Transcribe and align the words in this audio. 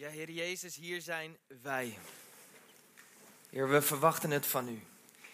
Ja, 0.00 0.08
Heer 0.08 0.30
Jezus, 0.30 0.76
hier 0.76 1.00
zijn 1.00 1.36
wij. 1.62 1.98
Heer, 3.50 3.68
we 3.68 3.82
verwachten 3.82 4.30
het 4.30 4.46
van 4.46 4.68
u. 4.68 4.82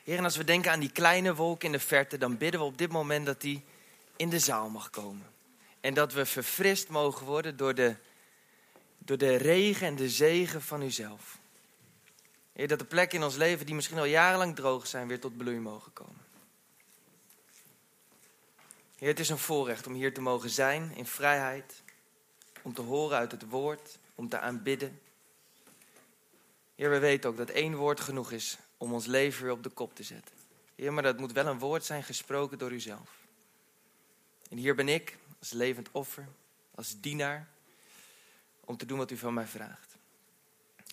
Heer, 0.04 0.18
en 0.18 0.24
als 0.24 0.36
we 0.36 0.44
denken 0.44 0.70
aan 0.70 0.80
die 0.80 0.92
kleine 0.92 1.34
wolk 1.34 1.62
in 1.62 1.72
de 1.72 1.78
verte, 1.78 2.18
dan 2.18 2.36
bidden 2.36 2.60
we 2.60 2.66
op 2.66 2.78
dit 2.78 2.90
moment 2.90 3.26
dat 3.26 3.40
die 3.40 3.64
in 4.16 4.30
de 4.30 4.38
zaal 4.38 4.68
mag 4.68 4.90
komen. 4.90 5.26
En 5.80 5.94
dat 5.94 6.12
we 6.12 6.26
verfrist 6.26 6.88
mogen 6.88 7.26
worden 7.26 7.56
door 7.56 7.74
de, 7.74 7.96
door 8.98 9.18
de 9.18 9.36
regen 9.36 9.86
en 9.86 9.96
de 9.96 10.10
zegen 10.10 10.62
van 10.62 10.82
uzelf. 10.82 11.38
Heer, 12.52 12.68
dat 12.68 12.78
de 12.78 12.84
plekken 12.84 13.18
in 13.18 13.24
ons 13.24 13.36
leven 13.36 13.66
die 13.66 13.74
misschien 13.74 13.98
al 13.98 14.04
jarenlang 14.04 14.56
droog 14.56 14.86
zijn, 14.86 15.08
weer 15.08 15.20
tot 15.20 15.36
bloei 15.36 15.58
mogen 15.58 15.92
komen. 15.92 16.24
Heer, 18.98 19.08
het 19.08 19.20
is 19.20 19.28
een 19.28 19.38
voorrecht 19.38 19.86
om 19.86 19.94
hier 19.94 20.14
te 20.14 20.20
mogen 20.20 20.50
zijn 20.50 20.92
in 20.96 21.06
vrijheid, 21.06 21.82
om 22.62 22.74
te 22.74 22.82
horen 22.82 23.18
uit 23.18 23.30
het 23.30 23.48
woord, 23.48 23.98
om 24.16 24.28
te 24.28 24.38
aanbidden. 24.38 25.00
Heer, 26.74 26.90
we 26.90 26.98
weten 26.98 27.30
ook 27.30 27.36
dat 27.36 27.50
één 27.50 27.74
woord 27.74 28.00
genoeg 28.00 28.32
is 28.32 28.58
om 28.76 28.92
ons 28.92 29.06
leven 29.06 29.42
weer 29.42 29.52
op 29.52 29.62
de 29.62 29.68
kop 29.68 29.94
te 29.94 30.02
zetten. 30.02 30.34
Heer, 30.74 30.92
maar 30.92 31.02
dat 31.02 31.18
moet 31.18 31.32
wel 31.32 31.46
een 31.46 31.58
woord 31.58 31.84
zijn 31.84 32.02
gesproken 32.02 32.58
door 32.58 32.72
uzelf. 32.72 33.24
En 34.50 34.56
hier 34.56 34.74
ben 34.74 34.88
ik 34.88 35.18
als 35.38 35.50
levend 35.50 35.88
offer, 35.92 36.28
als 36.74 37.00
dienaar, 37.00 37.48
om 38.60 38.76
te 38.76 38.86
doen 38.86 38.98
wat 38.98 39.10
u 39.10 39.16
van 39.16 39.34
mij 39.34 39.46
vraagt. 39.46 39.96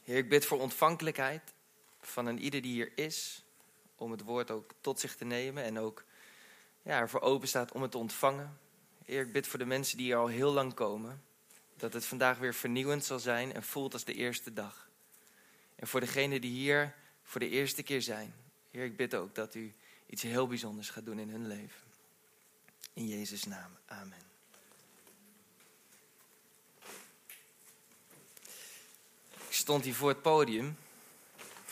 Heer, 0.03 0.17
ik 0.17 0.29
bid 0.29 0.45
voor 0.45 0.59
ontvankelijkheid 0.59 1.53
van 2.01 2.25
een 2.25 2.39
ieder 2.39 2.61
die 2.61 2.73
hier 2.73 2.91
is, 2.95 3.43
om 3.95 4.11
het 4.11 4.21
woord 4.21 4.51
ook 4.51 4.71
tot 4.81 4.99
zich 4.99 5.15
te 5.15 5.25
nemen 5.25 5.63
en 5.63 5.79
ook 5.79 6.03
ja, 6.81 6.99
ervoor 6.99 7.21
open 7.21 7.47
staat 7.47 7.71
om 7.71 7.81
het 7.81 7.91
te 7.91 7.97
ontvangen. 7.97 8.57
Heer, 9.05 9.21
ik 9.21 9.31
bid 9.31 9.47
voor 9.47 9.59
de 9.59 9.65
mensen 9.65 9.97
die 9.97 10.05
hier 10.05 10.15
al 10.15 10.27
heel 10.27 10.51
lang 10.51 10.73
komen, 10.73 11.23
dat 11.77 11.93
het 11.93 12.05
vandaag 12.05 12.37
weer 12.37 12.53
vernieuwend 12.53 13.05
zal 13.05 13.19
zijn 13.19 13.53
en 13.53 13.63
voelt 13.63 13.93
als 13.93 14.03
de 14.03 14.13
eerste 14.13 14.53
dag. 14.53 14.89
En 15.75 15.87
voor 15.87 15.99
degenen 15.99 16.41
die 16.41 16.51
hier 16.51 16.95
voor 17.23 17.39
de 17.39 17.49
eerste 17.49 17.83
keer 17.83 18.01
zijn, 18.01 18.33
Heer, 18.71 18.83
ik 18.83 18.97
bid 18.97 19.15
ook 19.15 19.35
dat 19.35 19.55
u 19.55 19.73
iets 20.07 20.21
heel 20.21 20.47
bijzonders 20.47 20.89
gaat 20.89 21.05
doen 21.05 21.19
in 21.19 21.29
hun 21.29 21.47
leven. 21.47 21.81
In 22.93 23.07
Jezus' 23.07 23.43
naam, 23.43 23.77
amen. 23.85 24.21
Ik 29.47 29.59
stond 29.59 29.83
hier 29.83 29.95
voor 29.95 30.09
het 30.09 30.21
podium. 30.21 30.77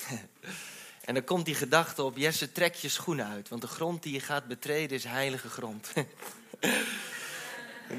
en 1.05 1.13
dan 1.13 1.23
komt 1.23 1.45
die 1.45 1.55
gedachte 1.55 2.03
op, 2.03 2.17
Jesse, 2.17 2.52
trek 2.52 2.75
je 2.75 2.89
schoenen 2.89 3.27
uit. 3.27 3.49
Want 3.49 3.61
de 3.61 3.67
grond 3.67 4.03
die 4.03 4.13
je 4.13 4.19
gaat 4.19 4.47
betreden 4.47 4.97
is 4.97 5.03
heilige 5.03 5.49
grond. 5.49 5.94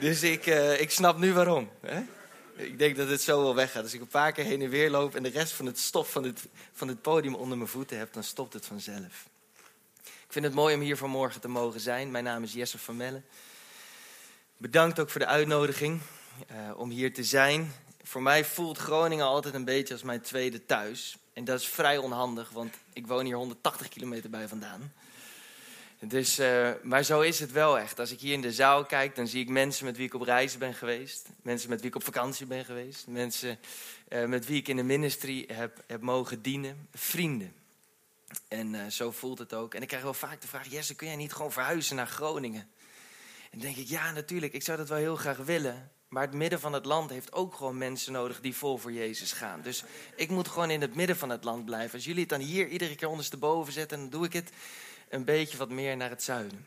dus 0.00 0.22
ik, 0.22 0.46
uh, 0.46 0.80
ik 0.80 0.90
snap 0.90 1.18
nu 1.18 1.32
waarom. 1.32 1.70
Hè? 1.80 2.02
Ik 2.56 2.78
denk 2.78 2.96
dat 2.96 3.08
het 3.08 3.20
zo 3.20 3.42
wel 3.42 3.54
weggaat. 3.54 3.82
Als 3.82 3.94
ik 3.94 4.00
een 4.00 4.06
paar 4.06 4.32
keer 4.32 4.44
heen 4.44 4.62
en 4.62 4.68
weer 4.68 4.90
loop 4.90 5.14
en 5.14 5.22
de 5.22 5.28
rest 5.28 5.52
van 5.52 5.66
het 5.66 5.78
stof 5.78 6.10
van 6.10 6.24
het, 6.24 6.48
van 6.72 6.88
het 6.88 7.02
podium 7.02 7.34
onder 7.34 7.56
mijn 7.56 7.70
voeten 7.70 7.98
heb, 7.98 8.12
dan 8.12 8.24
stopt 8.24 8.52
het 8.52 8.66
vanzelf. 8.66 9.28
Ik 10.04 10.38
vind 10.38 10.44
het 10.44 10.54
mooi 10.54 10.74
om 10.74 10.80
hier 10.80 10.96
vanmorgen 10.96 11.40
te 11.40 11.48
mogen 11.48 11.80
zijn. 11.80 12.10
Mijn 12.10 12.24
naam 12.24 12.42
is 12.42 12.52
Jesse 12.52 12.78
van 12.78 12.96
Melle. 12.96 13.22
Bedankt 14.56 15.00
ook 15.00 15.10
voor 15.10 15.20
de 15.20 15.26
uitnodiging 15.26 16.00
uh, 16.50 16.78
om 16.78 16.90
hier 16.90 17.14
te 17.14 17.24
zijn. 17.24 17.72
Voor 18.02 18.22
mij 18.22 18.44
voelt 18.44 18.78
Groningen 18.78 19.26
altijd 19.26 19.54
een 19.54 19.64
beetje 19.64 19.94
als 19.94 20.02
mijn 20.02 20.20
tweede 20.20 20.66
thuis. 20.66 21.16
En 21.32 21.44
dat 21.44 21.60
is 21.60 21.66
vrij 21.66 21.98
onhandig, 21.98 22.50
want 22.50 22.74
ik 22.92 23.06
woon 23.06 23.24
hier 23.24 23.36
180 23.36 23.88
kilometer 23.88 24.30
bij 24.30 24.48
vandaan. 24.48 24.92
Dus, 26.04 26.38
uh, 26.38 26.70
maar 26.82 27.02
zo 27.02 27.20
is 27.20 27.38
het 27.38 27.52
wel 27.52 27.78
echt. 27.78 27.98
Als 27.98 28.10
ik 28.10 28.20
hier 28.20 28.32
in 28.32 28.40
de 28.40 28.52
zaal 28.52 28.84
kijk, 28.84 29.16
dan 29.16 29.28
zie 29.28 29.40
ik 29.40 29.48
mensen 29.48 29.84
met 29.84 29.96
wie 29.96 30.06
ik 30.06 30.14
op 30.14 30.20
reis 30.20 30.58
ben 30.58 30.74
geweest. 30.74 31.28
Mensen 31.42 31.68
met 31.68 31.80
wie 31.80 31.88
ik 31.88 31.96
op 31.96 32.04
vakantie 32.04 32.46
ben 32.46 32.64
geweest. 32.64 33.06
Mensen 33.06 33.58
uh, 34.08 34.24
met 34.24 34.46
wie 34.46 34.60
ik 34.60 34.68
in 34.68 34.76
de 34.76 34.82
ministry 34.82 35.44
heb, 35.52 35.82
heb 35.86 36.00
mogen 36.00 36.42
dienen. 36.42 36.88
Vrienden. 36.94 37.52
En 38.48 38.74
uh, 38.74 38.86
zo 38.86 39.10
voelt 39.10 39.38
het 39.38 39.54
ook. 39.54 39.74
En 39.74 39.82
ik 39.82 39.88
krijg 39.88 40.02
wel 40.02 40.14
vaak 40.14 40.40
de 40.40 40.46
vraag: 40.46 40.70
Jesse, 40.70 40.94
kun 40.94 41.06
jij 41.06 41.16
niet 41.16 41.32
gewoon 41.32 41.52
verhuizen 41.52 41.96
naar 41.96 42.06
Groningen? 42.06 42.68
En 43.50 43.58
dan 43.58 43.60
denk 43.60 43.76
ik: 43.76 43.88
ja, 43.88 44.10
natuurlijk, 44.10 44.52
ik 44.52 44.62
zou 44.62 44.78
dat 44.78 44.88
wel 44.88 44.98
heel 44.98 45.16
graag 45.16 45.36
willen. 45.36 45.90
Maar 46.08 46.22
het 46.22 46.34
midden 46.34 46.60
van 46.60 46.72
het 46.72 46.84
land 46.84 47.10
heeft 47.10 47.32
ook 47.32 47.54
gewoon 47.54 47.78
mensen 47.78 48.12
nodig 48.12 48.40
die 48.40 48.56
vol 48.56 48.78
voor 48.78 48.92
Jezus 48.92 49.32
gaan. 49.32 49.62
Dus 49.62 49.84
ik 50.16 50.30
moet 50.30 50.48
gewoon 50.48 50.70
in 50.70 50.80
het 50.80 50.94
midden 50.94 51.16
van 51.16 51.30
het 51.30 51.44
land 51.44 51.64
blijven. 51.64 51.94
Als 51.94 52.04
jullie 52.04 52.20
het 52.20 52.28
dan 52.28 52.40
hier 52.40 52.68
iedere 52.68 52.94
keer 52.94 53.08
ondersteboven 53.08 53.72
zetten, 53.72 53.98
dan 53.98 54.10
doe 54.10 54.24
ik 54.24 54.32
het 54.32 54.50
een 55.12 55.24
beetje 55.24 55.58
wat 55.58 55.70
meer 55.70 55.96
naar 55.96 56.10
het 56.10 56.22
zuiden. 56.22 56.66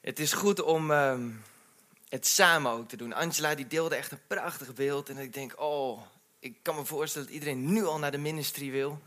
Het 0.00 0.18
is 0.18 0.32
goed 0.32 0.62
om 0.62 0.90
uh, 0.90 1.18
het 2.08 2.26
samen 2.26 2.72
ook 2.72 2.88
te 2.88 2.96
doen. 2.96 3.12
Angela 3.12 3.54
die 3.54 3.66
deelde 3.66 3.94
echt 3.94 4.12
een 4.12 4.26
prachtig 4.26 4.74
beeld. 4.74 5.08
En 5.08 5.18
ik 5.18 5.32
denk, 5.32 5.60
oh, 5.60 6.02
ik 6.38 6.56
kan 6.62 6.76
me 6.76 6.84
voorstellen 6.84 7.26
dat 7.26 7.36
iedereen 7.36 7.72
nu 7.72 7.84
al 7.84 7.98
naar 7.98 8.10
de 8.10 8.18
ministry 8.18 8.70
wil. 8.70 9.02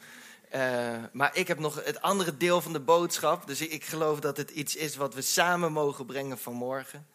Uh, 0.56 1.03
maar 1.12 1.38
ik 1.38 1.47
heb 1.47 1.59
nog 1.59 1.84
het 1.84 2.01
andere 2.01 2.38
deel 2.38 2.62
van 2.62 2.73
de 2.73 2.79
boodschap. 2.79 3.47
Dus 3.47 3.62
ik 3.62 3.84
geloof 3.84 4.19
dat 4.19 4.38
het 4.38 4.50
iets 4.50 4.75
is 4.75 4.95
wat 4.95 5.13
we 5.13 5.22
samen 5.22 5.72
mogen 5.72 6.06
brengen 6.06 6.38
vanmorgen. 6.38 7.07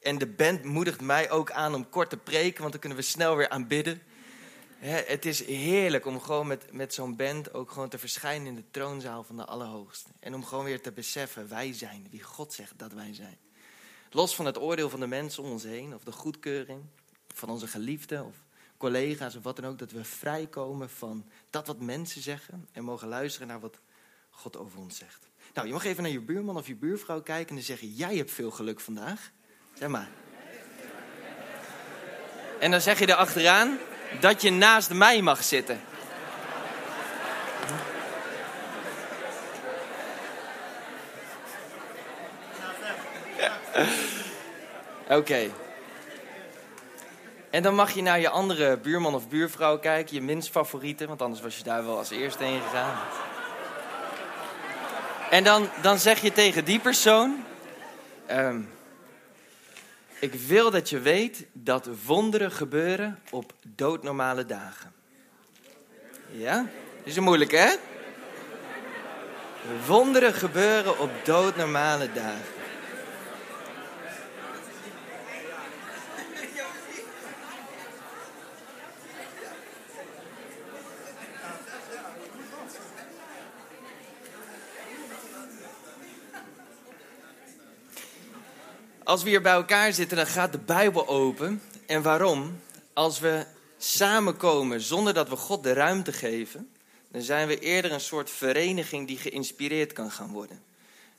En 0.00 0.18
de 0.18 0.26
band 0.26 0.64
moedigt 0.64 1.00
mij 1.00 1.30
ook 1.30 1.50
aan 1.50 1.74
om 1.74 1.88
kort 1.88 2.10
te 2.10 2.16
preken, 2.16 2.60
want 2.60 2.72
dan 2.72 2.80
kunnen 2.80 2.98
we 2.98 3.04
snel 3.04 3.36
weer 3.36 3.48
aanbidden. 3.48 4.02
Het 4.88 5.24
is 5.24 5.44
heerlijk 5.44 6.06
om 6.06 6.20
gewoon 6.20 6.46
met, 6.46 6.72
met 6.72 6.94
zo'n 6.94 7.16
band 7.16 7.54
ook 7.54 7.70
gewoon 7.70 7.88
te 7.88 7.98
verschijnen 7.98 8.46
in 8.46 8.54
de 8.54 8.70
troonzaal 8.70 9.24
van 9.24 9.36
de 9.36 9.44
Allerhoogste. 9.44 10.10
En 10.20 10.34
om 10.34 10.44
gewoon 10.44 10.64
weer 10.64 10.80
te 10.82 10.92
beseffen, 10.92 11.48
wij 11.48 11.72
zijn 11.72 12.06
wie 12.10 12.22
God 12.22 12.52
zegt 12.52 12.78
dat 12.78 12.92
wij 12.92 13.14
zijn. 13.14 13.38
Los 14.10 14.34
van 14.34 14.46
het 14.46 14.58
oordeel 14.58 14.90
van 14.90 15.00
de 15.00 15.06
mensen 15.06 15.42
om 15.42 15.50
ons 15.50 15.62
heen, 15.62 15.94
of 15.94 16.04
de 16.04 16.12
goedkeuring 16.12 16.82
van 17.34 17.50
onze 17.50 17.66
geliefden 17.66 18.24
of 18.24 18.34
collega's 18.76 19.36
of 19.36 19.42
wat 19.42 19.56
dan 19.56 19.66
ook, 19.66 19.78
dat 19.78 19.90
we 19.90 20.04
vrijkomen 20.04 20.90
van 20.90 21.28
dat 21.50 21.66
wat 21.66 21.80
mensen 21.80 22.22
zeggen 22.22 22.68
en 22.72 22.84
mogen 22.84 23.08
luisteren 23.08 23.48
naar 23.48 23.60
wat 23.60 23.80
God 24.30 24.56
over 24.56 24.78
ons 24.78 24.96
zegt. 24.96 25.28
Nou, 25.54 25.66
je 25.66 25.72
mag 25.72 25.84
even 25.84 26.02
naar 26.02 26.12
je 26.12 26.20
buurman 26.20 26.56
of 26.56 26.66
je 26.66 26.76
buurvrouw 26.76 27.22
kijken 27.22 27.56
en 27.56 27.62
zeggen: 27.62 27.88
Jij 27.88 28.16
hebt 28.16 28.30
veel 28.30 28.50
geluk 28.50 28.80
vandaag. 28.80 29.30
Zeg 29.74 29.88
maar. 29.88 30.08
En 32.60 32.70
dan 32.70 32.80
zeg 32.80 32.98
je 32.98 33.06
er 33.06 33.14
achteraan 33.14 33.78
dat 34.20 34.42
je 34.42 34.50
naast 34.50 34.90
mij 34.90 35.22
mag 35.22 35.42
zitten. 35.42 35.80
Oké. 45.18 45.50
En 47.50 47.62
dan 47.62 47.74
mag 47.74 47.90
je 47.90 48.02
naar 48.02 48.20
je 48.20 48.28
andere 48.28 48.76
buurman 48.76 49.14
of 49.14 49.28
buurvrouw 49.28 49.78
kijken, 49.78 50.14
je 50.14 50.22
minst 50.22 50.50
favoriete, 50.50 51.06
want 51.06 51.22
anders 51.22 51.40
was 51.40 51.56
je 51.56 51.62
daar 51.62 51.84
wel 51.84 51.96
als 51.96 52.10
eerste 52.10 52.44
heen 52.44 52.60
gegaan. 52.60 52.98
En 55.30 55.44
dan, 55.44 55.68
dan 55.82 55.98
zeg 55.98 56.20
je 56.20 56.32
tegen 56.32 56.64
die 56.64 56.78
persoon: 56.78 57.44
um, 58.30 58.68
Ik 60.20 60.34
wil 60.34 60.70
dat 60.70 60.90
je 60.90 60.98
weet 60.98 61.46
dat 61.52 61.88
wonderen 62.06 62.52
gebeuren 62.52 63.18
op 63.30 63.52
doodnormale 63.76 64.46
dagen. 64.46 64.92
Ja? 66.30 66.66
Is 67.02 67.14
het 67.14 67.24
moeilijk, 67.24 67.50
hè? 67.50 67.68
Wonderen 69.86 70.34
gebeuren 70.34 70.98
op 70.98 71.10
doodnormale 71.24 72.12
dagen. 72.12 72.59
Als 89.10 89.22
we 89.22 89.28
hier 89.28 89.42
bij 89.42 89.52
elkaar 89.52 89.92
zitten, 89.92 90.16
dan 90.16 90.26
gaat 90.26 90.52
de 90.52 90.58
Bijbel 90.58 91.08
open. 91.08 91.62
En 91.86 92.02
waarom? 92.02 92.60
Als 92.92 93.18
we 93.18 93.46
samenkomen 93.78 94.80
zonder 94.80 95.14
dat 95.14 95.28
we 95.28 95.36
God 95.36 95.62
de 95.62 95.72
ruimte 95.72 96.12
geven, 96.12 96.72
dan 97.08 97.22
zijn 97.22 97.48
we 97.48 97.58
eerder 97.58 97.92
een 97.92 98.00
soort 98.00 98.30
vereniging 98.30 99.06
die 99.06 99.18
geïnspireerd 99.18 99.92
kan 99.92 100.10
gaan 100.10 100.32
worden. 100.32 100.62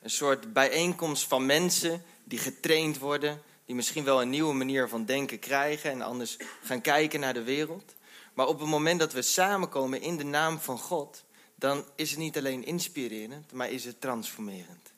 Een 0.02 0.10
soort 0.10 0.54
bijeenkomst 0.54 1.28
van 1.28 1.46
mensen 1.46 2.04
die 2.24 2.40
getraind 2.40 2.98
worden, 2.98 3.42
die 3.66 3.76
misschien 3.76 4.04
wel 4.04 4.22
een 4.22 4.30
nieuwe 4.30 4.54
manier 4.54 4.90
van 4.90 5.06
denken 5.06 5.40
krijgen 5.40 5.92
en 5.92 6.02
anders 6.02 6.38
gaan 6.64 6.82
kijken 6.82 7.20
naar 7.20 7.34
de 7.34 7.44
wereld. 7.44 7.96
Maar 8.34 8.48
op 8.48 8.60
het 8.60 8.70
moment 8.70 9.00
dat 9.00 9.14
we 9.14 9.22
samenkomen 9.22 10.02
in 10.02 10.18
de 10.18 10.26
naam 10.26 10.60
van 10.60 10.80
God, 10.80 11.24
dan 11.56 11.86
is 11.96 12.10
het 12.10 12.20
niet 12.20 12.38
alleen 12.38 12.66
inspirerend, 12.66 13.52
maar 13.52 13.72
is 13.72 13.86
het 13.86 14.02
transformerend 14.02 14.91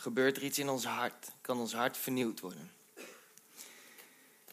gebeurt 0.00 0.36
er 0.36 0.42
iets 0.42 0.58
in 0.58 0.68
ons 0.68 0.84
hart. 0.84 1.30
Kan 1.40 1.58
ons 1.58 1.72
hart 1.72 1.96
vernieuwd 1.96 2.40
worden. 2.40 2.72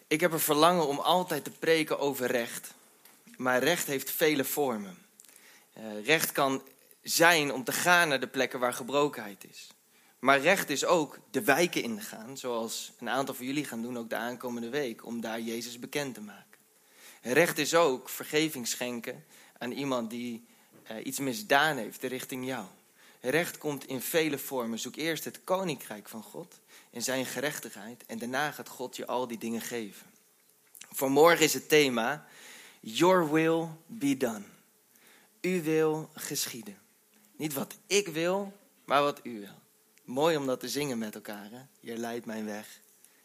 Ik 0.07 0.19
heb 0.19 0.31
een 0.31 0.39
verlangen 0.39 0.87
om 0.87 0.99
altijd 0.99 1.43
te 1.43 1.51
preken 1.51 1.99
over 1.99 2.27
recht. 2.27 2.73
Maar 3.37 3.63
recht 3.63 3.87
heeft 3.87 4.11
vele 4.11 4.43
vormen. 4.43 4.97
Uh, 5.77 6.05
recht 6.05 6.31
kan 6.31 6.61
zijn 7.01 7.53
om 7.53 7.63
te 7.63 7.71
gaan 7.71 8.07
naar 8.07 8.19
de 8.19 8.27
plekken 8.27 8.59
waar 8.59 8.73
gebrokenheid 8.73 9.45
is. 9.49 9.67
Maar 10.19 10.39
recht 10.39 10.69
is 10.69 10.85
ook 10.85 11.19
de 11.31 11.43
wijken 11.43 11.83
ingaan, 11.83 12.37
zoals 12.37 12.91
een 12.99 13.09
aantal 13.09 13.35
van 13.35 13.45
jullie 13.45 13.65
gaan 13.65 13.81
doen 13.81 13.97
ook 13.97 14.09
de 14.09 14.15
aankomende 14.15 14.69
week, 14.69 15.05
om 15.05 15.21
daar 15.21 15.41
Jezus 15.41 15.79
bekend 15.79 16.13
te 16.13 16.21
maken. 16.21 16.59
Recht 17.21 17.57
is 17.57 17.75
ook 17.75 18.09
vergeving 18.09 18.67
schenken 18.67 19.25
aan 19.57 19.71
iemand 19.71 20.09
die 20.09 20.45
uh, 20.91 21.05
iets 21.05 21.19
misdaan 21.19 21.77
heeft 21.77 22.03
richting 22.03 22.45
jou. 22.45 22.65
Recht 23.29 23.57
komt 23.57 23.87
in 23.87 24.01
vele 24.01 24.37
vormen. 24.37 24.79
Zoek 24.79 24.95
eerst 24.95 25.23
het 25.23 25.43
koninkrijk 25.43 26.09
van 26.09 26.23
God 26.23 26.59
en 26.91 27.01
zijn 27.01 27.25
gerechtigheid. 27.25 28.05
En 28.05 28.17
daarna 28.17 28.51
gaat 28.51 28.69
God 28.69 28.95
je 28.95 29.05
al 29.05 29.27
die 29.27 29.37
dingen 29.37 29.61
geven. 29.61 30.07
Voor 30.91 31.11
morgen 31.11 31.45
is 31.45 31.53
het 31.53 31.69
thema 31.69 32.27
Your 32.79 33.31
will 33.31 33.67
be 33.85 34.17
done. 34.17 34.43
U 35.41 35.63
wil 35.63 36.09
geschieden. 36.13 36.77
Niet 37.35 37.53
wat 37.53 37.75
ik 37.87 38.07
wil, 38.07 38.53
maar 38.85 39.01
wat 39.01 39.19
u 39.23 39.39
wil. 39.39 39.61
Mooi 40.03 40.37
om 40.37 40.45
dat 40.45 40.59
te 40.59 40.69
zingen 40.69 40.97
met 40.97 41.15
elkaar. 41.15 41.51
Hè? 41.51 41.61
Heer, 41.79 41.97
leidt 41.97 42.25
mijn 42.25 42.45
weg. 42.45 42.79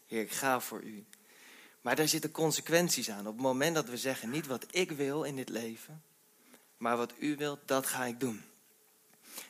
Heer, 0.07 0.21
ik 0.21 0.31
ga 0.31 0.59
voor 0.59 0.81
u. 0.81 1.05
Maar 1.81 1.95
daar 1.95 2.07
zitten 2.07 2.31
consequenties 2.31 3.09
aan. 3.09 3.27
Op 3.27 3.33
het 3.33 3.41
moment 3.41 3.75
dat 3.75 3.89
we 3.89 3.97
zeggen, 3.97 4.29
niet 4.29 4.47
wat 4.47 4.65
ik 4.69 4.91
wil 4.91 5.23
in 5.23 5.35
dit 5.35 5.49
leven, 5.49 6.03
maar 6.77 6.97
wat 6.97 7.13
u 7.19 7.35
wilt, 7.35 7.59
dat 7.65 7.87
ga 7.87 8.05
ik 8.05 8.19
doen. 8.19 8.43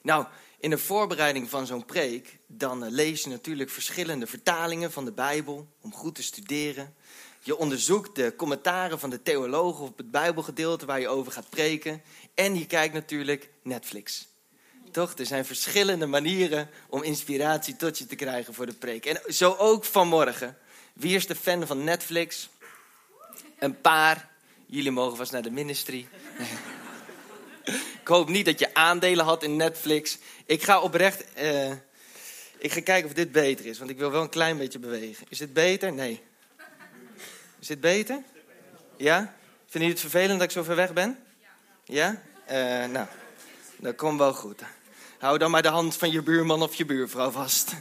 Nou, 0.01 0.25
in 0.59 0.69
de 0.69 0.77
voorbereiding 0.77 1.49
van 1.49 1.65
zo'n 1.65 1.85
preek, 1.85 2.37
dan 2.47 2.83
eh, 2.83 2.91
lees 2.91 3.23
je 3.23 3.29
natuurlijk 3.29 3.69
verschillende 3.69 4.27
vertalingen 4.27 4.91
van 4.91 5.05
de 5.05 5.11
Bijbel 5.11 5.67
om 5.81 5.93
goed 5.93 6.15
te 6.15 6.23
studeren. 6.23 6.95
Je 7.39 7.57
onderzoekt 7.57 8.15
de 8.15 8.35
commentaren 8.35 8.99
van 8.99 9.09
de 9.09 9.21
theologen 9.21 9.85
op 9.85 9.97
het 9.97 10.11
Bijbelgedeelte 10.11 10.85
waar 10.85 10.99
je 10.99 11.07
over 11.07 11.31
gaat 11.31 11.49
preken. 11.49 12.01
En 12.33 12.57
je 12.57 12.65
kijkt 12.65 12.93
natuurlijk 12.93 13.49
Netflix. 13.63 14.27
Toch? 14.91 15.13
Er 15.17 15.25
zijn 15.25 15.45
verschillende 15.45 16.05
manieren 16.05 16.69
om 16.89 17.03
inspiratie 17.03 17.75
tot 17.75 17.97
je 17.97 18.05
te 18.05 18.15
krijgen 18.15 18.53
voor 18.53 18.65
de 18.65 18.73
preek. 18.73 19.05
En 19.05 19.33
zo 19.33 19.55
ook 19.57 19.85
vanmorgen. 19.85 20.57
Wie 20.93 21.15
is 21.15 21.27
de 21.27 21.35
fan 21.35 21.67
van 21.67 21.83
Netflix? 21.83 22.49
Een 23.59 23.81
paar. 23.81 24.29
Jullie 24.65 24.91
mogen 24.91 25.17
vast 25.17 25.31
naar 25.31 25.41
de 25.41 25.51
ministry. 25.51 26.07
Ik 28.03 28.09
hoop 28.09 28.29
niet 28.29 28.45
dat 28.45 28.59
je 28.59 28.73
aandelen 28.73 29.25
had 29.25 29.43
in 29.43 29.55
Netflix. 29.55 30.17
Ik 30.45 30.63
ga 30.63 30.81
oprecht. 30.81 31.23
Uh, 31.37 31.71
ik 32.57 32.71
ga 32.71 32.81
kijken 32.81 33.09
of 33.09 33.15
dit 33.15 33.31
beter 33.31 33.65
is, 33.65 33.77
want 33.77 33.89
ik 33.89 33.97
wil 33.97 34.11
wel 34.11 34.21
een 34.21 34.29
klein 34.29 34.57
beetje 34.57 34.79
bewegen. 34.79 35.25
Is 35.29 35.37
dit 35.37 35.53
beter? 35.53 35.93
Nee. 35.93 36.21
Is 37.59 37.67
dit 37.67 37.79
beter? 37.79 38.23
Ja? 38.97 39.17
Vinden 39.17 39.33
jullie 39.71 39.89
het 39.89 39.99
vervelend 39.99 40.39
dat 40.39 40.47
ik 40.47 40.51
zo 40.51 40.63
ver 40.63 40.75
weg 40.75 40.93
ben? 40.93 41.23
Ja? 41.83 42.21
Uh, 42.51 42.85
nou, 42.85 43.07
dat 43.77 43.95
komt 43.95 44.19
wel 44.19 44.33
goed. 44.33 44.61
Hou 45.19 45.37
dan 45.37 45.51
maar 45.51 45.61
de 45.61 45.67
hand 45.67 45.95
van 45.95 46.11
je 46.11 46.21
buurman 46.21 46.61
of 46.61 46.75
je 46.75 46.85
buurvrouw 46.85 47.31
vast. 47.31 47.71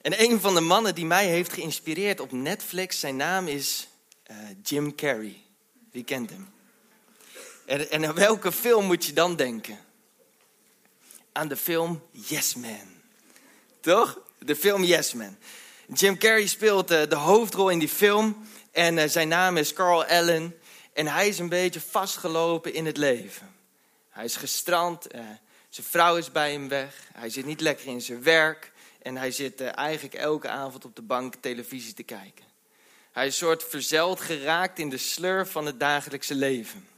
En 0.00 0.22
een 0.22 0.40
van 0.40 0.54
de 0.54 0.60
mannen 0.60 0.94
die 0.94 1.06
mij 1.06 1.26
heeft 1.26 1.52
geïnspireerd 1.52 2.20
op 2.20 2.32
Netflix, 2.32 3.00
zijn 3.00 3.16
naam 3.16 3.46
is 3.48 3.88
uh, 4.30 4.36
Jim 4.62 4.94
Carrey. 4.94 5.44
Wie 5.96 6.04
kent 6.04 6.30
hem? 6.30 6.48
En, 7.66 7.90
en 7.90 8.06
aan 8.06 8.14
welke 8.14 8.52
film 8.52 8.84
moet 8.84 9.04
je 9.04 9.12
dan 9.12 9.36
denken? 9.36 9.78
Aan 11.32 11.48
de 11.48 11.56
film 11.56 12.02
Yes 12.10 12.54
Man. 12.54 12.88
Toch? 13.80 14.20
De 14.38 14.56
film 14.56 14.84
Yes 14.84 15.12
Man. 15.12 15.36
Jim 15.94 16.18
Carrey 16.18 16.46
speelt 16.46 16.90
uh, 16.90 17.02
de 17.08 17.16
hoofdrol 17.16 17.68
in 17.68 17.78
die 17.78 17.88
film. 17.88 18.46
En 18.70 18.96
uh, 18.96 19.04
zijn 19.06 19.28
naam 19.28 19.56
is 19.56 19.72
Carl 19.72 20.04
Allen. 20.04 20.58
En 20.92 21.06
hij 21.06 21.28
is 21.28 21.38
een 21.38 21.48
beetje 21.48 21.80
vastgelopen 21.80 22.74
in 22.74 22.86
het 22.86 22.96
leven. 22.96 23.54
Hij 24.10 24.24
is 24.24 24.36
gestrand. 24.36 25.14
Uh, 25.14 25.20
zijn 25.68 25.86
vrouw 25.86 26.16
is 26.16 26.32
bij 26.32 26.52
hem 26.52 26.68
weg. 26.68 27.08
Hij 27.12 27.30
zit 27.30 27.44
niet 27.46 27.60
lekker 27.60 27.86
in 27.86 28.00
zijn 28.00 28.22
werk. 28.22 28.72
En 29.02 29.16
hij 29.16 29.30
zit 29.30 29.60
eigenlijk 29.60 30.14
elke 30.14 30.48
avond 30.48 30.84
op 30.84 30.96
de 30.96 31.02
bank 31.02 31.34
televisie 31.40 31.94
te 31.94 32.02
kijken. 32.02 32.45
Hij 33.16 33.26
is 33.26 33.36
soort 33.36 33.64
verzeld 33.64 34.20
geraakt 34.20 34.78
in 34.78 34.88
de 34.88 34.98
sleur 34.98 35.46
van 35.46 35.66
het 35.66 35.80
dagelijkse 35.80 36.34
leven. 36.34 36.88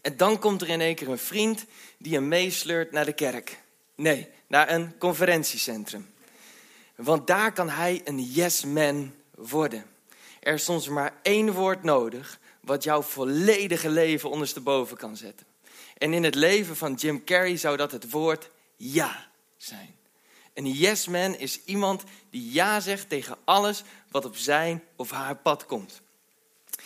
En 0.00 0.16
dan 0.16 0.38
komt 0.38 0.62
er 0.62 0.68
in 0.68 0.80
één 0.80 0.94
keer 0.94 1.08
een 1.08 1.18
vriend 1.18 1.64
die 1.98 2.14
hem 2.14 2.28
meesleurt 2.28 2.92
naar 2.92 3.04
de 3.04 3.12
kerk. 3.12 3.60
Nee, 3.94 4.28
naar 4.46 4.70
een 4.70 4.98
conferentiecentrum. 4.98 6.12
Want 6.94 7.26
daar 7.26 7.52
kan 7.52 7.68
hij 7.68 8.00
een 8.04 8.22
yes 8.22 8.64
man 8.64 9.14
worden. 9.34 9.84
Er 10.40 10.54
is 10.54 10.64
soms 10.64 10.88
maar 10.88 11.12
één 11.22 11.52
woord 11.52 11.82
nodig 11.82 12.38
wat 12.60 12.84
jouw 12.84 13.02
volledige 13.02 13.88
leven 13.88 14.30
ondersteboven 14.30 14.96
kan 14.96 15.16
zetten. 15.16 15.46
En 15.98 16.12
in 16.12 16.24
het 16.24 16.34
leven 16.34 16.76
van 16.76 16.94
Jim 16.94 17.24
Carrey 17.24 17.56
zou 17.56 17.76
dat 17.76 17.92
het 17.92 18.10
woord 18.10 18.50
ja 18.76 19.28
zijn. 19.56 19.96
Een 20.54 20.70
yes 20.70 21.08
man 21.08 21.36
is 21.36 21.64
iemand 21.64 22.02
die 22.30 22.52
ja 22.52 22.80
zegt 22.80 23.08
tegen 23.08 23.36
alles 23.44 23.82
wat 24.14 24.24
op 24.24 24.36
zijn 24.36 24.82
of 24.96 25.10
haar 25.10 25.36
pad 25.36 25.66
komt. 25.66 26.00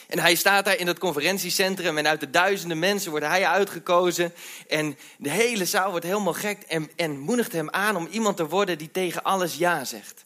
En 0.07 0.19
hij 0.19 0.35
staat 0.35 0.65
daar 0.65 0.77
in 0.77 0.87
het 0.87 0.99
conferentiecentrum 0.99 1.99
en 1.99 2.07
uit 2.07 2.21
de 2.21 2.31
duizenden 2.31 2.79
mensen 2.79 3.11
wordt 3.11 3.27
hij 3.27 3.47
uitgekozen. 3.47 4.33
En 4.69 4.99
de 5.19 5.31
hele 5.31 5.65
zaal 5.65 5.91
wordt 5.91 6.05
helemaal 6.05 6.33
gek 6.33 6.63
en, 6.63 6.91
en 6.97 7.19
moedigt 7.19 7.53
hem 7.53 7.71
aan 7.71 7.97
om 7.97 8.09
iemand 8.11 8.37
te 8.37 8.49
worden 8.49 8.79
die 8.79 8.91
tegen 8.91 9.23
alles 9.23 9.55
ja 9.55 9.85
zegt. 9.85 10.25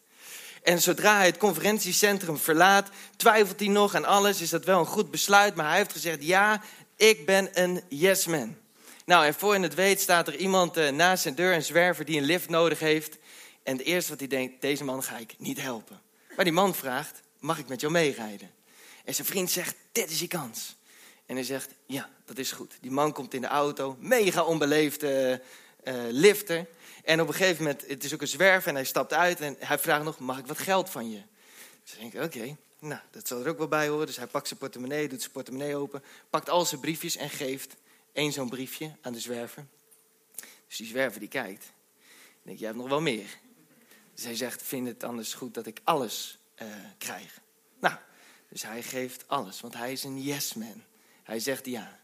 En 0.63 0.83
zodra 0.83 1.17
hij 1.17 1.27
het 1.27 1.37
conferentiecentrum 1.37 2.39
verlaat, 2.39 2.89
twijfelt 3.17 3.61
hij 3.61 3.69
nog 3.69 3.95
aan 3.95 4.05
alles. 4.05 4.41
Is 4.41 4.51
dat 4.51 4.65
wel 4.65 4.79
een 4.79 4.87
goed 4.87 5.11
besluit? 5.11 5.55
Maar 5.55 5.69
hij 5.69 5.77
heeft 5.77 5.93
gezegd, 5.93 6.25
ja, 6.25 6.63
ik 6.97 7.27
ben 7.27 7.49
een 7.53 7.83
yes 7.89 8.27
man. 8.27 8.57
Nou, 9.05 9.27
en 9.27 9.35
voor 9.35 9.55
je 9.55 9.61
het 9.61 9.75
weet 9.75 10.01
staat 10.01 10.29
er 10.29 10.37
iemand 10.37 10.79
uh, 10.79 10.89
naast 10.89 11.23
zijn 11.23 11.35
deur, 11.35 11.55
een 11.55 11.63
zwerver 11.63 12.05
die 12.05 12.19
een 12.19 12.25
lift 12.25 12.49
nodig 12.49 12.79
heeft. 12.79 13.19
En 13.63 13.77
het 13.77 13.87
eerste 13.87 14.11
wat 14.11 14.19
hij 14.19 14.29
denkt, 14.29 14.61
deze 14.61 14.85
man 14.85 15.03
ga 15.03 15.17
ik 15.17 15.35
niet 15.39 15.61
helpen. 15.61 16.11
Maar 16.37 16.45
die 16.45 16.55
man 16.55 16.75
vraagt, 16.75 17.21
mag 17.39 17.59
ik 17.59 17.69
met 17.69 17.81
jou 17.81 17.93
meerijden? 17.93 18.51
En 19.05 19.15
zijn 19.15 19.27
vriend 19.27 19.51
zegt, 19.51 19.77
dit 19.93 20.11
is 20.11 20.21
je 20.21 20.27
kans. 20.27 20.77
En 21.27 21.35
hij 21.35 21.45
zegt, 21.45 21.71
ja, 21.87 22.11
dat 22.25 22.39
is 22.39 22.53
goed. 22.53 22.77
Die 22.81 22.91
man 22.91 23.13
komt 23.13 23.35
in 23.35 23.41
de 23.41 23.47
auto, 23.47 23.97
mega 24.01 24.45
onbeleefde 24.45 25.43
uh, 25.85 25.95
lifter. 26.09 26.67
En 27.05 27.21
op 27.21 27.29
een 27.29 27.35
gegeven 27.35 27.63
moment, 27.63 27.85
het 27.89 28.05
is 28.05 28.15
ook 28.15 28.21
een 28.21 28.29
zwerver 28.29 28.69
en 28.69 28.75
hij 28.75 28.85
stapt 28.85 29.13
uit 29.13 29.41
en 29.41 29.57
hij 29.59 29.79
vraagt 29.79 30.05
nog, 30.05 30.19
mag 30.19 30.39
ik 30.39 30.47
wat 30.47 30.59
geld 30.59 30.91
van 30.91 31.11
je? 31.11 31.23
Dus 31.85 31.95
ik 31.95 32.13
denk, 32.13 32.25
oké, 32.25 32.57
nou, 32.79 33.01
dat 33.11 33.29
zal 33.29 33.41
er 33.41 33.49
ook 33.49 33.59
wel 33.59 33.69
bij 33.69 33.89
horen. 33.89 34.07
Dus 34.07 34.17
hij 34.17 34.27
pakt 34.27 34.47
zijn 34.49 34.59
portemonnee, 34.59 35.09
doet 35.09 35.21
zijn 35.21 35.33
portemonnee 35.33 35.77
open, 35.77 36.03
pakt 36.31 36.49
al 36.49 36.65
zijn 36.65 36.81
briefjes 36.81 37.17
en 37.17 37.31
geeft 37.31 37.75
één 38.13 38.33
zo'n 38.33 38.49
briefje 38.49 38.97
aan 39.01 39.13
de 39.13 39.21
zwerver. 39.21 39.67
Dus 40.69 40.77
die 40.77 40.87
zwerver 40.87 41.21
die 41.21 41.29
kijkt. 41.29 41.65
Ik 42.05 42.43
denk, 42.43 42.59
jij 42.59 42.67
hebt 42.67 42.81
nog 42.81 42.89
wel 42.89 43.01
meer. 43.01 43.39
Hij 44.21 44.35
zegt, 44.35 44.63
vind 44.63 44.87
het 44.87 45.05
anders 45.05 45.35
goed 45.35 45.55
dat 45.55 45.67
ik 45.67 45.81
alles 45.85 46.39
uh, 46.63 46.69
krijg? 46.99 47.41
Nou, 47.81 47.95
dus 48.49 48.63
hij 48.63 48.83
geeft 48.83 49.25
alles, 49.27 49.61
want 49.61 49.75
hij 49.75 49.93
is 49.93 50.05
een 50.05 50.23
yes 50.23 50.55
man. 50.55 50.83
Hij 51.23 51.41
zegt 51.41 51.67
ja. 51.67 52.01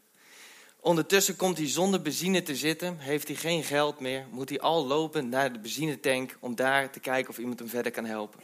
Ondertussen 0.79 1.35
komt 1.35 1.57
hij 1.57 1.67
zonder 1.67 2.01
benzine 2.01 2.43
te 2.43 2.55
zitten, 2.55 2.97
heeft 2.99 3.27
hij 3.27 3.37
geen 3.37 3.63
geld 3.63 3.99
meer, 3.99 4.25
moet 4.31 4.49
hij 4.49 4.59
al 4.59 4.85
lopen 4.85 5.29
naar 5.29 5.53
de 5.53 5.59
benzinetank 5.59 6.37
om 6.39 6.55
daar 6.55 6.89
te 6.89 6.99
kijken 6.99 7.29
of 7.29 7.37
iemand 7.37 7.59
hem 7.59 7.69
verder 7.69 7.91
kan 7.91 8.05
helpen. 8.05 8.39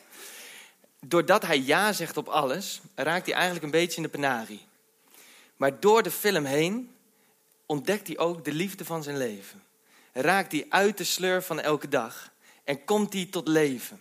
Doordat 1.00 1.42
hij 1.42 1.60
ja 1.60 1.94
zegt 1.94 2.18
op 2.18 2.28
alles, 2.28 2.82
raakt 2.96 3.26
hij 3.26 3.36
eigenlijk 3.36 3.66
een 3.66 3.72
beetje 3.72 3.98
in 3.98 4.04
de 4.04 4.10
penarie. 4.10 4.66
Maar 5.56 5.80
door 5.80 6.04
de 6.04 6.12
film 6.12 6.46
heen 6.46 6.96
ontdekt 7.66 8.08
hij 8.08 8.18
ook 8.18 8.46
de 8.46 8.54
liefde 8.54 8.86
van 8.86 9.04
zijn 9.04 9.18
leven. 9.18 9.64
Raakt 10.14 10.52
hij 10.52 10.66
uit 10.70 10.98
de 10.98 11.04
sleur 11.04 11.44
van 11.44 11.60
elke 11.60 11.88
dag 11.88 12.34
en 12.66 12.84
komt 12.84 13.14
hij 13.14 13.26
tot 13.26 13.48
leven. 13.48 14.00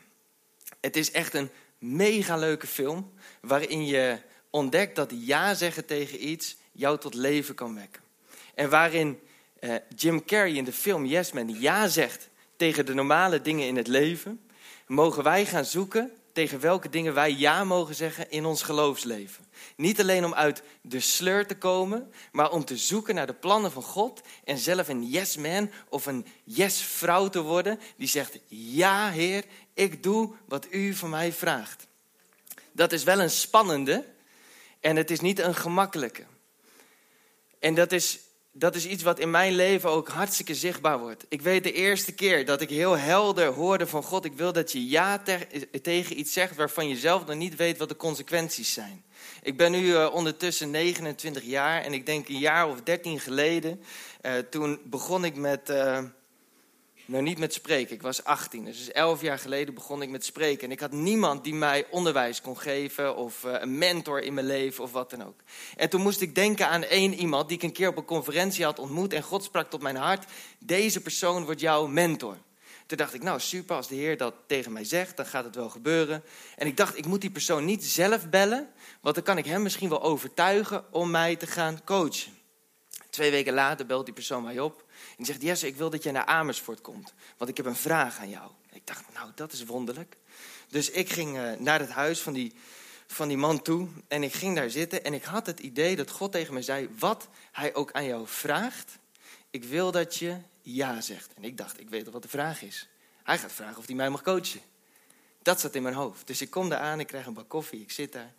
Het 0.80 0.97
is 0.97 1.11
echt 1.11 1.35
een 1.35 1.50
mega 1.78 2.37
leuke 2.37 2.66
film 2.66 3.12
waarin 3.40 3.87
je 3.87 4.18
ontdekt 4.50 4.97
dat 4.97 5.11
ja 5.14 5.54
zeggen 5.54 5.87
tegen 5.87 6.28
iets 6.28 6.56
jou 6.73 6.99
tot 6.99 7.14
leven 7.14 7.54
kan 7.54 7.75
wekken. 7.75 8.02
En 8.54 8.71
waarin 8.71 9.21
eh, 9.59 9.75
Jim 9.97 10.25
Carrey 10.25 10.52
in 10.52 10.64
de 10.64 10.73
film 10.73 11.04
Yes 11.04 11.33
Man 11.33 11.61
ja 11.61 11.88
zegt 11.88 12.28
tegen 12.56 12.87
de 12.87 12.94
normale 12.94 13.42
dingen 13.42 13.66
in 13.66 13.76
het 13.76 13.87
leven, 13.87 14.40
mogen 14.87 15.23
wij 15.23 15.47
gaan 15.47 15.64
zoeken 15.64 16.12
tegen 16.35 16.61
welke 16.61 16.88
dingen 16.88 17.14
wij 17.14 17.33
ja 17.33 17.64
mogen 17.64 17.95
zeggen 17.95 18.31
in 18.31 18.45
ons 18.45 18.62
geloofsleven. 18.62 19.45
Niet 19.76 20.00
alleen 20.00 20.25
om 20.25 20.35
uit 20.35 20.62
de 20.83 21.00
sleur 21.00 21.47
te 21.47 21.57
komen, 21.57 22.12
maar 22.33 22.50
om 22.50 22.64
te 22.64 22.76
zoeken 22.76 23.14
naar 23.14 23.26
de 23.26 23.35
plannen 23.35 23.73
van 23.73 23.83
God 23.83 24.21
en 24.45 24.59
zelf 24.59 24.88
een 24.88 25.09
yes 25.09 25.37
man 25.37 25.71
of 25.88 26.07
een 26.07 26.26
yes 26.45 26.81
vrouw 26.81 27.29
te 27.29 27.43
worden 27.43 27.81
die 27.97 28.09
zegt: 28.09 28.38
Ja, 28.47 29.11
Heer, 29.11 29.45
ik 29.75 30.03
doe 30.03 30.35
wat 30.49 30.67
u 30.71 30.95
van 30.95 31.11
mij 31.11 31.33
vraagt. 31.33 31.87
Dat 32.73 32.93
is 32.93 33.03
wel 33.03 33.21
een 33.21 33.31
spannende 33.31 34.05
en 34.81 34.97
het 34.97 35.11
is 35.11 35.21
niet 35.21 35.38
een 35.38 35.55
gemakkelijke. 35.55 36.25
En 37.59 37.75
dat 37.75 37.93
is 37.93 38.19
dat 38.56 38.75
is 38.75 38.87
iets 38.87 39.02
wat 39.02 39.18
in 39.18 39.30
mijn 39.30 39.54
leven 39.54 39.90
ook 39.90 40.08
hartstikke 40.08 40.54
zichtbaar 40.54 40.99
wordt. 40.99 41.26
Ik 41.28 41.42
weet 41.42 41.62
de 41.62 41.73
eerste 41.73 42.12
keer 42.12 42.44
dat 42.44 42.61
ik 42.61 42.70
heel 42.70 42.99
helder 42.99 43.46
hoorde 43.46 43.87
van 43.87 44.02
God: 44.02 44.25
ik 44.25 44.32
wil 44.32 44.52
dat 44.52 44.73
je 44.73 44.88
ja 44.88 45.23
tegen 45.82 46.18
iets 46.18 46.32
zegt 46.32 46.56
waarvan 46.56 46.88
je 46.88 46.96
zelf 46.96 47.26
nog 47.26 47.37
niet 47.37 47.56
weet 47.56 47.78
wat 47.78 47.88
de 47.88 47.96
consequenties 47.96 48.73
zijn. 48.73 49.04
Ik 49.42 49.56
ben 49.56 49.70
nu 49.70 49.87
uh, 49.87 50.11
ondertussen 50.12 50.70
29 50.70 51.42
jaar 51.42 51.82
en 51.82 51.92
ik 51.92 52.06
denk 52.06 52.28
een 52.28 52.38
jaar 52.38 52.68
of 52.68 52.82
13 52.82 53.20
geleden, 53.20 53.80
uh, 54.23 54.32
toen 54.50 54.80
begon 54.84 55.25
ik 55.25 55.37
met, 55.37 55.70
uh, 55.70 55.99
Nou, 57.06 57.23
niet 57.23 57.38
met 57.38 57.52
spreken. 57.52 57.94
Ik 57.94 58.02
was 58.02 58.25
18. 58.25 58.64
Dus 58.64 58.92
11 58.92 59.20
jaar 59.20 59.38
geleden 59.38 59.75
begon 59.75 60.02
ik 60.02 60.08
met 60.08 60.25
spreken. 60.25 60.64
En 60.64 60.70
ik 60.70 60.80
had 60.80 60.92
niemand 60.92 61.44
die 61.44 61.54
mij 61.54 61.87
onderwijs 61.90 62.40
kon 62.40 62.58
geven. 62.58 63.16
Of 63.16 63.44
uh, 63.44 63.52
een 63.58 63.78
mentor 63.78 64.23
in 64.23 64.34
mijn 64.34 64.46
leven 64.46 64.84
of 64.84 64.92
wat 64.92 65.11
dan 65.11 65.25
ook. 65.25 65.40
En 65.76 65.88
toen 65.88 66.00
moest 66.00 66.20
ik 66.20 66.34
denken 66.34 66.68
aan 66.68 66.82
één 66.82 67.14
iemand 67.14 67.49
die 67.49 67.56
ik 67.56 67.62
een 67.62 67.73
keer 67.73 67.88
op 67.88 67.96
een 67.96 68.04
conferentie 68.04 68.64
had 68.64 68.78
ontmoet. 68.78 69.12
En 69.12 69.23
God 69.23 69.44
sprak 69.44 69.70
tot 69.70 69.82
mijn 69.82 69.96
hart: 69.96 70.25
Deze 70.58 71.00
persoon 71.00 71.44
wordt 71.44 71.61
jouw 71.61 71.87
mentor. 71.87 72.37
Toen 72.87 72.99
dacht 72.99 73.14
ik, 73.14 73.23
nou 73.23 73.40
super, 73.40 73.76
als 73.76 73.88
de 73.88 73.94
Heer 73.94 74.16
dat 74.16 74.34
tegen 74.46 74.73
mij 74.73 74.84
zegt, 74.84 75.16
dan 75.16 75.26
gaat 75.26 75.44
het 75.44 75.54
wel 75.54 75.68
gebeuren. 75.68 76.23
En 76.56 76.66
ik 76.66 76.76
dacht, 76.76 76.99
ik 76.99 77.06
moet 77.06 77.20
die 77.20 77.30
persoon 77.30 77.64
niet 77.64 77.84
zelf 77.84 78.28
bellen, 78.28 78.68
want 79.00 79.14
dan 79.14 79.25
kan 79.25 79.38
ik 79.38 79.44
hem 79.44 79.62
misschien 79.62 79.88
wel 79.88 80.02
overtuigen 80.02 80.84
om 80.92 81.11
mij 81.11 81.37
te 81.37 81.46
gaan 81.46 81.84
coachen. 81.84 82.32
Twee 83.14 83.30
weken 83.30 83.54
later 83.54 83.87
belt 83.87 84.04
die 84.04 84.14
persoon 84.14 84.42
mij 84.42 84.61
op 84.61 84.85
en 85.18 85.25
zegt, 85.25 85.42
Jesse, 85.42 85.66
ik 85.66 85.76
wil 85.76 85.90
dat 85.90 86.02
jij 86.02 86.12
naar 86.12 86.25
Amersfoort 86.25 86.80
komt, 86.80 87.14
want 87.37 87.50
ik 87.50 87.56
heb 87.56 87.66
een 87.66 87.76
vraag 87.76 88.18
aan 88.18 88.28
jou. 88.28 88.50
Ik 88.73 88.87
dacht, 88.87 89.04
nou, 89.14 89.30
dat 89.35 89.52
is 89.52 89.64
wonderlijk. 89.64 90.16
Dus 90.68 90.90
ik 90.90 91.12
ging 91.12 91.37
uh, 91.37 91.52
naar 91.52 91.80
het 91.80 91.90
huis 91.90 92.21
van 92.21 92.33
die, 92.33 92.52
van 93.06 93.28
die 93.28 93.37
man 93.37 93.62
toe 93.62 93.88
en 94.09 94.23
ik 94.23 94.33
ging 94.33 94.56
daar 94.56 94.71
zitten 94.71 95.04
en 95.04 95.14
ik 95.14 95.25
had 95.25 95.47
het 95.47 95.61
idee 95.61 95.97
dat 95.97 96.11
God 96.11 96.33
tegen 96.33 96.52
mij 96.52 96.62
zei, 96.62 96.88
wat 96.99 97.28
hij 97.52 97.75
ook 97.75 97.92
aan 97.92 98.04
jou 98.04 98.26
vraagt, 98.26 98.99
ik 99.50 99.64
wil 99.64 99.90
dat 99.90 100.16
je 100.16 100.37
ja 100.62 101.00
zegt. 101.00 101.35
En 101.35 101.44
ik 101.44 101.56
dacht, 101.56 101.80
ik 101.80 101.90
weet 101.90 102.06
al 102.06 102.12
wat 102.12 102.23
de 102.23 102.28
vraag 102.28 102.62
is. 102.62 102.88
Hij 103.23 103.38
gaat 103.38 103.52
vragen 103.52 103.78
of 103.78 103.87
hij 103.87 103.94
mij 103.94 104.11
mag 104.11 104.23
coachen. 104.23 104.61
Dat 105.42 105.61
zat 105.61 105.75
in 105.75 105.83
mijn 105.83 105.94
hoofd. 105.94 106.26
Dus 106.26 106.40
ik 106.40 106.50
kom 106.50 106.68
daar 106.68 106.80
aan, 106.80 107.00
ik 107.00 107.06
krijg 107.06 107.26
een 107.26 107.35
bak 107.35 107.49
koffie, 107.49 107.80
ik 107.80 107.92
zit 107.92 108.12
daar. 108.12 108.33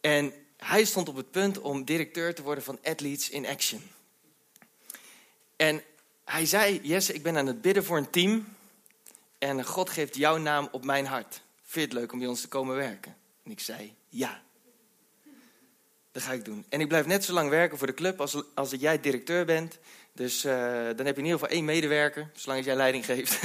En 0.00 0.45
hij 0.66 0.84
stond 0.84 1.08
op 1.08 1.16
het 1.16 1.30
punt 1.30 1.58
om 1.58 1.84
directeur 1.84 2.34
te 2.34 2.42
worden 2.42 2.64
van 2.64 2.78
Athletes 2.82 3.30
in 3.30 3.46
Action. 3.46 3.82
En 5.56 5.82
hij 6.24 6.46
zei, 6.46 6.80
Jesse, 6.82 7.12
ik 7.12 7.22
ben 7.22 7.36
aan 7.36 7.46
het 7.46 7.60
bidden 7.60 7.84
voor 7.84 7.96
een 7.96 8.10
team. 8.10 8.46
En 9.38 9.64
God 9.64 9.90
geeft 9.90 10.16
jouw 10.16 10.36
naam 10.36 10.68
op 10.72 10.84
mijn 10.84 11.06
hart. 11.06 11.40
Vind 11.62 11.72
je 11.72 11.80
het 11.80 11.92
leuk 11.92 12.12
om 12.12 12.18
bij 12.18 12.28
ons 12.28 12.40
te 12.40 12.48
komen 12.48 12.76
werken? 12.76 13.16
En 13.42 13.50
ik 13.50 13.60
zei, 13.60 13.94
ja. 14.08 14.42
Dat 16.12 16.22
ga 16.22 16.32
ik 16.32 16.44
doen. 16.44 16.64
En 16.68 16.80
ik 16.80 16.88
blijf 16.88 17.06
net 17.06 17.24
zo 17.24 17.32
lang 17.32 17.48
werken 17.48 17.78
voor 17.78 17.86
de 17.86 17.94
club 17.94 18.20
als, 18.20 18.42
als 18.54 18.70
jij 18.70 19.00
directeur 19.00 19.44
bent. 19.44 19.78
Dus 20.12 20.44
uh, 20.44 20.52
dan 20.96 21.06
heb 21.06 21.14
je 21.14 21.22
in 21.22 21.24
ieder 21.24 21.38
geval 21.38 21.48
één 21.48 21.64
medewerker, 21.64 22.30
zolang 22.34 22.64
jij 22.64 22.76
leiding 22.76 23.04
geeft. 23.04 23.40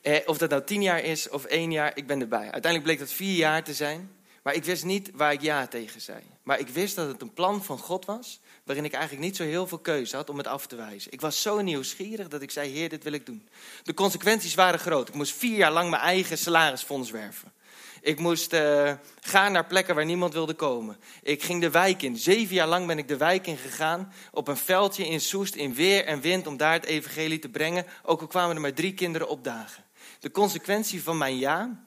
Eh, 0.00 0.16
of 0.26 0.38
dat 0.38 0.50
nou 0.50 0.64
tien 0.64 0.82
jaar 0.82 1.02
is 1.02 1.28
of 1.28 1.44
één 1.44 1.72
jaar, 1.72 1.92
ik 1.94 2.06
ben 2.06 2.20
erbij. 2.20 2.40
Uiteindelijk 2.40 2.82
bleek 2.82 2.98
dat 2.98 3.12
vier 3.12 3.36
jaar 3.36 3.64
te 3.64 3.74
zijn. 3.74 4.10
Maar 4.42 4.54
ik 4.54 4.64
wist 4.64 4.84
niet 4.84 5.10
waar 5.14 5.32
ik 5.32 5.40
ja 5.40 5.66
tegen 5.66 6.00
zei. 6.00 6.22
Maar 6.42 6.58
ik 6.58 6.68
wist 6.68 6.96
dat 6.96 7.08
het 7.08 7.22
een 7.22 7.32
plan 7.32 7.64
van 7.64 7.78
God 7.78 8.04
was, 8.04 8.40
waarin 8.64 8.84
ik 8.84 8.92
eigenlijk 8.92 9.24
niet 9.24 9.36
zo 9.36 9.42
heel 9.42 9.66
veel 9.66 9.78
keuze 9.78 10.16
had 10.16 10.30
om 10.30 10.36
het 10.36 10.46
af 10.46 10.66
te 10.66 10.76
wijzen. 10.76 11.12
Ik 11.12 11.20
was 11.20 11.42
zo 11.42 11.60
nieuwsgierig 11.60 12.28
dat 12.28 12.42
ik 12.42 12.50
zei, 12.50 12.70
heer, 12.70 12.88
dit 12.88 13.04
wil 13.04 13.12
ik 13.12 13.26
doen. 13.26 13.48
De 13.82 13.94
consequenties 13.94 14.54
waren 14.54 14.80
groot. 14.80 15.08
Ik 15.08 15.14
moest 15.14 15.32
vier 15.32 15.56
jaar 15.56 15.72
lang 15.72 15.90
mijn 15.90 16.02
eigen 16.02 16.38
salarisfonds 16.38 17.10
werven. 17.10 17.52
Ik 18.00 18.18
moest 18.18 18.52
uh, 18.52 18.92
gaan 19.20 19.52
naar 19.52 19.66
plekken 19.66 19.94
waar 19.94 20.04
niemand 20.04 20.32
wilde 20.32 20.54
komen. 20.54 20.96
Ik 21.22 21.42
ging 21.42 21.60
de 21.60 21.70
wijk 21.70 22.02
in. 22.02 22.16
Zeven 22.16 22.54
jaar 22.54 22.68
lang 22.68 22.86
ben 22.86 22.98
ik 22.98 23.08
de 23.08 23.16
wijk 23.16 23.46
in 23.46 23.56
gegaan. 23.56 24.12
Op 24.32 24.48
een 24.48 24.56
veldje 24.56 25.08
in 25.08 25.20
Soest, 25.20 25.54
in 25.54 25.74
weer 25.74 26.04
en 26.04 26.20
wind, 26.20 26.46
om 26.46 26.56
daar 26.56 26.72
het 26.72 26.84
evangelie 26.84 27.38
te 27.38 27.48
brengen. 27.48 27.86
Ook 28.02 28.20
al 28.20 28.26
kwamen 28.26 28.54
er 28.54 28.60
maar 28.60 28.72
drie 28.72 28.94
kinderen 28.94 29.28
opdagen. 29.28 29.84
De 30.20 30.30
consequentie 30.30 31.02
van 31.02 31.18
mijn 31.18 31.38
ja 31.38 31.84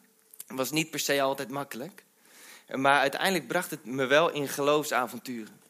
was 0.48 0.72
niet 0.72 0.90
per 0.90 1.00
se 1.00 1.22
altijd 1.22 1.50
makkelijk. 1.50 2.04
Maar 2.78 3.00
uiteindelijk 3.00 3.48
bracht 3.48 3.70
het 3.70 3.86
me 3.86 4.06
wel 4.06 4.32
in 4.32 4.48
geloofsavonturen. 4.48 5.62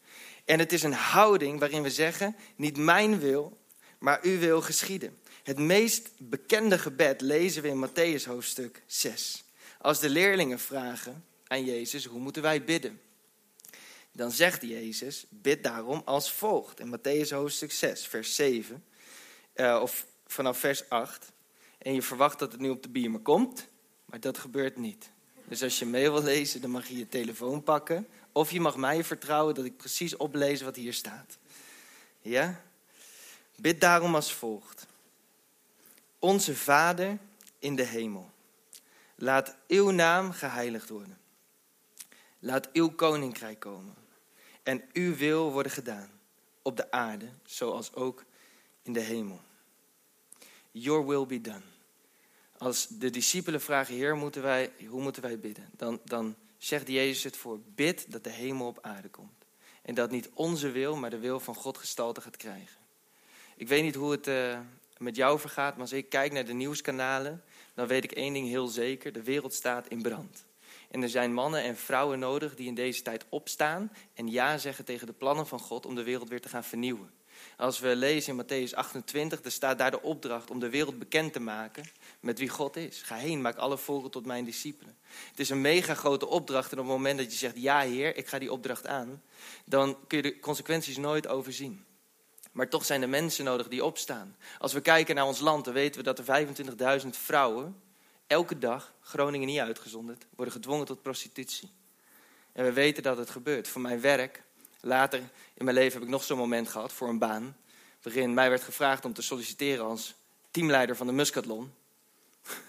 En 0.46 0.60
het 0.60 0.72
is 0.72 0.84
een 0.84 0.94
houding 0.94 1.60
waarin 1.60 1.84
we 1.84 1.92
zeggen: 1.92 2.36
niet 2.56 2.78
mijn 2.78 3.20
wil, 3.20 3.58
maar 3.98 4.20
uw 4.22 4.40
wil 4.40 4.62
geschieden. 4.62 5.18
Het 5.44 5.60
meest 5.60 6.10
bekende 6.18 6.80
gebed 6.80 7.22
lezen 7.22 7.62
we 7.62 7.68
in 7.68 7.88
Matthäus 7.88 8.26
hoofdstuk 8.26 8.84
6. 8.86 9.44
Als 9.82 10.00
de 10.00 10.10
leerlingen 10.10 10.60
vragen 10.60 11.26
aan 11.48 11.66
Jezus, 11.66 12.06
hoe 12.06 12.20
moeten 12.20 12.42
wij 12.42 12.64
bidden? 12.64 13.02
Dan 14.12 14.32
zegt 14.32 14.62
Jezus, 14.62 15.26
bid 15.30 15.64
daarom 15.64 16.02
als 16.06 16.32
volgt. 16.32 16.80
In 16.80 16.98
Matthäus 16.98 17.30
hoofdstuk 17.30 17.72
6, 17.72 18.08
vers 18.08 18.36
7, 18.36 18.84
uh, 19.56 19.80
of 19.82 20.06
vanaf 20.28 20.60
vers 20.60 20.90
8. 20.90 21.32
En 21.78 21.94
je 21.94 22.02
verwacht 22.02 22.40
dat 22.40 22.52
het 22.52 22.62
nu 22.62 22.70
op 22.70 22.84
de 22.84 22.90
biermer 22.90 23.20
komt, 23.20 23.68
maar 24.06 24.20
dat 24.20 24.38
gebeurt 24.38 24.78
niet. 24.78 25.13
Dus 25.48 25.64
als 25.64 25.80
je 25.80 25.86
mee 25.86 26.12
wil 26.12 26.24
lezen, 26.24 26.62
dan 26.62 26.70
mag 26.70 26.88
je 26.88 26.98
je 26.98 27.08
telefoon 27.08 27.64
pakken. 27.64 28.08
Of 28.32 28.52
je 28.52 28.62
mag 28.62 28.78
mij 28.78 29.04
vertrouwen 29.04 29.56
dat 29.56 29.66
ik 29.66 29.78
precies 29.78 30.18
oplees 30.18 30.62
wat 30.62 30.76
hier 30.76 30.94
staat. 30.94 31.38
Ja? 32.22 32.62
Bid 33.56 33.82
daarom 33.82 34.16
als 34.16 34.34
volgt. 34.34 34.86
Onze 36.20 36.56
Vader 36.56 37.18
in 37.60 37.76
de 37.76 37.86
hemel 37.86 38.32
Laat 39.16 39.56
uw 39.68 39.90
naam 39.90 40.32
geheiligd 40.32 40.90
worden. 40.90 41.18
Laat 42.40 42.72
uw 42.72 42.90
koninkrijk 42.90 43.60
komen. 43.60 43.96
En 44.64 44.84
uw 44.94 45.16
wil 45.16 45.52
worden 45.52 45.72
gedaan. 45.72 46.10
Op 46.62 46.78
de 46.78 46.92
aarde, 46.92 47.30
zoals 47.46 47.94
ook 47.94 48.24
in 48.82 48.94
de 48.94 49.00
hemel. 49.00 49.42
Your 50.72 51.08
will 51.08 51.26
be 51.26 51.42
done. 51.42 51.73
Als 52.64 52.88
de 52.88 53.10
discipelen 53.10 53.62
vragen, 53.62 53.96
Heer, 53.96 54.16
moeten 54.18 54.42
wij, 54.42 54.72
hoe 54.88 55.02
moeten 55.02 55.22
wij 55.22 55.40
bidden? 55.40 55.70
Dan, 55.78 56.00
dan 56.06 56.36
zegt 56.58 56.88
Jezus 56.88 57.24
het 57.24 57.38
voor, 57.38 57.60
bid 57.76 58.12
dat 58.12 58.24
de 58.24 58.30
hemel 58.30 58.68
op 58.68 58.80
aarde 58.82 59.10
komt. 59.10 59.46
En 59.82 59.96
dat 59.96 60.12
niet 60.12 60.30
onze 60.34 60.72
wil, 60.72 60.96
maar 60.96 61.10
de 61.10 61.20
wil 61.20 61.40
van 61.40 61.56
God 61.56 61.78
gestalte 61.78 62.22
gaat 62.22 62.38
krijgen. 62.38 62.78
Ik 63.56 63.68
weet 63.68 63.84
niet 63.84 63.96
hoe 63.96 64.12
het 64.12 64.28
uh, 64.28 64.60
met 64.98 65.16
jou 65.16 65.40
vergaat, 65.40 65.72
maar 65.72 65.82
als 65.82 65.92
ik 65.92 66.10
kijk 66.10 66.32
naar 66.32 66.46
de 66.46 66.54
nieuwskanalen, 66.54 67.44
dan 67.74 67.88
weet 67.88 68.04
ik 68.04 68.12
één 68.12 68.34
ding 68.34 68.48
heel 68.48 68.68
zeker: 68.68 69.14
de 69.14 69.24
wereld 69.24 69.54
staat 69.54 69.88
in 69.88 70.02
brand. 70.02 70.46
En 70.90 71.02
er 71.02 71.10
zijn 71.10 71.34
mannen 71.34 71.64
en 71.64 71.78
vrouwen 71.78 72.20
nodig 72.20 72.56
die 72.56 72.68
in 72.68 72.76
deze 72.76 73.02
tijd 73.02 73.26
opstaan 73.30 73.92
en 74.14 74.28
ja 74.32 74.58
zeggen 74.58 74.86
tegen 74.86 75.08
de 75.08 75.14
plannen 75.14 75.48
van 75.48 75.60
God 75.60 75.86
om 75.86 75.96
de 75.96 76.04
wereld 76.04 76.30
weer 76.30 76.42
te 76.42 76.50
gaan 76.50 76.64
vernieuwen. 76.64 77.12
Als 77.58 77.80
we 77.80 77.96
lezen 77.96 78.38
in 78.38 78.46
Matthäus 78.46 78.74
28, 78.74 79.42
dan 79.42 79.52
staat 79.52 79.78
daar 79.78 79.92
de 79.92 80.02
opdracht 80.02 80.50
om 80.50 80.60
de 80.60 80.70
wereld 80.70 81.00
bekend 81.00 81.34
te 81.34 81.40
maken 81.40 81.84
met 82.20 82.40
wie 82.40 82.50
God 82.50 82.76
is. 82.76 83.02
Ga 83.02 83.16
heen, 83.16 83.42
maak 83.42 83.58
alle 83.58 83.78
volken 83.78 84.12
tot 84.12 84.26
mijn 84.26 84.46
discipelen. 84.46 84.98
Het 85.30 85.40
is 85.40 85.50
een 85.50 85.62
mega 85.62 85.94
grote 85.94 86.28
opdracht 86.28 86.72
en 86.72 86.80
op 86.80 86.86
het 86.86 86.94
moment 86.94 87.18
dat 87.18 87.32
je 87.32 87.38
zegt, 87.38 87.62
ja 87.62 87.80
heer, 87.80 88.18
ik 88.18 88.28
ga 88.28 88.40
die 88.40 88.52
opdracht 88.52 88.88
aan, 88.88 89.22
dan 89.66 89.98
kun 90.08 90.18
je 90.18 90.24
de 90.24 90.40
consequenties 90.40 90.98
nooit 90.98 91.28
overzien. 91.28 91.86
Maar 92.52 92.70
toch 92.70 92.86
zijn 92.86 93.02
er 93.02 93.10
mensen 93.10 93.46
nodig 93.46 93.68
die 93.68 93.84
opstaan. 93.86 94.36
Als 94.60 94.74
we 94.74 94.82
kijken 94.82 95.16
naar 95.16 95.26
ons 95.26 95.40
land, 95.40 95.66
dan 95.66 95.74
weten 95.74 96.04
we 96.04 96.14
dat 96.14 96.20
er 96.20 97.02
25.000 97.04 97.08
vrouwen 97.10 97.82
elke 98.28 98.58
dag, 98.58 98.94
Groningen 99.02 99.48
niet 99.48 99.60
uitgezonderd, 99.60 100.26
worden 100.36 100.54
gedwongen 100.54 100.86
tot 100.86 101.02
prostitutie. 101.02 101.72
En 102.52 102.64
we 102.64 102.74
weten 102.74 103.04
dat 103.04 103.18
het 103.18 103.30
gebeurt. 103.30 103.68
Voor 103.68 103.82
mijn 103.82 104.02
werk, 104.02 104.44
later 104.84 105.20
in 105.54 105.66
mijn 105.66 105.78
leven 105.78 105.94
heb 105.94 106.02
ik 106.02 106.10
nog 106.10 106.24
zo'n 106.24 106.38
moment 106.38 106.70
gehad 106.70 106.94
voor 106.94 107.10
een 107.10 107.20
baan, 107.20 107.58
waarin 108.02 108.34
mij 108.34 108.50
werd 108.50 108.64
gevraagd 108.64 109.06
om 109.06 109.14
te 109.14 109.22
solliciteren 109.22 109.86
als 109.86 110.16
teamleider 110.52 110.96
van 110.96 111.08
de 111.08 111.14
Muscatlon. 111.14 111.74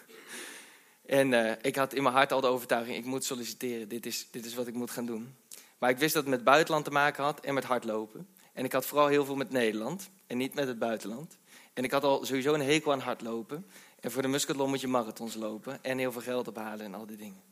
en 1.06 1.32
uh, 1.32 1.52
ik 1.62 1.76
had 1.76 1.94
in 1.94 2.02
mijn 2.02 2.14
hart 2.14 2.32
al 2.32 2.40
de 2.40 2.46
overtuiging, 2.46 2.96
ik 2.96 3.04
moet 3.04 3.24
solliciteren, 3.24 3.88
dit 3.88 4.06
is, 4.06 4.26
dit 4.30 4.44
is 4.44 4.54
wat 4.54 4.66
ik 4.66 4.74
moet 4.74 4.90
gaan 4.90 5.06
doen. 5.06 5.36
Maar 5.78 5.90
ik 5.90 5.98
wist 5.98 6.14
dat 6.14 6.22
het 6.22 6.32
met 6.32 6.44
buitenland 6.44 6.84
te 6.84 6.90
maken 6.90 7.24
had 7.24 7.40
en 7.40 7.54
met 7.54 7.64
hardlopen. 7.64 8.28
En 8.52 8.64
ik 8.64 8.72
had 8.72 8.86
vooral 8.86 9.06
heel 9.06 9.24
veel 9.24 9.36
met 9.36 9.50
Nederland 9.50 10.10
en 10.26 10.36
niet 10.36 10.54
met 10.54 10.66
het 10.66 10.78
buitenland. 10.78 11.36
En 11.72 11.84
ik 11.84 11.90
had 11.90 12.04
al 12.04 12.24
sowieso 12.24 12.54
een 12.54 12.60
hekel 12.60 12.92
aan 12.92 13.00
hardlopen. 13.00 13.66
En 14.00 14.10
voor 14.10 14.22
de 14.22 14.28
muscatlon 14.28 14.68
moet 14.68 14.80
je 14.80 14.88
marathons 14.88 15.34
lopen 15.34 15.84
en 15.84 15.98
heel 15.98 16.12
veel 16.12 16.20
geld 16.20 16.48
ophalen 16.48 16.86
en 16.86 16.94
al 16.94 17.06
die 17.06 17.16
dingen. 17.16 17.42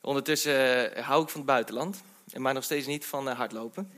Ondertussen 0.00 0.98
uh, 0.98 1.04
hou 1.04 1.22
ik 1.22 1.28
van 1.28 1.40
het 1.40 1.50
buitenland, 1.50 2.02
maar 2.36 2.54
nog 2.54 2.64
steeds 2.64 2.86
niet 2.86 3.06
van 3.06 3.28
uh, 3.28 3.36
hardlopen. 3.36 3.90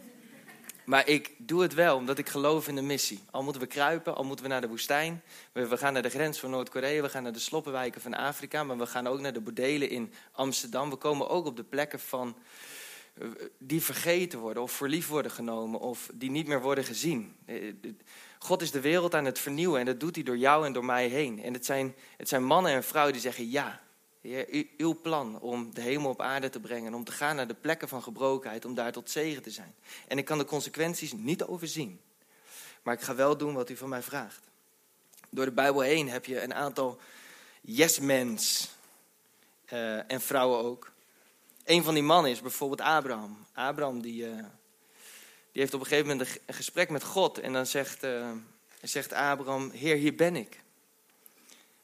Maar 0.85 1.09
ik 1.09 1.31
doe 1.39 1.62
het 1.62 1.75
wel 1.75 1.97
omdat 1.97 2.19
ik 2.19 2.29
geloof 2.29 2.69
in 2.69 2.75
de 2.75 2.83
missie. 2.83 3.21
Al 3.31 3.43
moeten 3.43 3.62
we 3.62 3.69
kruipen, 3.69 4.17
al 4.17 4.25
moeten 4.25 4.45
we 4.45 4.51
naar 4.51 4.61
de 4.61 4.69
woestijn. 4.69 5.23
We, 5.53 5.77
gaan 5.77 5.93
naar 5.93 6.03
de 6.03 6.11
grens 6.11 6.39
van 6.39 6.51
Noord-Korea, 6.51 7.03
we 7.03 7.09
gaan 7.09 7.23
naar 7.23 7.33
de 7.33 7.39
sloppenwijken 7.39 8.01
van 8.01 8.15
Afrika. 8.15 8.65
Maar 8.65 8.79
we 8.79 8.87
gaan 8.87 9.07
ook 9.07 9.21
naar 9.21 9.33
de 9.33 9.41
bordelen 9.41 9.91
in 9.91 10.12
Amsterdam. 10.33 10.91
We 10.91 10.97
komen 10.97 11.29
ook 11.29 11.47
op 11.47 11.57
de 11.57 11.65
plekken 11.65 12.01
van 12.01 12.37
die 13.59 13.83
vergeten 13.83 14.39
worden 14.39 14.62
of 14.62 14.73
voor 14.73 15.05
worden 15.09 15.33
genomen 15.33 15.81
of 15.81 16.11
die 16.15 16.31
niet 16.31 16.47
meer 16.47 16.61
worden 16.61 16.85
gezien. 16.85 17.37
Eh, 17.45 17.75
God 18.39 18.62
is 18.62 18.71
de 18.71 18.81
wereld 18.81 19.15
aan 19.15 19.25
het 19.25 19.39
vernieuwen 19.39 19.81
en 19.81 19.87
dat 19.87 20.01
doet 20.01 20.15
hij 20.15 20.25
door 20.25 20.37
jou 20.37 20.67
en 20.67 20.73
door 20.73 20.85
mij 20.85 21.09
heen. 21.09 21.43
En 21.43 21.53
het 21.53 21.65
zijn, 21.65 21.95
het 22.17 22.29
zijn 22.29 22.45
mannen 22.45 22.73
en 22.73 22.85
vrouwen 22.85 23.12
die 23.12 23.23
zeggen 23.23 23.51
ja. 23.51 23.81
Heer, 24.23 24.67
uw 24.76 25.00
plan 25.00 25.41
om 25.41 25.75
de 25.75 25.81
hemel 25.81 26.11
op 26.11 26.21
aarde 26.21 26.49
te 26.49 26.61
brengen, 26.61 26.95
om 26.95 27.05
te 27.05 27.12
gaan 27.12 27.37
naar 27.37 27.47
de 27.47 27.55
plekken 27.55 27.88
van 27.88 28.02
gebrokenheid, 28.02 28.64
om 28.64 28.75
daar 28.75 28.93
tot 28.93 29.11
zegen 29.11 29.43
te 29.43 29.50
zijn. 29.50 29.75
En 30.09 30.19
ik 30.19 30.25
kan 30.25 30.38
de 30.38 30.45
consequenties 30.45 31.12
niet 31.12 31.43
overzien, 31.43 32.00
maar 32.83 32.95
ik 32.95 33.00
ga 33.00 33.14
wel 33.14 33.37
doen 33.37 33.55
wat 33.55 33.71
u 33.71 33.76
van 33.76 33.88
mij 33.88 34.02
vraagt. 34.02 34.41
Door 35.31 35.45
de 35.45 35.52
Bijbel 35.52 35.81
heen 35.81 36.09
heb 36.09 36.25
je 36.25 36.43
een 36.43 36.55
aantal 36.55 37.00
yes-mens 37.61 38.71
uh, 39.73 40.11
en 40.11 40.21
vrouwen 40.21 40.64
ook, 40.64 40.93
een 41.64 41.83
van 41.83 41.95
die 41.95 42.02
mannen 42.02 42.31
is 42.31 42.41
bijvoorbeeld 42.41 42.81
Abraham. 42.81 43.47
Abraham 43.52 44.00
die, 44.00 44.26
uh, 44.26 44.37
die 45.52 45.62
heeft 45.62 45.75
op 45.75 45.81
een 45.81 45.87
gegeven 45.87 46.11
moment 46.11 46.38
een 46.47 46.55
gesprek 46.55 46.91
met 46.91 47.05
God. 47.05 47.38
En 47.38 47.52
dan 47.52 47.67
zegt, 47.67 48.05
uh, 48.05 48.31
zegt 48.83 49.12
Abraham, 49.12 49.71
Heer, 49.71 49.97
hier 49.97 50.14
ben 50.14 50.37
ik. 50.37 50.61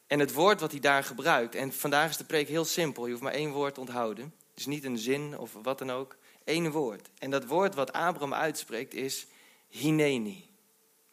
En 0.09 0.19
het 0.19 0.33
woord 0.33 0.61
wat 0.61 0.71
hij 0.71 0.81
daar 0.81 1.05
gebruikt, 1.05 1.55
en 1.55 1.73
vandaag 1.73 2.11
is 2.11 2.17
de 2.17 2.25
preek 2.25 2.49
heel 2.49 2.65
simpel, 2.65 3.05
je 3.05 3.11
hoeft 3.11 3.23
maar 3.23 3.33
één 3.33 3.51
woord 3.51 3.75
te 3.75 3.81
onthouden. 3.81 4.35
Dus 4.55 4.67
niet 4.67 4.85
een 4.85 4.99
zin 4.99 5.39
of 5.39 5.53
wat 5.63 5.79
dan 5.79 5.91
ook, 5.91 6.17
één 6.45 6.71
woord. 6.71 7.09
En 7.19 7.31
dat 7.31 7.45
woord 7.45 7.75
wat 7.75 7.93
Abraham 7.93 8.35
uitspreekt 8.35 8.95
is 8.95 9.27
hineni. 9.69 10.49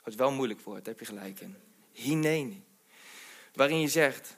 Dat 0.03 0.13
is 0.13 0.15
wel 0.15 0.27
een 0.27 0.35
moeilijk 0.35 0.61
woord, 0.61 0.85
heb 0.85 0.99
je 0.99 1.05
gelijk 1.05 1.39
in. 1.39 1.55
Hineni. 1.91 2.63
Waarin 3.53 3.79
je 3.79 3.87
zegt, 3.87 4.37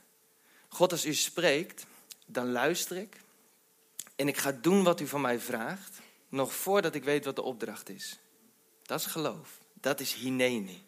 God 0.68 0.92
als 0.92 1.06
u 1.06 1.14
spreekt, 1.14 1.86
dan 2.26 2.52
luister 2.52 2.98
ik. 2.98 3.22
En 4.16 4.28
ik 4.28 4.38
ga 4.38 4.52
doen 4.52 4.84
wat 4.84 5.00
u 5.00 5.08
van 5.08 5.22
mij 5.22 5.40
vraagt, 5.40 6.00
nog 6.30 6.54
voordat 6.54 6.96
ik 6.96 7.04
weet 7.04 7.26
wat 7.26 7.36
de 7.36 7.42
opdracht 7.42 7.90
is. 7.90 8.20
Dat 8.84 9.00
is 9.00 9.06
geloof. 9.06 9.60
Dat 9.74 10.00
is 10.00 10.14
hineni. 10.14 10.87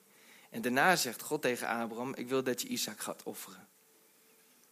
En 0.50 0.62
daarna 0.62 0.96
zegt 0.96 1.22
God 1.22 1.41
tegen 1.41 1.68
Abraham, 1.68 2.15
ik 2.15 2.27
wil 2.27 2.44
dat 2.44 2.62
je 2.62 2.68
Isaac 2.68 3.00
gaat 3.00 3.24
offeren. 3.24 3.68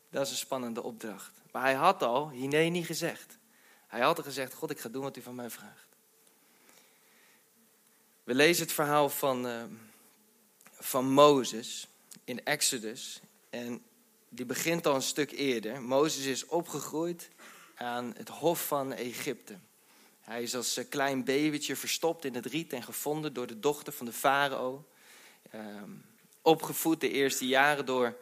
Dat 0.10 0.26
is 0.26 0.32
een 0.32 0.38
spannende 0.38 0.84
opdracht. 0.84 1.42
Maar 1.52 1.62
hij 1.62 1.74
had 1.74 2.04
al 2.04 2.30
hineni 2.30 2.84
gezegd. 2.84 3.38
Hij 3.88 4.02
had 4.02 4.18
al 4.18 4.24
gezegd, 4.24 4.54
God, 4.54 4.70
ik 4.70 4.80
ga 4.80 4.90
doen 4.90 5.04
wat 5.04 5.18
u 5.18 5.22
van 5.22 5.36
mij 5.36 5.50
vraagt. 5.50 5.88
We 8.24 8.36
lezen 8.36 8.64
het 8.64 8.74
verhaal 8.74 9.10
van, 9.10 9.46
uh, 9.46 9.64
van 10.80 11.12
Mozes 11.12 11.88
in 12.24 12.46
Exodus. 12.46 13.22
En 13.50 13.84
die 14.30 14.46
begint 14.46 14.86
al 14.86 14.96
een 14.96 15.02
stuk 15.02 15.32
eerder. 15.32 15.82
Mozes 15.82 16.26
is 16.26 16.46
opgegroeid 16.46 17.30
aan 17.76 18.14
het 18.18 18.30
hof 18.30 18.68
van 18.68 18.94
Egypte. 18.94 19.58
Hij 20.22 20.44
is 20.44 20.56
als 20.56 20.80
klein 20.90 21.24
babytje 21.24 21.76
verstopt 21.76 22.26
in 22.26 22.36
het 22.36 22.46
riet 22.46 22.74
en 22.74 22.84
gevonden 22.84 23.34
door 23.34 23.48
de 23.48 23.60
dochter 23.60 23.94
van 23.94 24.06
de 24.06 24.14
farao. 24.14 24.86
Ehm, 25.52 25.92
opgevoed 26.42 27.02
de 27.02 27.12
eerste 27.12 27.48
jaren 27.48 27.86
door 27.86 28.16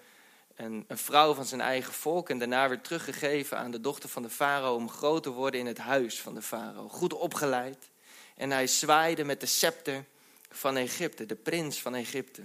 een, 0.55 0.85
een, 0.87 0.97
vrouw 0.97 1.33
van 1.33 1.45
zijn 1.45 1.61
eigen 1.61 1.93
volk 1.93 2.29
en 2.29 2.39
daarna 2.39 2.69
weer 2.69 2.81
teruggegeven 2.81 3.57
aan 3.57 3.71
de 3.71 3.81
dochter 3.81 4.09
van 4.09 4.21
de 4.21 4.29
farao 4.29 4.75
om 4.75 4.89
groot 4.89 5.23
te 5.23 5.29
worden 5.29 5.59
in 5.59 5.65
het 5.65 5.77
huis 5.77 6.21
van 6.21 6.33
de 6.33 6.41
farao. 6.41 6.87
Goed 6.87 7.13
opgeleid. 7.13 7.89
En 8.35 8.51
hij 8.51 8.67
zwaaide 8.67 9.23
met 9.23 9.39
de 9.39 9.45
scepter 9.45 10.05
van 10.49 10.77
Egypte, 10.77 11.25
de 11.25 11.35
prins 11.35 11.81
van 11.81 11.95
Egypte. 11.95 12.41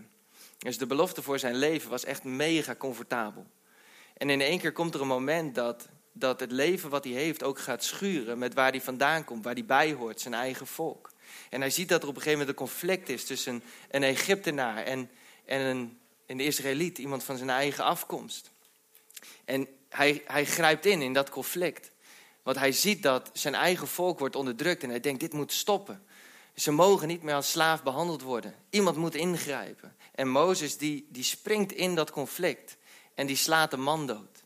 Dus 0.59 0.79
de 0.79 0.87
belofte 0.87 1.23
voor 1.23 1.39
zijn 1.39 1.55
leven 1.55 1.91
was 1.91 2.05
echt 2.05 2.25
mega 2.25 2.75
comfortabel. 2.75 3.47
En 4.17 4.31
in 4.31 4.41
één 4.41 4.59
keer 4.59 4.73
komt 4.73 4.95
er 4.95 5.01
een 5.01 5.07
moment 5.07 5.55
dat, 5.55 5.89
dat 6.13 6.41
het 6.41 6.53
leven 6.53 6.91
wat 6.91 7.05
hij 7.05 7.13
heeft 7.13 7.43
ook 7.43 7.59
gaat 7.59 7.85
schuren 7.85 8.39
met 8.39 8.55
waar 8.55 8.71
hij 8.71 8.81
vandaan 8.81 9.25
komt, 9.25 9.45
waar 9.45 9.55
hij 9.55 9.65
bij 9.65 9.93
hoort, 9.93 10.21
zijn 10.21 10.35
eigen 10.35 10.67
volk. 10.67 11.11
En 11.51 11.61
hij 11.61 11.71
ziet 11.71 11.89
dat 11.89 12.03
er 12.03 12.09
op 12.09 12.15
een 12.17 12.23
gegeven 12.23 12.39
moment 12.39 12.59
een 12.59 12.67
conflict 12.67 13.09
is 13.09 13.25
tussen 13.25 13.63
een 13.91 14.03
Egyptenaar 14.03 14.85
en, 14.85 15.11
en 15.45 15.61
een, 16.27 16.41
Israëliet, 16.41 16.99
iemand 16.99 17.25
van 17.25 17.37
zijn 17.37 17.51
eigen 17.51 17.85
afkomst. 17.85 18.51
En 19.45 19.69
hij, 19.89 20.23
hij 20.27 20.45
grijpt 20.45 20.87
in 20.87 21.03
in 21.03 21.13
dat 21.13 21.31
conflict. 21.31 21.91
Want 22.43 22.57
hij 22.57 22.73
ziet 22.73 23.03
dat 23.03 23.31
zijn 23.33 23.55
eigen 23.55 23.89
volk 23.89 24.19
wordt 24.19 24.37
onderdrukt 24.37 24.83
en 24.83 24.89
hij 24.89 25.01
denkt, 25.01 25.21
dit 25.21 25.33
moet 25.33 25.53
stoppen. 25.53 26.05
Ze 26.55 26.71
mogen 26.71 27.09
niet 27.09 27.23
meer 27.23 27.35
als 27.35 27.51
slaaf 27.51 27.83
behandeld 27.83 28.23
worden. 28.23 28.55
Iemand 28.71 28.97
moet 28.97 29.15
ingrijpen. 29.15 29.97
En 30.15 30.29
Mozes 30.29 30.77
die, 30.77 31.07
die 31.09 31.25
springt 31.25 31.73
in 31.73 31.95
dat 31.95 32.11
conflict 32.11 32.77
en 33.15 33.27
die 33.27 33.37
slaat 33.37 33.71
de 33.71 33.77
man 33.77 34.07
dood. 34.07 34.45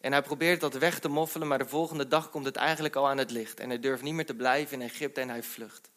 En 0.00 0.12
hij 0.12 0.22
probeert 0.22 0.60
dat 0.60 0.74
weg 0.74 0.98
te 0.98 1.08
moffelen, 1.08 1.48
maar 1.48 1.58
de 1.58 1.66
volgende 1.66 2.08
dag 2.08 2.30
komt 2.30 2.44
het 2.44 2.56
eigenlijk 2.56 2.96
al 2.96 3.08
aan 3.08 3.18
het 3.18 3.30
licht. 3.30 3.60
En 3.60 3.68
hij 3.68 3.80
durft 3.80 4.02
niet 4.02 4.14
meer 4.14 4.26
te 4.26 4.34
blijven 4.34 4.80
in 4.80 4.88
Egypte 4.88 5.20
en 5.20 5.28
hij 5.28 5.42
vlucht. 5.42 5.90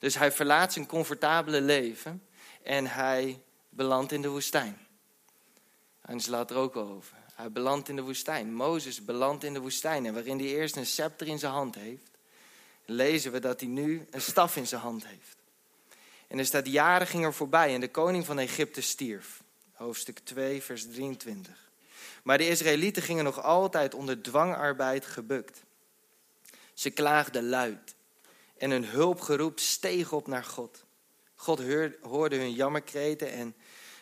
Dus 0.00 0.14
hij 0.14 0.32
verlaat 0.32 0.72
zijn 0.72 0.86
comfortabele 0.86 1.60
leven 1.60 2.22
en 2.62 2.86
hij 2.86 3.42
belandt 3.68 4.12
in 4.12 4.22
de 4.22 4.28
woestijn. 4.28 4.78
En 6.00 6.20
ze 6.20 6.30
laat 6.30 6.50
er 6.50 6.56
ook 6.56 6.76
over. 6.76 7.16
Hij 7.34 7.52
belandt 7.52 7.88
in 7.88 7.96
de 7.96 8.02
woestijn. 8.02 8.54
Mozes 8.54 9.04
belandt 9.04 9.44
in 9.44 9.52
de 9.52 9.60
woestijn. 9.60 10.06
En 10.06 10.14
waarin 10.14 10.38
hij 10.38 10.46
eerst 10.46 10.76
een 10.76 10.86
scepter 10.86 11.26
in 11.26 11.38
zijn 11.38 11.52
hand 11.52 11.74
heeft, 11.74 12.10
lezen 12.84 13.32
we 13.32 13.38
dat 13.38 13.60
hij 13.60 13.68
nu 13.68 14.06
een 14.10 14.20
staf 14.20 14.56
in 14.56 14.66
zijn 14.66 14.80
hand 14.80 15.06
heeft. 15.06 15.36
En 16.28 16.38
er 16.38 16.46
staat, 16.46 16.66
jaren 16.66 17.06
gingen 17.06 17.34
voorbij 17.34 17.74
en 17.74 17.80
de 17.80 17.90
koning 17.90 18.26
van 18.26 18.38
Egypte 18.38 18.80
stierf. 18.80 19.42
Hoofdstuk 19.72 20.18
2, 20.18 20.62
vers 20.62 20.86
23. 20.90 21.70
Maar 22.22 22.38
de 22.38 22.48
Israëlieten 22.48 23.02
gingen 23.02 23.24
nog 23.24 23.42
altijd 23.42 23.94
onder 23.94 24.22
dwangarbeid 24.22 25.06
gebukt. 25.06 25.62
Ze 26.74 26.90
klaagden 26.90 27.48
luid 27.48 27.94
en 28.60 28.70
hun 28.70 28.84
hulpgeroep 28.84 29.58
steeg 29.58 30.12
op 30.12 30.26
naar 30.26 30.44
God. 30.44 30.84
God 31.34 31.60
hoorde 32.00 32.36
hun 32.36 32.52
jammerkreten 32.52 33.32
en 33.32 33.54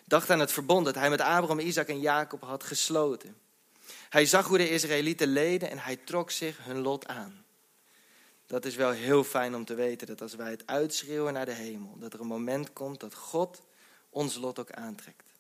dacht 0.05 0.31
aan 0.31 0.39
het 0.39 0.53
verbond 0.53 0.85
dat 0.85 0.95
hij 0.95 1.11
met 1.11 1.21
Abraham, 1.21 1.59
Isaac 1.59 1.89
en 1.89 2.01
Jacob 2.01 2.43
had 2.43 2.65
gesloten. 2.65 3.37
Hij 4.09 4.27
zag 4.27 4.47
hoe 4.47 4.59
de 4.59 4.71
Israëlieten 4.71 5.29
leden 5.29 5.71
en 5.71 5.79
hij 5.79 5.97
trok 5.97 6.31
zich 6.31 6.65
hun 6.65 6.79
lot 6.79 7.07
aan. 7.07 7.45
Dat 8.47 8.65
is 8.65 8.77
wel 8.77 8.91
heel 8.91 9.25
fijn 9.25 9.55
om 9.55 9.65
te 9.65 9.75
weten 9.75 10.07
dat 10.07 10.23
als 10.23 10.35
wij 10.35 10.51
het 10.51 10.67
uitschreeuwen 10.67 11.33
naar 11.33 11.47
de 11.47 11.53
hemel, 11.53 11.97
dat 11.99 12.13
er 12.13 12.21
een 12.21 12.27
moment 12.27 12.73
komt 12.73 13.01
dat 13.01 13.15
God 13.15 13.63
ons 14.11 14.35
lot 14.35 14.59
ook 14.59 14.71
aantrekt. 14.71 15.33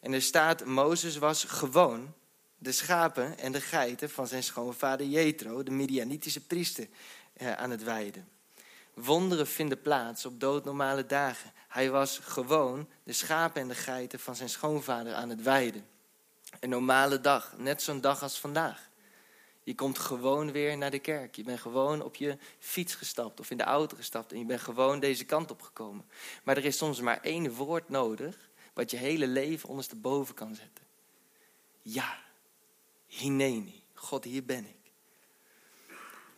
En 0.00 0.12
er 0.12 0.22
staat, 0.22 0.64
Mozes 0.64 1.16
was 1.16 1.44
gewoon 1.44 2.14
de 2.58 2.72
schapen 2.72 3.38
en 3.38 3.52
de 3.52 3.60
geiten 3.60 4.10
van 4.10 4.26
zijn 4.26 4.42
schoonvader 4.42 5.06
Jethro, 5.06 5.62
de 5.62 5.70
Midianitische 5.70 6.46
priester, 6.46 6.88
eh, 7.32 7.52
aan 7.52 7.70
het 7.70 7.82
weiden. 7.82 8.28
Wonderen 8.96 9.46
vinden 9.46 9.80
plaats 9.80 10.26
op 10.26 10.40
doodnormale 10.40 11.06
dagen. 11.06 11.52
Hij 11.68 11.90
was 11.90 12.18
gewoon 12.18 12.88
de 13.02 13.12
schapen 13.12 13.60
en 13.60 13.68
de 13.68 13.74
geiten 13.74 14.18
van 14.18 14.36
zijn 14.36 14.48
schoonvader 14.48 15.14
aan 15.14 15.28
het 15.28 15.42
weiden. 15.42 15.86
Een 16.60 16.68
normale 16.68 17.20
dag, 17.20 17.54
net 17.56 17.82
zo'n 17.82 18.00
dag 18.00 18.22
als 18.22 18.38
vandaag. 18.38 18.90
Je 19.62 19.74
komt 19.74 19.98
gewoon 19.98 20.52
weer 20.52 20.76
naar 20.76 20.90
de 20.90 20.98
kerk. 20.98 21.36
Je 21.36 21.42
bent 21.42 21.60
gewoon 21.60 22.02
op 22.02 22.16
je 22.16 22.38
fiets 22.58 22.94
gestapt 22.94 23.40
of 23.40 23.50
in 23.50 23.56
de 23.56 23.62
auto 23.62 23.96
gestapt 23.96 24.32
en 24.32 24.38
je 24.38 24.44
bent 24.44 24.60
gewoon 24.60 25.00
deze 25.00 25.24
kant 25.24 25.50
op 25.50 25.62
gekomen. 25.62 26.04
Maar 26.44 26.56
er 26.56 26.64
is 26.64 26.76
soms 26.76 27.00
maar 27.00 27.20
één 27.20 27.54
woord 27.54 27.88
nodig 27.88 28.50
wat 28.74 28.90
je 28.90 28.96
hele 28.96 29.26
leven 29.26 29.68
ondersteboven 29.68 30.34
kan 30.34 30.54
zetten. 30.54 30.84
Ja, 31.82 32.18
hineni, 33.06 33.82
God 33.94 34.24
hier 34.24 34.44
ben 34.44 34.66
ik. 34.66 34.85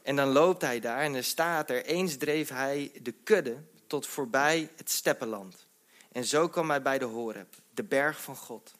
En 0.08 0.16
dan 0.16 0.28
loopt 0.28 0.62
hij 0.62 0.80
daar 0.80 1.00
en 1.00 1.14
er 1.14 1.24
staat 1.24 1.70
er, 1.70 1.84
eens 1.84 2.16
dreef 2.16 2.48
hij 2.48 2.92
de 3.02 3.12
kudde 3.12 3.56
tot 3.86 4.06
voorbij 4.06 4.70
het 4.76 4.90
steppenland. 4.90 5.66
En 6.12 6.24
zo 6.24 6.48
kwam 6.48 6.68
hij 6.70 6.82
bij 6.82 6.98
de 6.98 7.04
Horeb, 7.04 7.54
de 7.74 7.84
berg 7.84 8.22
van 8.22 8.36
God. 8.36 8.74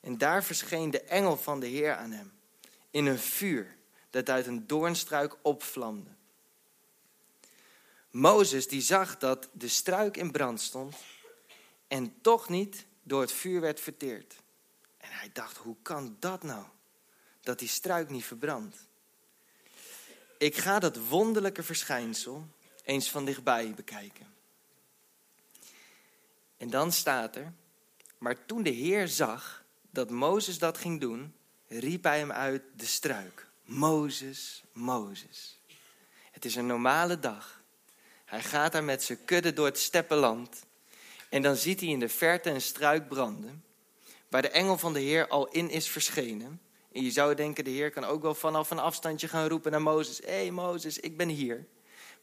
En 0.00 0.18
daar 0.18 0.44
verscheen 0.44 0.90
de 0.90 1.00
engel 1.00 1.36
van 1.36 1.60
de 1.60 1.66
Heer 1.66 1.94
aan 1.94 2.10
hem, 2.10 2.32
in 2.90 3.06
een 3.06 3.18
vuur 3.18 3.76
dat 4.10 4.30
uit 4.30 4.46
een 4.46 4.66
doornstruik 4.66 5.36
opvlamde. 5.42 6.10
Mozes 8.10 8.68
die 8.68 8.82
zag 8.82 9.18
dat 9.18 9.48
de 9.52 9.68
struik 9.68 10.16
in 10.16 10.30
brand 10.30 10.60
stond 10.60 10.96
en 11.88 12.14
toch 12.20 12.48
niet 12.48 12.86
door 13.02 13.20
het 13.20 13.32
vuur 13.32 13.60
werd 13.60 13.80
verteerd. 13.80 14.34
En 14.96 15.08
hij 15.10 15.30
dacht, 15.32 15.56
hoe 15.56 15.76
kan 15.82 16.16
dat 16.20 16.42
nou? 16.42 16.64
Dat 17.40 17.58
die 17.58 17.68
struik 17.68 18.10
niet 18.10 18.24
verbrandt. 18.24 18.86
Ik 20.38 20.56
ga 20.56 20.78
dat 20.78 21.08
wonderlijke 21.08 21.62
verschijnsel 21.62 22.46
eens 22.84 23.10
van 23.10 23.24
dichtbij 23.24 23.74
bekijken. 23.74 24.26
En 26.56 26.70
dan 26.70 26.92
staat 26.92 27.36
er, 27.36 27.52
maar 28.18 28.46
toen 28.46 28.62
de 28.62 28.70
Heer 28.70 29.08
zag 29.08 29.64
dat 29.90 30.10
Mozes 30.10 30.58
dat 30.58 30.78
ging 30.78 31.00
doen, 31.00 31.34
riep 31.68 32.04
hij 32.04 32.18
hem 32.18 32.32
uit 32.32 32.62
de 32.76 32.86
struik. 32.86 33.46
Mozes, 33.64 34.62
Mozes. 34.72 35.58
Het 36.30 36.44
is 36.44 36.54
een 36.54 36.66
normale 36.66 37.18
dag. 37.18 37.62
Hij 38.24 38.42
gaat 38.42 38.72
daar 38.72 38.84
met 38.84 39.02
zijn 39.02 39.24
kudde 39.24 39.52
door 39.52 39.66
het 39.66 39.78
steppenland. 39.78 40.64
En 41.28 41.42
dan 41.42 41.56
ziet 41.56 41.80
hij 41.80 41.88
in 41.88 41.98
de 41.98 42.08
verte 42.08 42.50
een 42.50 42.60
struik 42.60 43.08
branden, 43.08 43.64
waar 44.28 44.42
de 44.42 44.50
engel 44.50 44.78
van 44.78 44.92
de 44.92 45.00
Heer 45.00 45.28
al 45.28 45.48
in 45.48 45.70
is 45.70 45.88
verschenen. 45.88 46.60
En 46.94 47.02
je 47.02 47.10
zou 47.10 47.34
denken, 47.34 47.64
de 47.64 47.70
Heer 47.70 47.90
kan 47.90 48.04
ook 48.04 48.22
wel 48.22 48.34
vanaf 48.34 48.70
een 48.70 48.78
afstandje 48.78 49.28
gaan 49.28 49.48
roepen 49.48 49.70
naar 49.70 49.82
Mozes. 49.82 50.18
Hé 50.18 50.32
hey 50.32 50.50
Mozes, 50.50 50.98
ik 50.98 51.16
ben 51.16 51.28
hier. 51.28 51.66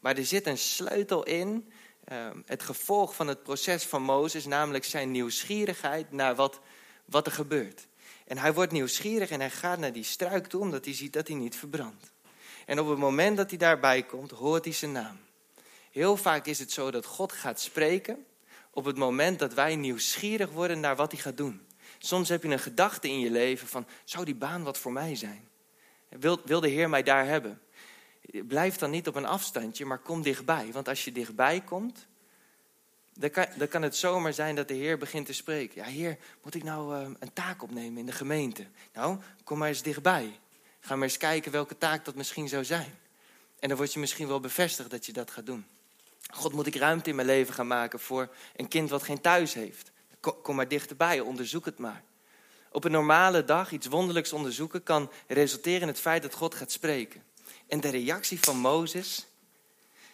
Maar 0.00 0.16
er 0.16 0.24
zit 0.24 0.46
een 0.46 0.58
sleutel 0.58 1.22
in, 1.22 1.72
ehm, 2.04 2.40
het 2.46 2.62
gevolg 2.62 3.14
van 3.14 3.26
het 3.26 3.42
proces 3.42 3.84
van 3.84 4.02
Mozes, 4.02 4.46
namelijk 4.46 4.84
zijn 4.84 5.10
nieuwsgierigheid 5.10 6.12
naar 6.12 6.34
wat, 6.34 6.60
wat 7.04 7.26
er 7.26 7.32
gebeurt. 7.32 7.86
En 8.26 8.38
hij 8.38 8.54
wordt 8.54 8.72
nieuwsgierig 8.72 9.30
en 9.30 9.40
hij 9.40 9.50
gaat 9.50 9.78
naar 9.78 9.92
die 9.92 10.04
struik 10.04 10.46
toe, 10.46 10.60
omdat 10.60 10.84
hij 10.84 10.94
ziet 10.94 11.12
dat 11.12 11.28
hij 11.28 11.36
niet 11.36 11.56
verbrandt. 11.56 12.12
En 12.66 12.80
op 12.80 12.88
het 12.88 12.98
moment 12.98 13.36
dat 13.36 13.48
hij 13.48 13.58
daarbij 13.58 14.02
komt, 14.02 14.30
hoort 14.30 14.64
hij 14.64 14.74
zijn 14.74 14.92
naam. 14.92 15.20
Heel 15.90 16.16
vaak 16.16 16.46
is 16.46 16.58
het 16.58 16.72
zo 16.72 16.90
dat 16.90 17.04
God 17.04 17.32
gaat 17.32 17.60
spreken 17.60 18.26
op 18.70 18.84
het 18.84 18.96
moment 18.96 19.38
dat 19.38 19.54
wij 19.54 19.76
nieuwsgierig 19.76 20.50
worden 20.50 20.80
naar 20.80 20.96
wat 20.96 21.12
hij 21.12 21.20
gaat 21.20 21.36
doen. 21.36 21.66
Soms 22.04 22.28
heb 22.28 22.42
je 22.42 22.48
een 22.48 22.58
gedachte 22.58 23.08
in 23.08 23.20
je 23.20 23.30
leven 23.30 23.68
van, 23.68 23.86
zou 24.04 24.24
die 24.24 24.34
baan 24.34 24.62
wat 24.62 24.78
voor 24.78 24.92
mij 24.92 25.14
zijn? 25.14 25.48
Wil, 26.08 26.40
wil 26.44 26.60
de 26.60 26.68
Heer 26.68 26.88
mij 26.88 27.02
daar 27.02 27.26
hebben? 27.26 27.60
Blijf 28.30 28.76
dan 28.76 28.90
niet 28.90 29.08
op 29.08 29.14
een 29.14 29.26
afstandje, 29.26 29.84
maar 29.84 29.98
kom 29.98 30.22
dichtbij. 30.22 30.72
Want 30.72 30.88
als 30.88 31.04
je 31.04 31.12
dichtbij 31.12 31.60
komt, 31.60 32.06
dan 33.12 33.30
kan, 33.30 33.46
dan 33.56 33.68
kan 33.68 33.82
het 33.82 33.96
zomaar 33.96 34.32
zijn 34.32 34.54
dat 34.54 34.68
de 34.68 34.74
Heer 34.74 34.98
begint 34.98 35.26
te 35.26 35.32
spreken. 35.32 35.84
Ja, 35.84 35.90
Heer, 35.90 36.18
moet 36.42 36.54
ik 36.54 36.62
nou 36.62 36.96
uh, 36.96 37.10
een 37.18 37.32
taak 37.32 37.62
opnemen 37.62 37.98
in 37.98 38.06
de 38.06 38.12
gemeente? 38.12 38.66
Nou, 38.92 39.18
kom 39.44 39.58
maar 39.58 39.68
eens 39.68 39.82
dichtbij. 39.82 40.38
Ga 40.80 40.94
maar 40.94 41.08
eens 41.08 41.16
kijken 41.16 41.52
welke 41.52 41.78
taak 41.78 42.04
dat 42.04 42.14
misschien 42.14 42.48
zou 42.48 42.64
zijn. 42.64 42.98
En 43.58 43.68
dan 43.68 43.76
word 43.76 43.92
je 43.92 44.00
misschien 44.00 44.28
wel 44.28 44.40
bevestigd 44.40 44.90
dat 44.90 45.06
je 45.06 45.12
dat 45.12 45.30
gaat 45.30 45.46
doen. 45.46 45.66
God, 46.30 46.52
moet 46.52 46.66
ik 46.66 46.76
ruimte 46.76 47.10
in 47.10 47.16
mijn 47.16 47.28
leven 47.28 47.54
gaan 47.54 47.66
maken 47.66 48.00
voor 48.00 48.34
een 48.56 48.68
kind 48.68 48.90
wat 48.90 49.02
geen 49.02 49.20
thuis 49.20 49.54
heeft? 49.54 49.91
Kom, 50.22 50.56
maar 50.56 50.68
dichterbij, 50.68 51.20
onderzoek 51.20 51.64
het 51.64 51.78
maar. 51.78 52.04
Op 52.70 52.84
een 52.84 52.90
normale 52.90 53.44
dag 53.44 53.72
iets 53.72 53.86
wonderlijks 53.86 54.32
onderzoeken 54.32 54.82
kan 54.82 55.10
resulteren 55.26 55.80
in 55.80 55.88
het 55.88 55.98
feit 55.98 56.22
dat 56.22 56.34
God 56.34 56.54
gaat 56.54 56.72
spreken. 56.72 57.22
En 57.66 57.80
de 57.80 57.88
reactie 57.88 58.40
van 58.40 58.56
Mozes, 58.56 59.26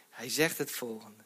hij 0.09 0.29
zegt 0.29 0.59
het 0.59 0.71
volgende. 0.71 1.23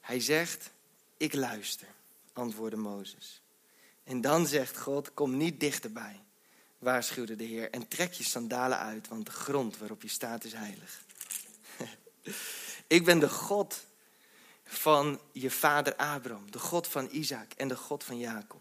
Hij 0.00 0.20
zegt, 0.20 0.70
ik 1.16 1.34
luister, 1.34 1.88
antwoordde 2.32 2.76
Mozes. 2.76 3.42
En 4.04 4.20
dan 4.20 4.46
zegt 4.46 4.78
God, 4.78 5.14
kom 5.14 5.36
niet 5.36 5.60
dichterbij, 5.60 6.20
waarschuwde 6.78 7.36
de 7.36 7.44
Heer, 7.44 7.70
en 7.70 7.88
trek 7.88 8.12
je 8.12 8.24
sandalen 8.24 8.78
uit, 8.78 9.08
want 9.08 9.26
de 9.26 9.32
grond 9.32 9.78
waarop 9.78 10.02
je 10.02 10.08
staat 10.08 10.44
is 10.44 10.52
heilig. 10.52 11.02
ik 12.96 13.04
ben 13.04 13.18
de 13.18 13.28
God 13.28 13.86
van 14.70 15.20
je 15.32 15.50
vader 15.50 15.96
Abraham, 15.96 16.50
de 16.50 16.58
God 16.58 16.86
van 16.86 17.08
Isaac 17.10 17.52
en 17.56 17.68
de 17.68 17.76
God 17.76 18.04
van 18.04 18.18
Jacob. 18.18 18.60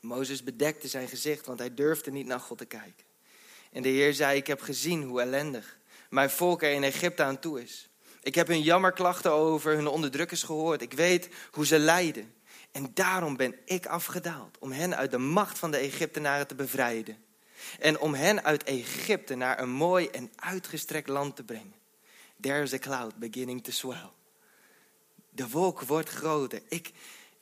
Mozes 0.00 0.42
bedekte 0.42 0.88
zijn 0.88 1.08
gezicht, 1.08 1.46
want 1.46 1.58
hij 1.58 1.74
durfde 1.74 2.10
niet 2.10 2.26
naar 2.26 2.40
God 2.40 2.58
te 2.58 2.64
kijken. 2.64 3.04
En 3.72 3.82
de 3.82 3.88
Heer 3.88 4.14
zei, 4.14 4.36
ik 4.36 4.46
heb 4.46 4.60
gezien 4.60 5.02
hoe 5.02 5.20
ellendig 5.20 5.78
mijn 6.10 6.30
volk 6.30 6.62
er 6.62 6.72
in 6.72 6.82
Egypte 6.82 7.22
aan 7.22 7.38
toe 7.38 7.62
is. 7.62 7.88
Ik 8.22 8.34
heb 8.34 8.46
hun 8.46 8.62
jammerklachten 8.62 9.32
over 9.32 9.74
hun 9.74 9.86
onderdrukkers 9.86 10.42
gehoord. 10.42 10.82
Ik 10.82 10.92
weet 10.92 11.28
hoe 11.50 11.66
ze 11.66 11.78
lijden. 11.78 12.34
En 12.72 12.90
daarom 12.94 13.36
ben 13.36 13.54
ik 13.64 13.86
afgedaald 13.86 14.58
om 14.58 14.72
hen 14.72 14.96
uit 14.96 15.10
de 15.10 15.18
macht 15.18 15.58
van 15.58 15.70
de 15.70 15.76
Egyptenaren 15.76 16.46
te 16.46 16.54
bevrijden. 16.54 17.24
En 17.78 17.98
om 17.98 18.14
hen 18.14 18.44
uit 18.44 18.64
Egypte 18.64 19.34
naar 19.34 19.60
een 19.60 19.70
mooi 19.70 20.06
en 20.06 20.32
uitgestrekt 20.36 21.08
land 21.08 21.36
te 21.36 21.42
brengen. 21.42 21.74
There 22.40 22.62
is 22.62 22.72
a 22.72 22.78
cloud 22.78 23.16
beginning 23.16 23.64
to 23.64 23.70
swell. 23.70 24.10
De 25.30 25.48
wolk 25.48 25.80
wordt 25.80 26.08
groter. 26.08 26.62
Ik, 26.68 26.90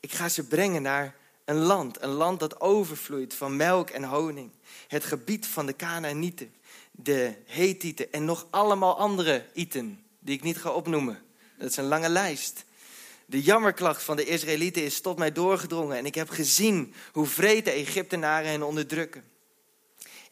ik 0.01 0.13
ga 0.13 0.29
ze 0.29 0.47
brengen 0.47 0.83
naar 0.83 1.15
een 1.45 1.57
land, 1.57 2.03
een 2.03 2.11
land 2.11 2.41
dat 2.41 2.61
overvloeit 2.61 3.35
van 3.35 3.57
melk 3.57 3.91
en 3.91 4.05
honing. 4.05 4.51
Het 4.89 5.05
gebied 5.05 5.47
van 5.47 5.67
de 5.67 5.77
Canaanieten, 5.77 6.55
de 6.91 7.35
Hethieten 7.47 8.13
en 8.13 8.25
nog 8.25 8.47
allemaal 8.51 8.99
andere 8.99 9.47
Iten 9.53 10.05
die 10.19 10.37
ik 10.37 10.43
niet 10.43 10.59
ga 10.59 10.71
opnoemen. 10.71 11.23
Dat 11.59 11.71
is 11.71 11.77
een 11.77 11.85
lange 11.85 12.09
lijst. 12.09 12.65
De 13.27 13.43
jammerklacht 13.43 14.03
van 14.03 14.17
de 14.17 14.25
Israëlieten 14.25 14.85
is 14.85 15.01
tot 15.01 15.19
mij 15.19 15.33
doorgedrongen 15.33 15.97
en 15.97 16.07
ik 16.07 16.15
heb 16.15 16.29
gezien 16.29 16.95
hoe 17.13 17.27
vreed 17.27 17.65
de 17.65 17.71
Egyptenaren 17.71 18.51
hen 18.51 18.63
onderdrukken. 18.63 19.25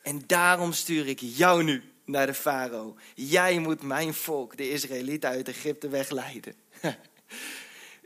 En 0.02 0.22
daarom 0.26 0.72
stuur 0.72 1.08
ik 1.08 1.20
jou 1.20 1.62
nu 1.62 1.82
naar 2.04 2.26
de 2.26 2.34
farao. 2.34 2.96
Jij 3.14 3.58
moet 3.58 3.82
mijn 3.82 4.14
volk, 4.14 4.56
de 4.56 4.70
Israëlieten, 4.70 5.30
uit 5.30 5.48
Egypte 5.48 5.88
wegleiden. 5.88 6.54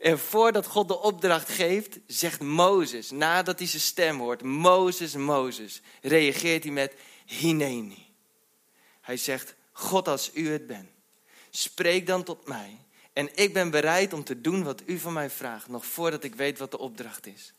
En 0.01 0.19
voordat 0.19 0.67
God 0.67 0.89
de 0.89 0.99
opdracht 0.99 1.49
geeft, 1.49 1.99
zegt 2.07 2.41
Mozes, 2.41 3.11
nadat 3.11 3.59
hij 3.59 3.69
zijn 3.69 3.83
stem 3.83 4.19
hoort, 4.19 4.43
Mozes, 4.43 5.15
Mozes, 5.15 5.81
reageert 6.03 6.63
hij 6.63 6.73
met 6.73 6.95
Hineni. 7.27 8.07
Hij 9.01 9.17
zegt, 9.17 9.55
God 9.73 10.09
als 10.09 10.31
u 10.35 10.51
het 10.51 10.67
bent, 10.67 10.89
spreek 11.51 12.07
dan 12.07 12.23
tot 12.23 12.47
mij. 12.47 12.79
En 13.13 13.31
ik 13.35 13.53
ben 13.53 13.71
bereid 13.71 14.13
om 14.13 14.25
te 14.25 14.41
doen 14.41 14.63
wat 14.63 14.83
u 14.87 14.99
van 14.99 15.13
mij 15.13 15.31
vraagt, 15.31 15.69
nog 15.69 15.87
voordat 15.87 16.25
ik 16.25 16.35
weet 16.35 16.59
wat 16.59 16.71
de 16.71 16.79
opdracht 16.79 17.27
is. 17.27 17.53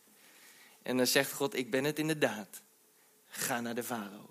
En 0.81 0.97
dan 0.97 1.07
zegt 1.07 1.31
God, 1.31 1.55
ik 1.55 1.71
ben 1.71 1.83
het 1.83 1.99
inderdaad. 1.99 2.61
Ga 3.27 3.61
naar 3.61 3.75
de 3.75 3.83
farao. 3.83 4.29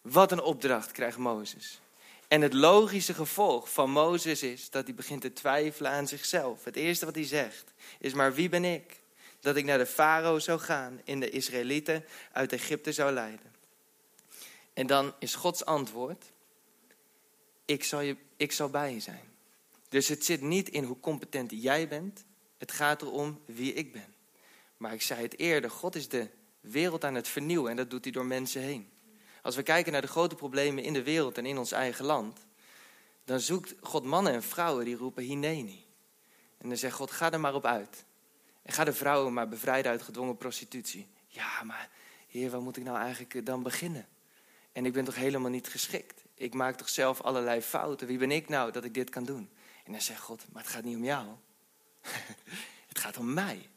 Wat 0.00 0.32
een 0.32 0.42
opdracht 0.42 0.92
krijgt 0.92 1.18
Mozes. 1.18 1.80
En 2.28 2.40
het 2.40 2.52
logische 2.52 3.14
gevolg 3.14 3.72
van 3.72 3.90
Mozes 3.90 4.42
is 4.42 4.70
dat 4.70 4.84
hij 4.84 4.94
begint 4.94 5.20
te 5.20 5.32
twijfelen 5.32 5.90
aan 5.90 6.08
zichzelf. 6.08 6.64
Het 6.64 6.76
eerste 6.76 7.04
wat 7.04 7.14
hij 7.14 7.24
zegt 7.24 7.72
is, 7.98 8.14
maar 8.14 8.34
wie 8.34 8.48
ben 8.48 8.64
ik? 8.64 9.00
Dat 9.40 9.56
ik 9.56 9.64
naar 9.64 9.78
de 9.78 9.86
farao 9.86 10.38
zou 10.38 10.58
gaan 10.58 11.00
en 11.04 11.20
de 11.20 11.30
Israëlieten 11.30 12.04
uit 12.32 12.52
Egypte 12.52 12.92
zou 12.92 13.12
leiden. 13.12 13.54
En 14.72 14.86
dan 14.86 15.14
is 15.18 15.34
Gods 15.34 15.64
antwoord, 15.64 16.24
ik 17.64 17.84
zal, 17.84 18.00
je, 18.00 18.16
ik 18.36 18.52
zal 18.52 18.68
bij 18.68 18.92
je 18.92 19.00
zijn. 19.00 19.34
Dus 19.88 20.08
het 20.08 20.24
zit 20.24 20.40
niet 20.40 20.68
in 20.68 20.84
hoe 20.84 21.00
competent 21.00 21.50
jij 21.54 21.88
bent, 21.88 22.24
het 22.58 22.72
gaat 22.72 23.02
erom 23.02 23.40
wie 23.44 23.72
ik 23.72 23.92
ben. 23.92 24.14
Maar 24.76 24.92
ik 24.92 25.02
zei 25.02 25.22
het 25.22 25.38
eerder, 25.38 25.70
God 25.70 25.94
is 25.94 26.08
de 26.08 26.28
wereld 26.60 27.04
aan 27.04 27.14
het 27.14 27.28
vernieuwen 27.28 27.70
en 27.70 27.76
dat 27.76 27.90
doet 27.90 28.04
hij 28.04 28.12
door 28.12 28.26
mensen 28.26 28.60
heen. 28.60 28.90
Als 29.46 29.56
we 29.56 29.62
kijken 29.62 29.92
naar 29.92 30.00
de 30.00 30.06
grote 30.06 30.34
problemen 30.34 30.84
in 30.84 30.92
de 30.92 31.02
wereld 31.02 31.38
en 31.38 31.46
in 31.46 31.58
ons 31.58 31.72
eigen 31.72 32.04
land, 32.04 32.46
dan 33.24 33.40
zoekt 33.40 33.74
God 33.80 34.04
mannen 34.04 34.32
en 34.32 34.42
vrouwen 34.42 34.84
die 34.84 34.96
roepen 34.96 35.22
Hineni. 35.22 35.86
En 36.58 36.68
dan 36.68 36.78
zegt 36.78 36.94
God, 36.94 37.10
ga 37.10 37.32
er 37.32 37.40
maar 37.40 37.54
op 37.54 37.66
uit. 37.66 38.04
En 38.62 38.72
ga 38.72 38.84
de 38.84 38.92
vrouwen 38.92 39.32
maar 39.32 39.48
bevrijden 39.48 39.90
uit 39.90 40.02
gedwongen 40.02 40.36
prostitutie. 40.36 41.06
Ja, 41.26 41.62
maar 41.62 41.90
heer, 42.28 42.50
waar 42.50 42.60
moet 42.60 42.76
ik 42.76 42.84
nou 42.84 42.98
eigenlijk 42.98 43.34
eh, 43.34 43.44
dan 43.44 43.62
beginnen? 43.62 44.06
En 44.72 44.86
ik 44.86 44.92
ben 44.92 45.04
toch 45.04 45.14
helemaal 45.14 45.50
niet 45.50 45.68
geschikt? 45.68 46.24
Ik 46.34 46.54
maak 46.54 46.76
toch 46.76 46.88
zelf 46.88 47.20
allerlei 47.20 47.60
fouten? 47.60 48.06
Wie 48.06 48.18
ben 48.18 48.30
ik 48.30 48.48
nou 48.48 48.72
dat 48.72 48.84
ik 48.84 48.94
dit 48.94 49.10
kan 49.10 49.24
doen? 49.24 49.50
En 49.84 49.92
dan 49.92 50.00
zegt 50.00 50.20
God, 50.20 50.44
maar 50.52 50.62
het 50.62 50.72
gaat 50.72 50.84
niet 50.84 50.96
om 50.96 51.04
jou. 51.04 51.26
het 52.88 52.98
gaat 52.98 53.16
om 53.16 53.34
mij. 53.34 53.68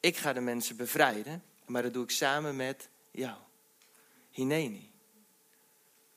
Ik 0.00 0.16
ga 0.16 0.32
de 0.32 0.40
mensen 0.40 0.76
bevrijden, 0.76 1.42
maar 1.66 1.82
dat 1.82 1.92
doe 1.92 2.04
ik 2.04 2.10
samen 2.10 2.56
met 2.56 2.88
jou. 3.10 3.36
Hineni. 4.30 4.96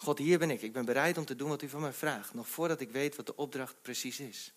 God, 0.03 0.17
hier 0.17 0.39
ben 0.39 0.49
ik. 0.49 0.61
Ik 0.61 0.73
ben 0.73 0.85
bereid 0.85 1.17
om 1.17 1.25
te 1.25 1.35
doen 1.35 1.49
wat 1.49 1.61
u 1.61 1.69
van 1.69 1.81
mij 1.81 1.93
vraagt. 1.93 2.33
Nog 2.33 2.47
voordat 2.47 2.81
ik 2.81 2.91
weet 2.91 3.15
wat 3.15 3.25
de 3.25 3.35
opdracht 3.35 3.81
precies 3.81 4.19
is. 4.19 4.53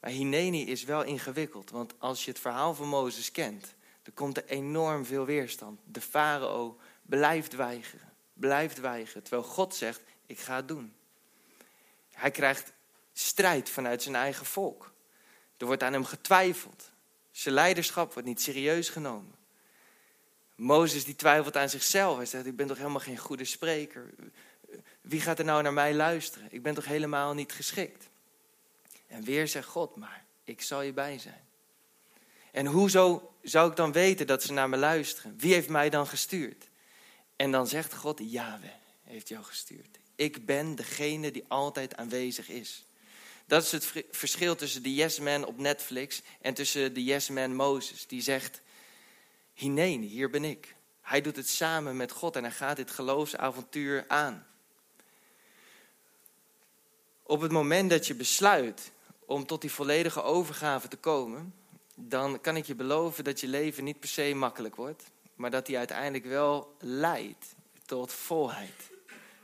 Maar 0.00 0.10
Hineni 0.10 0.66
is 0.66 0.84
wel 0.84 1.02
ingewikkeld. 1.02 1.70
Want 1.70 1.94
als 1.98 2.24
je 2.24 2.30
het 2.30 2.40
verhaal 2.40 2.74
van 2.74 2.88
Mozes 2.88 3.30
kent. 3.30 3.74
Dan 4.02 4.14
komt 4.14 4.36
er 4.36 4.44
enorm 4.46 5.04
veel 5.04 5.24
weerstand. 5.24 5.80
De 5.84 6.00
farao 6.00 6.78
blijft 7.02 7.54
weigeren. 7.54 8.12
Blijft 8.32 8.80
weigeren. 8.80 9.22
Terwijl 9.22 9.48
God 9.48 9.74
zegt, 9.74 10.00
ik 10.26 10.38
ga 10.38 10.56
het 10.56 10.68
doen. 10.68 10.94
Hij 12.12 12.30
krijgt 12.30 12.72
strijd 13.12 13.70
vanuit 13.70 14.02
zijn 14.02 14.14
eigen 14.14 14.46
volk. 14.46 14.92
Er 15.56 15.66
wordt 15.66 15.82
aan 15.82 15.92
hem 15.92 16.04
getwijfeld. 16.04 16.90
Zijn 17.30 17.54
leiderschap 17.54 18.12
wordt 18.12 18.28
niet 18.28 18.42
serieus 18.42 18.88
genomen. 18.88 19.34
Mozes 20.54 21.04
die 21.04 21.16
twijfelt 21.16 21.56
aan 21.56 21.68
zichzelf. 21.68 22.16
Hij 22.16 22.26
zegt, 22.26 22.46
ik 22.46 22.56
ben 22.56 22.66
toch 22.66 22.76
helemaal 22.76 23.00
geen 23.00 23.18
goede 23.18 23.44
spreker. 23.44 24.10
Wie 25.00 25.20
gaat 25.20 25.38
er 25.38 25.44
nou 25.44 25.62
naar 25.62 25.72
mij 25.72 25.94
luisteren? 25.94 26.48
Ik 26.50 26.62
ben 26.62 26.74
toch 26.74 26.84
helemaal 26.84 27.34
niet 27.34 27.52
geschikt? 27.52 28.08
En 29.06 29.24
weer 29.24 29.48
zegt 29.48 29.68
God, 29.68 29.96
maar 29.96 30.24
ik 30.44 30.62
zal 30.62 30.82
je 30.82 30.92
bij 30.92 31.18
zijn. 31.18 31.42
En 32.52 32.66
hoezo 32.66 33.32
zou 33.42 33.70
ik 33.70 33.76
dan 33.76 33.92
weten 33.92 34.26
dat 34.26 34.42
ze 34.42 34.52
naar 34.52 34.68
me 34.68 34.76
luisteren? 34.76 35.34
Wie 35.38 35.52
heeft 35.52 35.68
mij 35.68 35.90
dan 35.90 36.06
gestuurd? 36.06 36.68
En 37.36 37.50
dan 37.50 37.66
zegt 37.66 37.94
God, 37.94 38.20
Yahweh 38.22 38.70
heeft 39.04 39.28
jou 39.28 39.44
gestuurd. 39.44 39.98
Ik 40.16 40.46
ben 40.46 40.74
degene 40.74 41.30
die 41.30 41.44
altijd 41.48 41.96
aanwezig 41.96 42.48
is. 42.48 42.84
Dat 43.46 43.62
is 43.62 43.72
het 43.72 43.92
verschil 44.10 44.56
tussen 44.56 44.82
de 44.82 44.94
Yes 44.94 45.18
Man 45.18 45.44
op 45.44 45.58
Netflix 45.58 46.22
en 46.40 46.54
tussen 46.54 46.94
de 46.94 47.04
Yes 47.04 47.28
Man 47.28 47.54
Mozes. 47.54 48.06
Die 48.06 48.22
zegt, 48.22 48.60
Hineni, 49.54 50.06
hier 50.06 50.30
ben 50.30 50.44
ik. 50.44 50.76
Hij 51.00 51.20
doet 51.20 51.36
het 51.36 51.48
samen 51.48 51.96
met 51.96 52.12
God 52.12 52.36
en 52.36 52.42
hij 52.42 52.52
gaat 52.52 52.76
dit 52.76 52.90
geloofsavontuur 52.90 54.04
aan. 54.08 54.46
Op 57.22 57.40
het 57.40 57.52
moment 57.52 57.90
dat 57.90 58.06
je 58.06 58.14
besluit 58.14 58.92
om 59.26 59.46
tot 59.46 59.60
die 59.60 59.72
volledige 59.72 60.22
overgave 60.22 60.88
te 60.88 60.96
komen, 60.96 61.54
dan 61.94 62.40
kan 62.40 62.56
ik 62.56 62.66
je 62.66 62.74
beloven 62.74 63.24
dat 63.24 63.40
je 63.40 63.48
leven 63.48 63.84
niet 63.84 64.00
per 64.00 64.08
se 64.08 64.34
makkelijk 64.34 64.76
wordt, 64.76 65.10
maar 65.34 65.50
dat 65.50 65.66
die 65.66 65.78
uiteindelijk 65.78 66.24
wel 66.24 66.76
leidt 66.78 67.54
tot 67.86 68.12
volheid. 68.12 68.90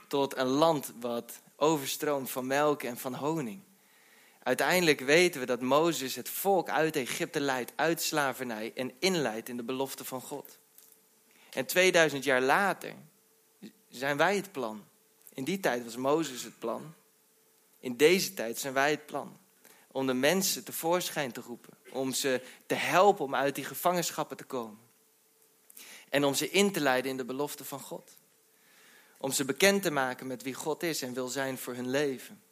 Tot 0.08 0.36
een 0.36 0.46
land 0.46 0.92
wat 1.00 1.40
overstroomt 1.56 2.30
van 2.30 2.46
melk 2.46 2.82
en 2.82 2.96
van 2.96 3.14
honing. 3.14 3.62
Uiteindelijk 4.42 5.00
weten 5.00 5.40
we 5.40 5.46
dat 5.46 5.60
Mozes 5.60 6.14
het 6.14 6.28
volk 6.28 6.68
uit 6.68 6.96
Egypte 6.96 7.40
leidt, 7.40 7.72
uit 7.76 8.02
slavernij 8.02 8.72
en 8.74 8.92
inleidt 8.98 9.48
in 9.48 9.56
de 9.56 9.62
belofte 9.62 10.04
van 10.04 10.20
God. 10.20 10.58
En 11.50 11.66
2000 11.66 12.24
jaar 12.24 12.40
later 12.40 12.94
zijn 13.88 14.16
wij 14.16 14.36
het 14.36 14.52
plan. 14.52 14.84
In 15.34 15.44
die 15.44 15.60
tijd 15.60 15.84
was 15.84 15.96
Mozes 15.96 16.42
het 16.42 16.58
plan. 16.58 16.94
In 17.80 17.96
deze 17.96 18.34
tijd 18.34 18.58
zijn 18.58 18.72
wij 18.72 18.90
het 18.90 19.06
plan. 19.06 19.38
Om 19.90 20.06
de 20.06 20.14
mensen 20.14 20.64
tevoorschijn 20.64 21.32
te 21.32 21.40
roepen. 21.40 21.74
Om 21.90 22.12
ze 22.12 22.42
te 22.66 22.74
helpen 22.74 23.24
om 23.24 23.34
uit 23.34 23.54
die 23.54 23.64
gevangenschappen 23.64 24.36
te 24.36 24.44
komen. 24.44 24.78
En 26.08 26.24
om 26.24 26.34
ze 26.34 26.50
in 26.50 26.72
te 26.72 26.80
leiden 26.80 27.10
in 27.10 27.16
de 27.16 27.24
belofte 27.24 27.64
van 27.64 27.80
God. 27.80 28.10
Om 29.18 29.32
ze 29.32 29.44
bekend 29.44 29.82
te 29.82 29.90
maken 29.90 30.26
met 30.26 30.42
wie 30.42 30.54
God 30.54 30.82
is 30.82 31.02
en 31.02 31.14
wil 31.14 31.28
zijn 31.28 31.58
voor 31.58 31.74
hun 31.74 31.90
leven. 31.90 32.42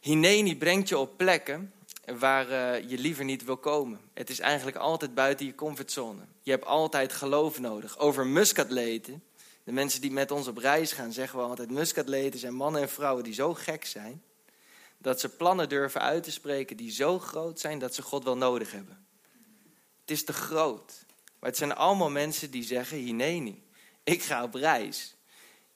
Hineni 0.00 0.56
brengt 0.56 0.88
je 0.88 0.98
op 0.98 1.16
plekken 1.16 1.72
waar 2.18 2.50
uh, 2.50 2.90
je 2.90 2.98
liever 2.98 3.24
niet 3.24 3.44
wil 3.44 3.56
komen. 3.56 4.00
Het 4.14 4.30
is 4.30 4.40
eigenlijk 4.40 4.76
altijd 4.76 5.14
buiten 5.14 5.46
je 5.46 5.54
comfortzone. 5.54 6.22
Je 6.42 6.50
hebt 6.50 6.64
altijd 6.64 7.12
geloof 7.12 7.60
nodig. 7.60 7.98
Over 7.98 8.26
muskatleten, 8.26 9.22
de 9.64 9.72
mensen 9.72 10.00
die 10.00 10.10
met 10.10 10.30
ons 10.30 10.46
op 10.46 10.56
reis 10.56 10.92
gaan, 10.92 11.12
zeggen 11.12 11.38
we 11.38 11.44
altijd: 11.44 11.70
muskatleten 11.70 12.40
zijn 12.40 12.54
mannen 12.54 12.82
en 12.82 12.88
vrouwen 12.88 13.24
die 13.24 13.34
zo 13.34 13.54
gek 13.54 13.84
zijn 13.84 14.22
dat 14.98 15.20
ze 15.20 15.28
plannen 15.28 15.68
durven 15.68 16.00
uit 16.00 16.22
te 16.22 16.30
spreken 16.30 16.76
die 16.76 16.90
zo 16.90 17.18
groot 17.18 17.60
zijn 17.60 17.78
dat 17.78 17.94
ze 17.94 18.02
God 18.02 18.24
wel 18.24 18.36
nodig 18.36 18.72
hebben. 18.72 19.06
Het 20.00 20.10
is 20.10 20.24
te 20.24 20.32
groot. 20.32 21.04
Maar 21.38 21.48
het 21.48 21.58
zijn 21.58 21.74
allemaal 21.74 22.10
mensen 22.10 22.50
die 22.50 22.62
zeggen: 22.62 22.98
Hineni, 22.98 23.62
ik 24.04 24.22
ga 24.22 24.42
op 24.42 24.54
reis. 24.54 25.16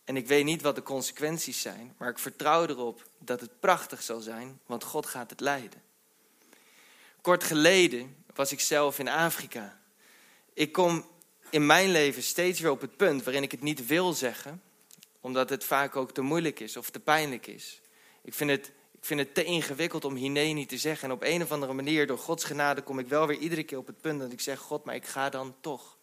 En 0.04 0.16
ik 0.16 0.26
weet 0.26 0.44
niet 0.44 0.62
wat 0.62 0.74
de 0.74 0.82
consequenties 0.82 1.60
zijn, 1.60 1.94
maar 1.98 2.08
ik 2.08 2.18
vertrouw 2.18 2.66
erop 2.66 3.08
dat 3.18 3.40
het 3.40 3.60
prachtig 3.60 4.02
zal 4.02 4.20
zijn, 4.20 4.60
want 4.66 4.84
God 4.84 5.06
gaat 5.06 5.30
het 5.30 5.40
leiden. 5.40 5.82
Kort 7.20 7.44
geleden 7.44 8.16
was 8.34 8.52
ik 8.52 8.60
zelf 8.60 8.98
in 8.98 9.08
Afrika. 9.08 9.80
Ik 10.54 10.72
kom 10.72 11.06
in 11.50 11.66
mijn 11.66 11.90
leven 11.90 12.22
steeds 12.22 12.60
weer 12.60 12.70
op 12.70 12.80
het 12.80 12.96
punt 12.96 13.22
waarin 13.22 13.42
ik 13.42 13.50
het 13.50 13.62
niet 13.62 13.86
wil 13.86 14.12
zeggen, 14.12 14.62
omdat 15.20 15.50
het 15.50 15.64
vaak 15.64 15.96
ook 15.96 16.12
te 16.12 16.20
moeilijk 16.20 16.60
is 16.60 16.76
of 16.76 16.90
te 16.90 17.00
pijnlijk 17.00 17.46
is. 17.46 17.80
Ik 18.22 18.34
vind 18.34 18.50
het, 18.50 18.72
ik 18.92 19.04
vind 19.04 19.20
het 19.20 19.34
te 19.34 19.44
ingewikkeld 19.44 20.04
om 20.04 20.14
hier 20.14 20.54
niet 20.54 20.68
te 20.68 20.78
zeggen. 20.78 21.08
En 21.08 21.14
op 21.14 21.22
een 21.22 21.42
of 21.42 21.52
andere 21.52 21.72
manier, 21.72 22.06
door 22.06 22.18
Gods 22.18 22.44
genade, 22.44 22.82
kom 22.82 22.98
ik 22.98 23.08
wel 23.08 23.26
weer 23.26 23.38
iedere 23.38 23.62
keer 23.62 23.78
op 23.78 23.86
het 23.86 24.00
punt 24.00 24.20
dat 24.20 24.32
ik 24.32 24.40
zeg: 24.40 24.58
God, 24.58 24.84
maar 24.84 24.94
ik 24.94 25.06
ga 25.06 25.30
dan 25.30 25.54
toch. 25.60 25.96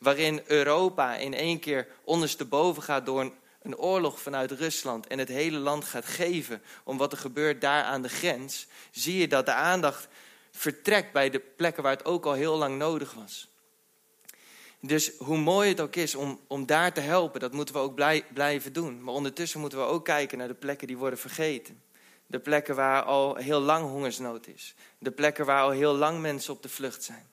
Waarin 0.00 0.42
Europa 0.46 1.16
in 1.16 1.34
één 1.34 1.58
keer 1.58 1.86
ondersteboven 2.04 2.82
gaat 2.82 3.06
door 3.06 3.32
een, 3.62 3.76
oorlog 3.76 4.20
vanuit 4.20 4.50
Rusland 4.50 5.06
en 5.06 5.18
het 5.18 5.28
hele 5.28 5.58
land 5.58 5.84
gaat 5.84 6.04
geven 6.04 6.62
om 6.84 6.96
wat 6.96 7.12
er 7.12 7.18
gebeurt 7.18 7.60
daar 7.60 7.84
aan 7.84 8.02
de 8.02 8.08
grens, 8.08 8.66
zie 8.90 9.18
je 9.18 9.28
dat 9.28 9.46
de 9.46 9.52
aandacht 9.52 10.08
vertrekt 10.50 11.12
bij 11.12 11.30
de 11.30 11.38
plekken 11.38 11.82
waar 11.82 11.92
het 11.92 12.04
ook 12.04 12.24
al 12.24 12.32
heel 12.32 12.56
lang 12.56 12.78
nodig 12.78 13.14
was. 13.14 13.48
Dus 14.80 15.12
hoe 15.18 15.38
mooi 15.38 15.68
het 15.68 15.80
ook 15.80 15.96
is 15.96 16.14
om, 16.14 16.40
om 16.46 16.66
daar 16.66 16.92
te 16.92 17.00
helpen, 17.00 17.40
dat 17.40 17.52
moeten 17.52 17.74
we 17.74 17.80
ook 17.80 17.94
blij, 17.94 18.24
blijven 18.32 18.72
doen. 18.72 19.02
Maar 19.02 19.14
ondertussen 19.14 19.60
moeten 19.60 19.78
we 19.78 19.84
ook 19.84 20.04
kijken 20.04 20.38
naar 20.38 20.48
de 20.48 20.54
plekken 20.54 20.86
die 20.86 20.98
worden 20.98 21.18
vergeten. 21.18 21.82
De 22.26 22.38
plekken 22.38 22.74
waar 22.74 23.02
al 23.02 23.34
heel 23.34 23.60
lang 23.60 23.84
hongersnood 23.84 24.46
is. 24.46 24.74
De 24.98 25.10
plekken 25.10 25.46
waar 25.46 25.62
al 25.62 25.70
heel 25.70 25.94
lang 25.94 26.20
mensen 26.20 26.52
op 26.52 26.62
de 26.62 26.68
vlucht 26.68 27.02
zijn. 27.02 27.29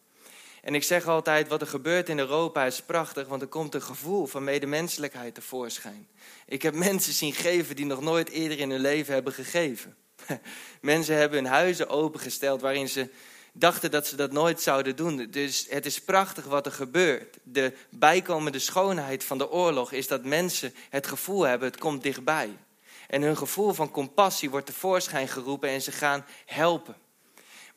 En 0.61 0.75
ik 0.75 0.83
zeg 0.83 1.07
altijd, 1.07 1.47
wat 1.47 1.61
er 1.61 1.67
gebeurt 1.67 2.09
in 2.09 2.19
Europa 2.19 2.65
is 2.65 2.81
prachtig, 2.81 3.27
want 3.27 3.41
er 3.41 3.47
komt 3.47 3.73
een 3.73 3.81
gevoel 3.81 4.25
van 4.25 4.43
medemenselijkheid 4.43 5.35
tevoorschijn. 5.35 6.07
Ik 6.45 6.61
heb 6.61 6.73
mensen 6.73 7.13
zien 7.13 7.33
geven 7.33 7.75
die 7.75 7.85
nog 7.85 8.01
nooit 8.01 8.29
eerder 8.29 8.59
in 8.59 8.69
hun 8.69 8.79
leven 8.79 9.13
hebben 9.13 9.33
gegeven. 9.33 9.95
Mensen 10.81 11.15
hebben 11.15 11.43
hun 11.43 11.51
huizen 11.51 11.89
opengesteld 11.89 12.61
waarin 12.61 12.89
ze 12.89 13.09
dachten 13.53 13.91
dat 13.91 14.07
ze 14.07 14.15
dat 14.15 14.31
nooit 14.31 14.61
zouden 14.61 14.95
doen. 14.95 15.27
Dus 15.31 15.65
het 15.69 15.85
is 15.85 16.01
prachtig 16.01 16.45
wat 16.45 16.65
er 16.65 16.71
gebeurt. 16.71 17.37
De 17.43 17.73
bijkomende 17.89 18.59
schoonheid 18.59 19.23
van 19.23 19.37
de 19.37 19.51
oorlog 19.51 19.91
is 19.91 20.07
dat 20.07 20.23
mensen 20.23 20.73
het 20.89 21.07
gevoel 21.07 21.43
hebben, 21.43 21.67
het 21.67 21.79
komt 21.79 22.03
dichtbij. 22.03 22.49
En 23.07 23.21
hun 23.21 23.37
gevoel 23.37 23.73
van 23.73 23.91
compassie 23.91 24.49
wordt 24.49 24.65
tevoorschijn 24.65 25.27
geroepen 25.27 25.69
en 25.69 25.81
ze 25.81 25.91
gaan 25.91 26.25
helpen. 26.45 26.95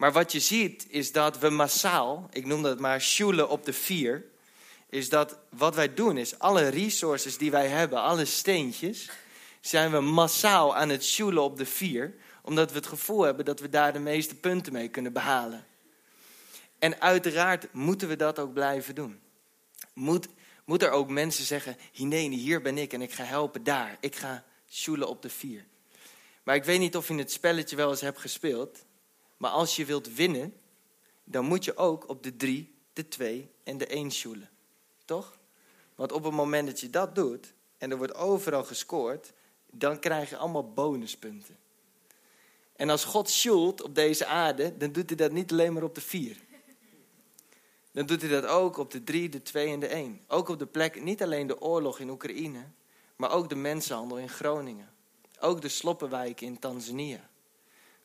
Maar 0.00 0.12
wat 0.12 0.32
je 0.32 0.40
ziet 0.40 0.86
is 0.88 1.12
dat 1.12 1.38
we 1.38 1.48
massaal, 1.48 2.28
ik 2.32 2.46
noem 2.46 2.62
dat 2.62 2.78
maar 2.78 3.00
sjoelen 3.00 3.48
op 3.48 3.64
de 3.64 3.72
vier, 3.72 4.24
is 4.88 5.08
dat 5.08 5.38
wat 5.48 5.74
wij 5.74 5.94
doen 5.94 6.16
is 6.16 6.38
alle 6.38 6.68
resources 6.68 7.38
die 7.38 7.50
wij 7.50 7.66
hebben, 7.66 8.02
alle 8.02 8.24
steentjes, 8.24 9.10
zijn 9.60 9.90
we 9.90 10.00
massaal 10.00 10.76
aan 10.76 10.88
het 10.88 11.04
sjoelen 11.04 11.42
op 11.42 11.56
de 11.56 11.66
vier, 11.66 12.14
omdat 12.42 12.70
we 12.70 12.76
het 12.76 12.86
gevoel 12.86 13.22
hebben 13.22 13.44
dat 13.44 13.60
we 13.60 13.68
daar 13.68 13.92
de 13.92 13.98
meeste 13.98 14.34
punten 14.34 14.72
mee 14.72 14.88
kunnen 14.88 15.12
behalen. 15.12 15.66
En 16.78 17.00
uiteraard 17.00 17.72
moeten 17.72 18.08
we 18.08 18.16
dat 18.16 18.38
ook 18.38 18.52
blijven 18.52 18.94
doen. 18.94 19.20
Moet, 19.92 20.28
moet 20.64 20.82
er 20.82 20.90
ook 20.90 21.08
mensen 21.08 21.44
zeggen, 21.44 21.76
nee, 21.96 22.28
hier 22.28 22.62
ben 22.62 22.78
ik 22.78 22.92
en 22.92 23.02
ik 23.02 23.12
ga 23.12 23.24
helpen 23.24 23.64
daar. 23.64 23.96
Ik 24.00 24.16
ga 24.16 24.44
sjoelen 24.70 25.08
op 25.08 25.22
de 25.22 25.30
vier. 25.30 25.64
Maar 26.42 26.54
ik 26.54 26.64
weet 26.64 26.78
niet 26.78 26.96
of 26.96 27.08
je 27.08 27.14
het 27.14 27.32
spelletje 27.32 27.76
wel 27.76 27.90
eens 27.90 28.00
hebt 28.00 28.20
gespeeld. 28.20 28.88
Maar 29.40 29.50
als 29.50 29.76
je 29.76 29.84
wilt 29.84 30.14
winnen, 30.14 30.54
dan 31.24 31.44
moet 31.44 31.64
je 31.64 31.76
ook 31.76 32.08
op 32.08 32.22
de 32.22 32.36
drie, 32.36 32.74
de 32.92 33.08
twee 33.08 33.50
en 33.64 33.78
de 33.78 33.86
één 33.86 34.10
sjoelen. 34.12 34.50
Toch? 35.04 35.38
Want 35.94 36.12
op 36.12 36.24
het 36.24 36.32
moment 36.32 36.66
dat 36.66 36.80
je 36.80 36.90
dat 36.90 37.14
doet 37.14 37.54
en 37.78 37.90
er 37.90 37.96
wordt 37.96 38.14
overal 38.14 38.64
gescoord, 38.64 39.32
dan 39.70 39.98
krijg 39.98 40.30
je 40.30 40.36
allemaal 40.36 40.72
bonuspunten. 40.72 41.56
En 42.76 42.90
als 42.90 43.04
God 43.04 43.30
sjoelt 43.30 43.82
op 43.82 43.94
deze 43.94 44.26
aarde, 44.26 44.76
dan 44.76 44.92
doet 44.92 45.08
hij 45.08 45.16
dat 45.16 45.32
niet 45.32 45.52
alleen 45.52 45.72
maar 45.72 45.82
op 45.82 45.94
de 45.94 46.00
vier. 46.00 46.36
Dan 47.92 48.06
doet 48.06 48.20
hij 48.20 48.30
dat 48.30 48.46
ook 48.46 48.76
op 48.76 48.90
de 48.90 49.04
drie, 49.04 49.28
de 49.28 49.42
twee 49.42 49.72
en 49.72 49.80
de 49.80 49.86
één. 49.86 50.20
Ook 50.26 50.48
op 50.48 50.58
de 50.58 50.66
plek, 50.66 51.02
niet 51.02 51.22
alleen 51.22 51.46
de 51.46 51.60
oorlog 51.60 51.98
in 51.98 52.10
Oekraïne, 52.10 52.64
maar 53.16 53.30
ook 53.30 53.48
de 53.48 53.54
mensenhandel 53.54 54.18
in 54.18 54.28
Groningen. 54.28 54.92
Ook 55.38 55.60
de 55.60 55.68
sloppenwijken 55.68 56.46
in 56.46 56.58
Tanzania. 56.58 57.29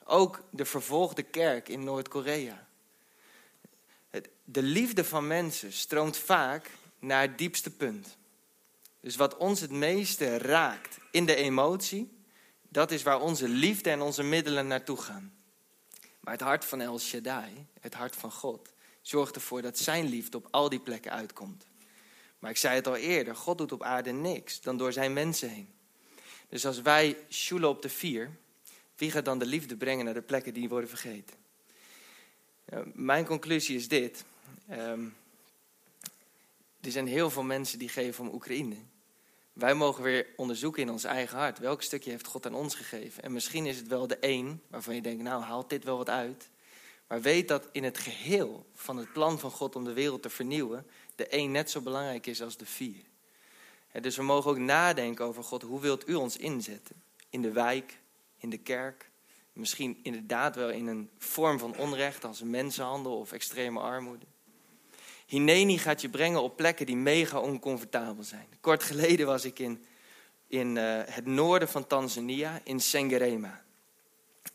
Ook 0.07 0.43
de 0.49 0.65
vervolgde 0.65 1.23
kerk 1.23 1.69
in 1.69 1.83
Noord-Korea. 1.83 2.67
De 4.43 4.61
liefde 4.61 5.03
van 5.03 5.27
mensen 5.27 5.73
stroomt 5.73 6.17
vaak 6.17 6.69
naar 6.99 7.21
het 7.21 7.37
diepste 7.37 7.69
punt. 7.71 8.17
Dus 8.99 9.15
wat 9.15 9.37
ons 9.37 9.59
het 9.59 9.71
meeste 9.71 10.37
raakt 10.37 10.97
in 11.11 11.25
de 11.25 11.35
emotie, 11.35 12.17
dat 12.69 12.91
is 12.91 13.03
waar 13.03 13.21
onze 13.21 13.47
liefde 13.47 13.89
en 13.89 14.01
onze 14.01 14.23
middelen 14.23 14.67
naartoe 14.67 14.97
gaan. 14.97 15.33
Maar 16.19 16.33
het 16.33 16.41
hart 16.41 16.65
van 16.65 16.81
El 16.81 16.99
Shaddai, 16.99 17.67
het 17.79 17.93
hart 17.93 18.15
van 18.15 18.31
God, 18.31 18.69
zorgt 19.01 19.35
ervoor 19.35 19.61
dat 19.61 19.77
zijn 19.77 20.05
liefde 20.05 20.37
op 20.37 20.47
al 20.51 20.69
die 20.69 20.79
plekken 20.79 21.11
uitkomt. 21.11 21.65
Maar 22.39 22.51
ik 22.51 22.57
zei 22.57 22.75
het 22.75 22.87
al 22.87 22.95
eerder, 22.95 23.35
God 23.35 23.57
doet 23.57 23.71
op 23.71 23.83
aarde 23.83 24.11
niks 24.11 24.61
dan 24.61 24.77
door 24.77 24.93
zijn 24.93 25.13
mensen 25.13 25.49
heen. 25.49 25.73
Dus 26.49 26.65
als 26.65 26.81
wij 26.81 27.17
sjoelen 27.29 27.69
op 27.69 27.81
de 27.81 27.89
vier, 27.89 28.37
wie 28.95 29.11
gaat 29.11 29.25
dan 29.25 29.39
de 29.39 29.45
liefde 29.45 29.75
brengen 29.75 30.05
naar 30.05 30.13
de 30.13 30.21
plekken 30.21 30.53
die 30.53 30.69
worden 30.69 30.89
vergeten? 30.89 31.43
mijn 32.93 33.25
conclusie 33.25 33.75
is 33.75 33.87
dit. 33.87 34.25
Um, 34.71 35.15
er 36.81 36.91
zijn 36.91 37.07
heel 37.07 37.29
veel 37.29 37.43
mensen 37.43 37.79
die 37.79 37.89
geven 37.89 38.27
om 38.27 38.33
Oekraïne. 38.33 38.75
Wij 39.53 39.73
mogen 39.73 40.03
weer 40.03 40.27
onderzoeken 40.35 40.81
in 40.81 40.89
ons 40.89 41.03
eigen 41.03 41.37
hart. 41.37 41.59
Welk 41.59 41.81
stukje 41.81 42.09
heeft 42.09 42.27
God 42.27 42.45
aan 42.45 42.53
ons 42.53 42.75
gegeven? 42.75 43.23
En 43.23 43.33
misschien 43.33 43.65
is 43.65 43.77
het 43.77 43.87
wel 43.87 44.07
de 44.07 44.17
één 44.17 44.61
waarvan 44.67 44.95
je 44.95 45.01
denkt, 45.01 45.23
nou 45.23 45.43
haalt 45.43 45.69
dit 45.69 45.83
wel 45.83 45.97
wat 45.97 46.09
uit. 46.09 46.49
Maar 47.07 47.21
weet 47.21 47.47
dat 47.47 47.67
in 47.71 47.83
het 47.83 47.97
geheel 47.97 48.65
van 48.73 48.97
het 48.97 49.13
plan 49.13 49.39
van 49.39 49.51
God 49.51 49.75
om 49.75 49.83
de 49.83 49.93
wereld 49.93 50.21
te 50.21 50.29
vernieuwen, 50.29 50.87
de 51.15 51.27
één 51.27 51.51
net 51.51 51.69
zo 51.69 51.81
belangrijk 51.81 52.25
is 52.25 52.41
als 52.41 52.57
de 52.57 52.65
vier. 52.65 53.03
dus 54.01 54.15
we 54.15 54.23
mogen 54.23 54.51
ook 54.51 54.57
nadenken 54.57 55.25
over 55.25 55.43
God, 55.43 55.61
hoe 55.61 55.81
wilt 55.81 56.09
u 56.09 56.13
ons 56.13 56.37
inzetten? 56.37 56.95
In 57.29 57.41
de 57.41 57.51
wijk, 57.51 57.97
in 58.45 58.51
de 58.51 58.57
kerk, 58.57 59.09
misschien 59.53 59.99
inderdaad 60.03 60.55
wel 60.55 60.69
in 60.69 60.87
een 60.87 61.09
vorm 61.17 61.59
van 61.59 61.77
onrecht 61.77 62.25
als 62.25 62.41
mensenhandel 62.41 63.17
of 63.17 63.31
extreme 63.31 63.79
armoede. 63.79 64.25
Hineni 65.25 65.77
gaat 65.77 66.01
je 66.01 66.09
brengen 66.09 66.41
op 66.41 66.55
plekken 66.55 66.85
die 66.85 66.95
mega 66.95 67.39
oncomfortabel 67.39 68.23
zijn. 68.23 68.47
Kort 68.61 68.83
geleden 68.83 69.25
was 69.25 69.45
ik 69.45 69.59
in, 69.59 69.85
in 70.47 70.75
uh, 70.75 71.01
het 71.05 71.25
noorden 71.25 71.67
van 71.67 71.87
Tanzania, 71.87 72.61
in 72.63 72.79
Sengerema. 72.79 73.63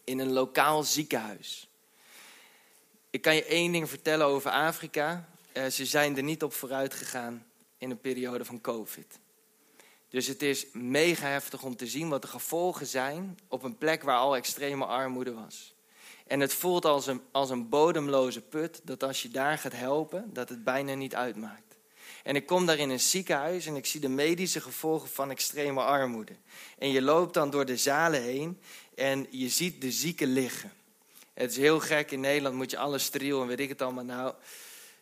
In 0.04 0.18
een 0.18 0.32
lokaal 0.32 0.82
ziekenhuis. 0.82 1.68
Ik 3.10 3.22
kan 3.22 3.34
je 3.34 3.44
één 3.44 3.72
ding 3.72 3.88
vertellen 3.88 4.26
over 4.26 4.50
Afrika. 4.50 5.28
Uh, 5.52 5.66
ze 5.66 5.86
zijn 5.86 6.16
er 6.16 6.22
niet 6.22 6.42
op 6.42 6.52
vooruit 6.52 6.94
gegaan 6.94 7.46
in 7.78 7.90
een 7.90 8.00
periode 8.00 8.44
van 8.44 8.60
COVID. 8.60 9.18
Dus 10.10 10.26
het 10.26 10.42
is 10.42 10.66
mega 10.72 11.26
heftig 11.26 11.62
om 11.62 11.76
te 11.76 11.86
zien 11.86 12.08
wat 12.08 12.22
de 12.22 12.28
gevolgen 12.28 12.86
zijn 12.86 13.38
op 13.48 13.62
een 13.62 13.78
plek 13.78 14.02
waar 14.02 14.18
al 14.18 14.36
extreme 14.36 14.84
armoede 14.84 15.32
was. 15.32 15.74
En 16.26 16.40
het 16.40 16.54
voelt 16.54 16.84
als 16.84 17.06
een, 17.06 17.20
als 17.30 17.50
een 17.50 17.68
bodemloze 17.68 18.40
put, 18.40 18.80
dat 18.84 19.02
als 19.02 19.22
je 19.22 19.28
daar 19.28 19.58
gaat 19.58 19.72
helpen, 19.72 20.30
dat 20.32 20.48
het 20.48 20.64
bijna 20.64 20.94
niet 20.94 21.14
uitmaakt. 21.14 21.76
En 22.22 22.36
ik 22.36 22.46
kom 22.46 22.66
daar 22.66 22.78
in 22.78 22.90
een 22.90 23.00
ziekenhuis 23.00 23.66
en 23.66 23.76
ik 23.76 23.86
zie 23.86 24.00
de 24.00 24.08
medische 24.08 24.60
gevolgen 24.60 25.08
van 25.08 25.30
extreme 25.30 25.80
armoede. 25.80 26.32
En 26.78 26.90
je 26.90 27.02
loopt 27.02 27.34
dan 27.34 27.50
door 27.50 27.64
de 27.64 27.76
zalen 27.76 28.22
heen 28.22 28.60
en 28.94 29.26
je 29.30 29.48
ziet 29.48 29.80
de 29.80 29.92
zieken 29.92 30.32
liggen. 30.32 30.72
Het 31.34 31.50
is 31.50 31.56
heel 31.56 31.80
gek, 31.80 32.10
in 32.10 32.20
Nederland 32.20 32.54
moet 32.54 32.70
je 32.70 32.78
alles 32.78 33.04
steriel 33.04 33.42
en 33.42 33.48
weet 33.48 33.60
ik 33.60 33.68
het 33.68 33.82
allemaal. 33.82 34.04
Nou, 34.04 34.34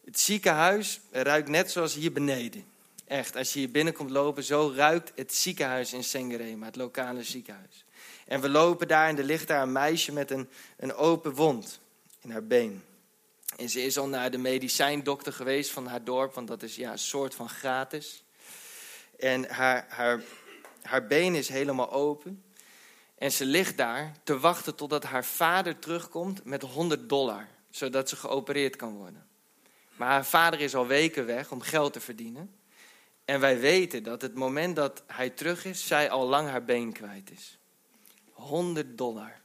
het 0.05 0.19
ziekenhuis 0.19 1.01
ruikt 1.11 1.49
net 1.49 1.71
zoals 1.71 1.95
hier 1.95 2.13
beneden. 2.13 2.65
Echt, 3.09 3.37
als 3.37 3.53
je 3.53 3.59
hier 3.59 3.71
binnenkomt 3.71 4.11
lopen, 4.11 4.45
zo 4.45 4.73
ruikt 4.75 5.13
het 5.15 5.35
ziekenhuis 5.35 5.93
in 5.93 6.05
Sengerema, 6.05 6.67
het 6.67 6.77
lokale 6.77 7.23
ziekenhuis. 7.23 7.85
En 8.27 8.41
we 8.41 8.49
lopen 8.49 8.89
daar 8.89 9.09
en 9.09 9.19
er 9.19 9.25
ligt 9.25 9.49
daar 9.49 9.63
een 9.63 9.73
meisje 9.73 10.13
met 10.13 10.31
een, 10.31 10.49
een 10.77 10.95
open 10.95 11.35
wond 11.35 11.81
in 12.21 12.31
haar 12.31 12.47
been. 12.47 12.83
En 13.57 13.69
ze 13.69 13.83
is 13.83 13.99
al 13.99 14.09
naar 14.09 14.31
de 14.31 14.39
medicijndokter 14.39 15.33
geweest 15.33 15.71
van 15.71 15.87
haar 15.87 16.05
dorp, 16.05 16.35
want 16.35 16.49
dat 16.49 16.63
is 16.63 16.77
ja, 16.77 16.93
een 16.93 16.99
soort 16.99 17.35
van 17.35 17.49
gratis. 17.49 18.25
En 19.19 19.51
haar, 19.51 19.87
haar, 19.89 20.23
haar 20.83 21.07
been 21.07 21.35
is 21.35 21.49
helemaal 21.49 21.93
open. 21.93 22.45
En 23.19 23.33
ze 23.33 23.45
ligt 23.45 23.77
daar 23.77 24.13
te 24.23 24.39
wachten 24.39 24.75
totdat 24.75 25.05
haar 25.05 25.25
vader 25.25 25.79
terugkomt 25.79 26.45
met 26.45 26.63
100 26.63 27.09
dollar, 27.09 27.49
zodat 27.71 28.09
ze 28.09 28.17
geopereerd 28.17 28.77
kan 28.77 28.97
worden. 28.97 29.27
Maar 29.97 30.09
haar 30.09 30.27
vader 30.27 30.61
is 30.61 30.75
al 30.75 30.87
weken 30.87 31.27
weg 31.27 31.51
om 31.51 31.61
geld 31.61 31.93
te 31.93 32.01
verdienen. 32.01 32.58
En 33.29 33.41
wij 33.41 33.61
weten 33.61 34.03
dat 34.03 34.23
het 34.23 34.35
moment 34.35 34.77
dat 34.77 35.03
hij 35.07 35.31
terug 35.31 35.65
is, 35.65 35.87
zij 35.87 36.11
al 36.11 36.27
lang 36.27 36.49
haar 36.49 36.65
been 36.65 36.93
kwijt 36.93 37.31
is. 37.31 37.59
100 38.33 38.99
dollar. 38.99 39.41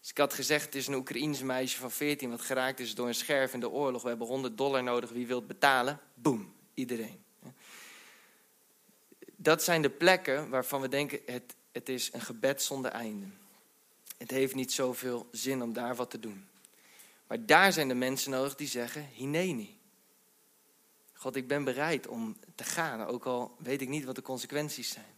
Dus 0.00 0.10
ik 0.10 0.18
had 0.18 0.32
gezegd, 0.32 0.64
het 0.64 0.74
is 0.74 0.86
een 0.86 0.94
Oekraïens 0.94 1.42
meisje 1.42 1.78
van 1.78 1.90
14 1.90 2.30
wat 2.30 2.40
geraakt 2.40 2.80
is 2.80 2.94
door 2.94 3.06
een 3.06 3.14
scherf 3.14 3.52
in 3.52 3.60
de 3.60 3.70
oorlog. 3.70 4.02
We 4.02 4.08
hebben 4.08 4.26
100 4.26 4.56
dollar 4.56 4.82
nodig, 4.82 5.10
wie 5.10 5.26
wilt 5.26 5.46
betalen? 5.46 6.00
Boom, 6.14 6.54
iedereen. 6.74 7.22
Dat 9.36 9.62
zijn 9.62 9.82
de 9.82 9.90
plekken 9.90 10.48
waarvan 10.48 10.80
we 10.80 10.88
denken, 10.88 11.20
het, 11.26 11.54
het 11.72 11.88
is 11.88 12.12
een 12.12 12.20
gebed 12.20 12.62
zonder 12.62 12.90
einde. 12.90 13.26
Het 14.16 14.30
heeft 14.30 14.54
niet 14.54 14.72
zoveel 14.72 15.28
zin 15.30 15.62
om 15.62 15.72
daar 15.72 15.94
wat 15.94 16.10
te 16.10 16.20
doen. 16.20 16.48
Maar 17.26 17.46
daar 17.46 17.72
zijn 17.72 17.88
de 17.88 17.94
mensen 17.94 18.30
nodig 18.30 18.54
die 18.54 18.68
zeggen, 18.68 19.08
hineni. 19.12 19.77
God, 21.18 21.36
ik 21.36 21.48
ben 21.48 21.64
bereid 21.64 22.06
om 22.06 22.36
te 22.54 22.64
gaan, 22.64 23.06
ook 23.06 23.24
al 23.24 23.56
weet 23.58 23.80
ik 23.80 23.88
niet 23.88 24.04
wat 24.04 24.14
de 24.14 24.22
consequenties 24.22 24.90
zijn. 24.90 25.16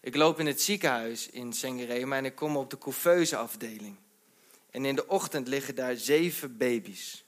Ik 0.00 0.16
loop 0.16 0.40
in 0.40 0.46
het 0.46 0.60
ziekenhuis 0.62 1.30
in 1.30 1.52
Sengerema 1.52 2.16
en 2.16 2.24
ik 2.24 2.34
kom 2.34 2.56
op 2.56 2.70
de 2.70 2.78
couveuse 2.78 3.36
afdeling. 3.36 3.96
En 4.70 4.84
in 4.84 4.94
de 4.94 5.08
ochtend 5.08 5.48
liggen 5.48 5.74
daar 5.74 5.96
zeven 5.96 6.56
baby's. 6.56 7.24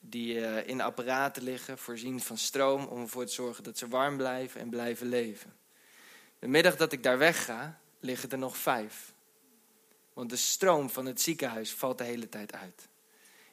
Die 0.00 0.34
uh, 0.34 0.66
in 0.66 0.80
apparaten 0.80 1.42
liggen, 1.42 1.78
voorzien 1.78 2.20
van 2.20 2.38
stroom, 2.38 2.84
om 2.84 3.00
ervoor 3.00 3.26
te 3.26 3.32
zorgen 3.32 3.64
dat 3.64 3.78
ze 3.78 3.88
warm 3.88 4.16
blijven 4.16 4.60
en 4.60 4.70
blijven 4.70 5.08
leven. 5.08 5.56
De 6.38 6.48
middag 6.48 6.76
dat 6.76 6.92
ik 6.92 7.02
daar 7.02 7.18
wegga, 7.18 7.80
liggen 8.00 8.30
er 8.30 8.38
nog 8.38 8.56
vijf. 8.56 9.12
Want 10.12 10.30
de 10.30 10.36
stroom 10.36 10.90
van 10.90 11.06
het 11.06 11.20
ziekenhuis 11.20 11.72
valt 11.72 11.98
de 11.98 12.04
hele 12.04 12.28
tijd 12.28 12.52
uit. 12.52 12.88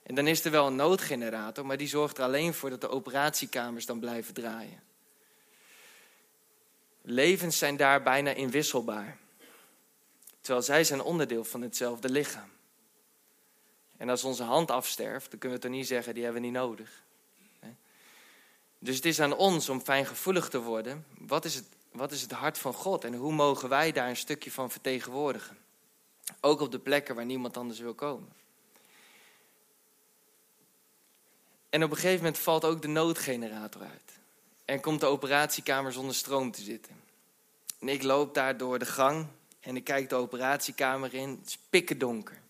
En 0.06 0.16
dan 0.16 0.28
is 0.28 0.46
er 0.46 0.52
wel 0.52 0.68
een 0.68 0.76
noodgenerator, 0.76 1.66
maar 1.66 1.78
die 1.78 1.88
zorgt 1.88 2.18
er 2.18 2.24
alleen 2.24 2.54
voor 2.54 2.70
dat 2.70 2.82
de 2.82 2.90
operatiekamers 2.90 3.86
dan 3.86 4.00
blijven 4.00 4.34
draaien. 4.34 4.84
Levens 7.02 7.58
zijn 7.58 7.78
daar 7.78 8.04
bijna 8.04 8.32
inwisselbaar. 8.32 9.18
Terwijl 10.42 10.66
zij 10.66 10.84
zijn 10.84 11.02
onderdeel 11.02 11.44
van 11.44 11.62
hetzelfde 11.62 12.10
lichaam. 12.10 12.50
En 13.98 14.10
als 14.10 14.24
onze 14.24 14.44
hand 14.44 14.72
afsterft, 14.72 15.30
dan 15.30 15.40
kunnen 15.40 15.58
we 15.58 15.64
toch 15.64 15.74
niet 15.74 15.88
zeggen, 15.88 16.14
die 16.14 16.24
hebben 16.24 16.42
we 16.42 16.48
niet 16.48 16.58
nodig. 16.58 17.04
Dus 18.80 18.96
het 18.96 19.06
is 19.06 19.20
aan 19.20 19.36
ons 19.36 19.70
om 19.70 19.82
fijngevoelig 19.82 20.50
te 20.50 20.62
worden. 20.62 21.06
Wat 21.18 21.46
is, 21.46 21.56
het, 21.56 21.66
wat 21.92 22.12
is 22.12 22.22
het 22.22 22.32
hart 22.32 22.58
van 22.58 22.74
God 22.74 23.04
en 23.04 23.14
hoe 23.14 23.34
mogen 23.34 23.70
wij 23.70 23.92
daar 23.92 24.10
een 24.10 24.18
stukje 24.18 24.52
van 24.52 24.72
vertegenwoordigen? 24.72 25.58
Ook 26.42 26.60
op 26.60 26.72
de 26.72 26.80
plekken 26.80 27.16
waar 27.16 27.26
niemand 27.26 27.58
anders 27.58 27.80
wil 27.80 27.94
komen. 27.94 28.34
En 31.76 31.84
op 31.84 31.92
een 31.92 31.98
gegeven 31.98 32.18
moment 32.18 32.38
valt 32.38 32.66
ook 32.66 32.82
de 32.82 32.88
noodgenerator 32.88 33.82
uit. 33.82 34.20
En 34.66 34.82
komt 34.82 35.00
de 35.00 35.06
operatiekamer 35.06 35.92
zonder 35.92 36.16
stroom 36.16 36.52
te 36.52 36.62
zitten. 36.62 36.94
En 37.80 37.88
ik 37.88 38.04
loop 38.04 38.34
daar 38.34 38.58
door 38.58 38.80
de 38.80 38.86
gang 38.86 39.28
en 39.60 39.76
ik 39.76 39.84
kijk 39.84 40.10
de 40.10 40.16
operatiekamer 40.16 41.14
in. 41.14 41.30
Het 41.30 41.48
is 41.48 41.58
pikken 41.70 41.98
donker. 41.98 42.42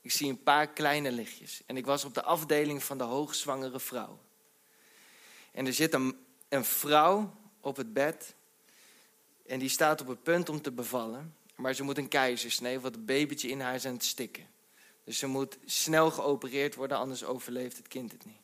Ik 0.00 0.12
zie 0.12 0.28
een 0.28 0.42
paar 0.42 0.68
kleine 0.68 1.12
lichtjes. 1.12 1.62
En 1.66 1.76
ik 1.76 1.86
was 1.86 2.04
op 2.04 2.14
de 2.14 2.22
afdeling 2.22 2.82
van 2.82 2.98
de 2.98 3.04
hoogzwangere 3.04 3.80
vrouw. 3.80 4.18
En 5.52 5.66
er 5.66 5.74
zit 5.74 5.94
een, 5.94 6.16
een 6.48 6.64
vrouw 6.64 7.34
op 7.60 7.76
het 7.76 7.92
bed. 7.92 8.34
En 9.46 9.58
die 9.58 9.68
staat 9.68 10.00
op 10.00 10.06
het 10.06 10.22
punt 10.22 10.48
om 10.48 10.62
te 10.62 10.72
bevallen. 10.72 11.34
Maar 11.54 11.74
ze 11.74 11.82
moet 11.82 11.98
een 11.98 12.08
keizersnee, 12.08 12.80
want 12.80 12.94
het 12.94 13.06
babytje 13.06 13.48
in 13.48 13.60
haar 13.60 13.74
is 13.74 13.86
aan 13.86 13.92
het 13.92 14.04
stikken. 14.04 14.46
Dus 15.04 15.18
ze 15.18 15.26
moet 15.26 15.58
snel 15.64 16.10
geopereerd 16.10 16.74
worden, 16.74 16.98
anders 16.98 17.24
overleeft 17.24 17.76
het 17.76 17.88
kind 17.88 18.12
het 18.12 18.24
niet. 18.24 18.42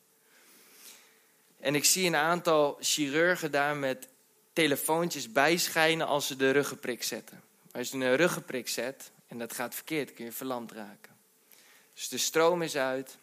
En 1.60 1.74
ik 1.74 1.84
zie 1.84 2.06
een 2.06 2.16
aantal 2.16 2.76
chirurgen 2.80 3.50
daar 3.50 3.76
met 3.76 4.08
telefoontjes 4.52 5.32
bijschijnen 5.32 6.06
als 6.06 6.26
ze 6.26 6.36
de 6.36 6.50
ruggenprik 6.50 7.02
zetten. 7.02 7.42
Als 7.72 7.90
je 7.90 7.96
een 7.96 8.16
ruggenprik 8.16 8.68
zet 8.68 9.10
en 9.26 9.38
dat 9.38 9.54
gaat 9.54 9.74
verkeerd, 9.74 10.14
kun 10.14 10.24
je 10.24 10.32
verlamd 10.32 10.72
raken. 10.72 11.16
Dus 11.94 12.08
de 12.08 12.18
stroom 12.18 12.62
is 12.62 12.76
uit, 12.76 13.18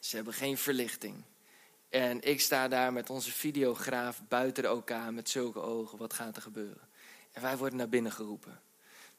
ze 0.00 0.16
hebben 0.16 0.34
geen 0.34 0.58
verlichting. 0.58 1.24
En 1.88 2.22
ik 2.22 2.40
sta 2.40 2.68
daar 2.68 2.92
met 2.92 3.10
onze 3.10 3.32
videograaf 3.32 4.20
buiten 4.28 4.62
de 4.62 4.72
OK 4.72 4.90
met 5.10 5.28
zulke 5.28 5.60
ogen. 5.60 5.98
Wat 5.98 6.12
gaat 6.12 6.36
er 6.36 6.42
gebeuren? 6.42 6.88
En 7.32 7.42
wij 7.42 7.56
worden 7.56 7.78
naar 7.78 7.88
binnen 7.88 8.12
geroepen. 8.12 8.60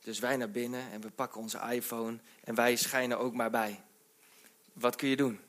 Dus 0.04 0.20
wij 0.20 0.38
naar 0.38 0.52
binnen 0.52 0.92
en 0.92 1.02
we 1.02 1.10
pakken 1.10 1.42
onze 1.42 1.60
iPhone 1.72 2.20
en 2.44 2.56
wij 2.56 2.76
schijnen 2.76 3.20
ook 3.20 3.34
maar 3.34 3.50
bij. 3.50 3.82
Wat 4.74 4.96
kun 4.96 5.10
je 5.10 5.16
doen? 5.16 5.40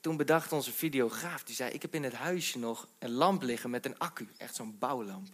Toen 0.00 0.16
bedacht 0.16 0.52
onze 0.52 0.72
videograaf, 0.72 1.44
die 1.44 1.54
zei, 1.54 1.70
ik 1.70 1.82
heb 1.82 1.94
in 1.94 2.02
het 2.02 2.12
huisje 2.12 2.58
nog 2.58 2.88
een 2.98 3.10
lamp 3.10 3.42
liggen 3.42 3.70
met 3.70 3.84
een 3.84 3.98
accu. 3.98 4.28
Echt 4.36 4.54
zo'n 4.54 4.78
bouwlamp. 4.78 5.26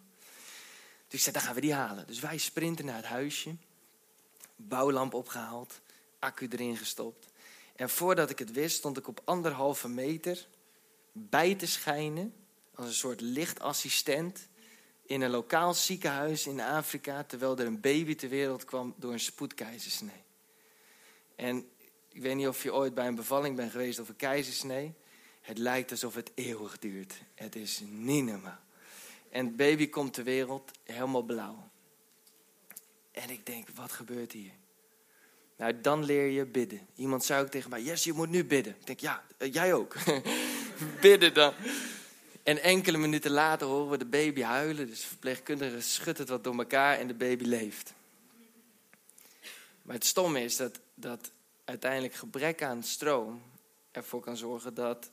Dus 1.09 1.15
ik 1.15 1.21
zei, 1.21 1.35
dan 1.35 1.43
gaan 1.45 1.55
we 1.55 1.61
die 1.61 1.75
halen. 1.75 2.07
Dus 2.07 2.21
wij 2.21 2.39
sprinten 2.39 2.85
naar 2.85 2.97
het 2.97 3.05
huisje. 3.05 3.57
Bouwlamp 4.57 5.15
opgehaald, 5.15 5.81
accu 6.19 6.49
erin 6.49 6.77
gestopt. 6.77 7.27
En 7.77 7.91
voordat 7.91 8.31
ik 8.31 8.39
het 8.39 8.53
wist, 8.53 8.77
stond 8.77 8.99
ik 8.99 9.09
op 9.09 9.21
anderhalve 9.25 9.89
meter 9.89 10.47
bij 11.13 11.55
te 11.55 11.67
schijnen. 11.67 12.35
Als 12.75 12.87
een 12.87 12.95
soort 12.95 13.21
lichtassistent 13.21 14.49
in 15.07 15.21
een 15.21 15.31
lokaal 15.31 15.75
ziekenhuis 15.75 16.47
in 16.47 16.61
Afrika. 16.61 17.25
Terwijl 17.25 17.59
er 17.59 17.67
een 17.67 17.81
baby 17.81 18.15
ter 18.15 18.29
wereld 18.29 18.65
kwam 18.65 18.95
door 18.97 19.13
een 19.13 19.21
spoedkeizersnee. 19.21 20.23
En 21.37 21.69
ik 22.15 22.23
weet 22.23 22.35
niet 22.35 22.49
of 22.49 22.63
je 22.63 22.75
ooit 22.75 22.95
bij 22.95 23.07
een 23.07 23.15
bevalling 23.15 23.57
bent 23.57 23.71
geweest 23.71 23.99
of 23.99 24.09
een 24.09 24.17
keizersnee. 24.17 24.95
Het 25.41 25.59
lijkt 25.59 25.91
alsof 25.91 26.15
het 26.15 26.31
eeuwig 26.35 26.79
duurt. 26.79 27.15
Het 27.35 27.57
is 27.57 27.83
niet 27.87 28.25
normaal. 28.25 28.59
En 29.31 29.47
het 29.47 29.57
baby 29.57 29.89
komt 29.89 30.13
ter 30.13 30.25
wereld 30.25 30.71
helemaal 30.83 31.23
blauw. 31.23 31.69
En 33.13 33.31
ik 33.31 33.47
denk, 33.47 33.69
wat 33.75 33.93
gebeurt 33.93 34.33
hier? 34.33 34.51
Nou, 35.57 35.81
dan 35.81 36.05
leer 36.05 36.27
je 36.27 36.47
bidden. 36.47 36.87
Iemand 36.95 37.25
zei 37.25 37.43
ook 37.43 37.51
tegen 37.51 37.71
mij, 37.71 37.83
yes, 37.83 38.05
je 38.05 38.13
moet 38.13 38.31
nu 38.31 38.45
bidden. 38.45 38.77
Ik 38.81 38.87
denk, 38.87 39.01
ja, 39.01 39.23
eh, 39.37 39.53
jij 39.53 39.75
ook. 39.75 39.97
bidden 41.01 41.35
dan. 41.35 41.55
En 42.43 42.63
enkele 42.63 42.99
minuten 42.99 43.31
later 43.31 43.67
horen 43.67 43.91
we 43.91 43.99
de 43.99 44.05
baby 44.05 44.43
huilen. 44.43 44.87
Dus 44.87 45.05
verpleegkundige 45.05 45.81
schudt 45.81 46.19
het 46.19 46.29
wat 46.29 46.45
door 46.45 46.59
elkaar 46.59 46.99
en 46.99 47.07
de 47.07 47.15
baby 47.15 47.45
leeft. 47.45 47.93
Maar 49.83 49.95
het 49.95 50.07
stomme 50.07 50.41
is 50.41 50.57
dat, 50.57 50.81
dat 50.95 51.31
uiteindelijk 51.65 52.15
gebrek 52.15 52.63
aan 52.63 52.83
stroom 52.83 53.43
ervoor 53.91 54.21
kan 54.21 54.37
zorgen 54.37 54.75
dat 54.75 55.11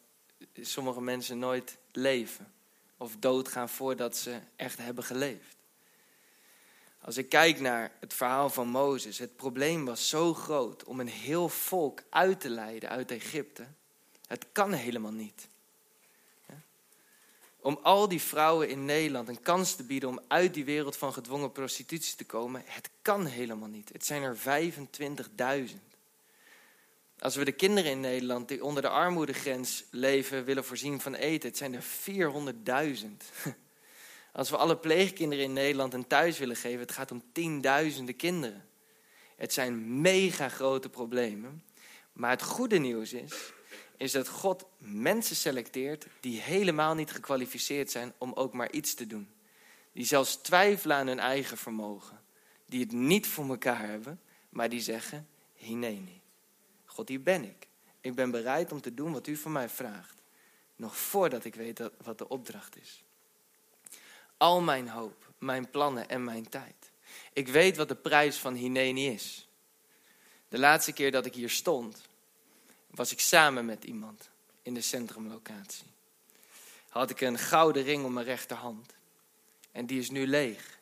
sommige 0.62 1.02
mensen 1.02 1.40
nooit 1.40 1.78
leven. 1.92 2.54
Of 2.98 3.16
doodgaan 3.20 3.70
voordat 3.70 4.18
ze 4.18 4.40
echt 4.56 4.78
hebben 4.78 5.04
geleefd. 5.04 5.56
Als 7.02 7.18
ik 7.18 7.30
kijk 7.30 7.60
naar 7.60 7.92
het 8.00 8.14
verhaal 8.14 8.50
van 8.50 8.68
Mozes, 8.68 9.18
het 9.18 9.36
probleem 9.36 9.86
was 9.86 10.10
zo 10.10 10.34
groot 10.34 10.84
om 10.84 11.00
een 11.00 11.08
heel 11.08 11.50
volk 11.50 12.04
uit 12.10 12.40
te 12.40 12.50
leiden 12.50 12.90
uit 12.90 13.12
Egypte. 13.12 13.68
Het 14.28 14.46
kan 14.52 14.74
helemaal 14.74 15.12
niet. 15.12 15.50
Om 17.60 17.80
al 17.82 18.08
die 18.08 18.22
vrouwen 18.22 18.70
in 18.70 18.86
Nederland 18.86 19.28
een 19.28 19.42
kans 19.42 19.76
te 19.76 19.84
bieden 19.84 20.10
om 20.10 20.20
uit 20.28 20.54
die 20.54 20.66
wereld 20.66 20.98
van 20.98 21.14
gedwongen 21.14 21.52
prostitutie 21.52 22.16
te 22.16 22.26
komen, 22.26 22.64
het 22.66 22.90
kan 23.02 23.26
helemaal 23.26 23.68
niet. 23.68 23.90
Het 23.94 24.06
zijn 24.06 24.24
er 24.24 24.38
25.000. 24.38 25.91
Als 27.22 27.36
we 27.36 27.46
de 27.46 27.52
kinderen 27.52 27.92
in 27.92 28.00
Nederland 28.00 28.48
die 28.48 28.64
onder 28.64 28.82
de 28.82 28.90
armoedegrens 28.90 29.84
leven 29.90 30.46
willen 30.46 30.66
voorzien 30.66 31.02
van 31.02 31.16
eten, 31.16 31.50
het 31.50 31.58
zijn 31.58 31.74
er 31.74 31.84
400.000. 31.84 33.08
Als 34.32 34.50
we 34.50 34.58
alle 34.58 34.78
pleegkinderen 34.78 35.44
in 35.44 35.54
Nederland 35.54 35.94
een 35.94 36.08
thuis 36.08 36.40
willen 36.40 36.56
geven, 36.56 36.80
het 36.80 36.92
gaat 36.92 37.12
om 37.12 37.24
tienduizenden 37.32 38.16
kinderen. 38.16 38.66
Het 39.36 39.54
zijn 39.54 40.02
mega 40.02 40.50
grote 40.50 40.90
problemen. 40.90 41.64
Maar 42.14 42.30
het 42.30 42.44
goede 42.44 42.78
nieuws 42.78 43.14
is, 43.14 43.54
is 43.98 44.12
dat 44.12 44.28
God 44.28 44.66
mensen 44.78 45.36
selecteert 45.36 46.06
die 46.20 46.40
helemaal 46.40 46.95
niet 46.95 47.12
gekwalificeerd 47.12 47.91
zijn 47.91 48.14
om 48.18 48.34
ook 48.34 48.54
maar 48.54 48.72
iets 48.72 48.93
te 48.93 49.08
doen. 49.08 49.30
Die 49.91 50.06
zelfs 50.06 50.36
twijfelen 50.36 50.95
aan 50.98 51.08
hun 51.08 51.20
eigen 51.20 51.58
vermogen. 51.58 52.22
Die 52.66 52.80
het 52.80 52.91
niet 52.91 53.28
voor 53.28 53.50
elkaar 53.50 53.89
hebben, 53.89 54.22
maar 54.50 54.70
die 54.70 54.82
zeggen, 54.82 55.28
hineni. 55.54 56.20
God, 56.94 57.08
hier 57.08 57.22
ben 57.22 57.44
ik. 57.44 57.68
Ik 58.02 58.16
ben 58.16 58.32
bereid 58.32 58.72
om 58.72 58.82
te 58.82 58.94
doen 58.94 59.14
wat 59.14 59.28
u 59.28 59.36
van 59.36 59.52
mij 59.52 59.70
vraagt. 59.70 60.22
Nog 60.76 60.98
voordat 60.98 61.46
ik 61.46 61.56
weet 61.56 61.89
wat 62.04 62.18
de 62.18 62.28
opdracht 62.28 62.78
is. 62.78 63.04
Al 64.38 64.62
mijn 64.62 64.89
hoop, 64.89 65.34
mijn 65.38 65.70
plannen 65.70 66.10
en 66.10 66.24
mijn 66.24 66.50
tijd. 66.50 66.92
Ik 67.34 67.48
weet 67.48 67.78
wat 67.78 67.88
de 67.88 67.96
prijs 67.96 68.38
van 68.38 68.54
Hineni 68.54 69.08
is. 69.08 69.48
De 70.48 70.60
laatste 70.60 70.92
keer 70.92 71.12
dat 71.12 71.26
ik 71.26 71.34
hier 71.34 71.50
stond, 71.50 72.02
was 72.88 73.12
ik 73.12 73.20
samen 73.20 73.66
met 73.66 73.84
iemand 73.84 74.30
in 74.62 74.74
de 74.74 74.82
centrumlocatie. 74.82 75.88
Had 76.89 77.10
ik 77.10 77.22
een 77.22 77.38
gouden 77.38 77.84
ring 77.84 78.06
om 78.06 78.14
mijn 78.14 78.26
rechterhand. 78.26 78.94
En 79.72 79.86
die 79.86 80.00
is 80.00 80.10
nu 80.10 80.28
leeg. 80.28 80.80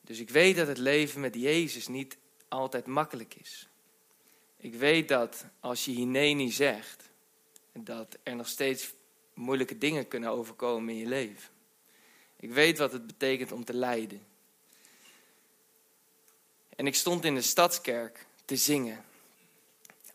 Dus 0.00 0.18
ik 0.18 0.30
weet 0.30 0.56
dat 0.56 0.66
het 0.66 0.78
leven 0.78 1.20
met 1.20 1.34
Jezus 1.34 1.88
niet 1.88 2.16
altijd 2.54 2.86
makkelijk 2.86 3.34
is. 3.34 3.68
Ik 4.56 4.74
weet 4.74 5.08
dat 5.08 5.44
als 5.60 5.84
je 5.84 5.90
Hineni 5.90 6.50
zegt, 6.50 7.10
dat 7.72 8.16
er 8.22 8.36
nog 8.36 8.48
steeds 8.48 8.92
moeilijke 9.34 9.78
dingen 9.78 10.08
kunnen 10.08 10.30
overkomen 10.30 10.94
in 10.94 11.00
je 11.00 11.06
leven. 11.06 11.50
Ik 12.36 12.52
weet 12.52 12.78
wat 12.78 12.92
het 12.92 13.06
betekent 13.06 13.52
om 13.52 13.64
te 13.64 13.74
lijden. 13.74 14.26
En 16.76 16.86
ik 16.86 16.94
stond 16.94 17.24
in 17.24 17.34
de 17.34 17.42
stadskerk 17.42 18.26
te 18.44 18.56
zingen. 18.56 19.04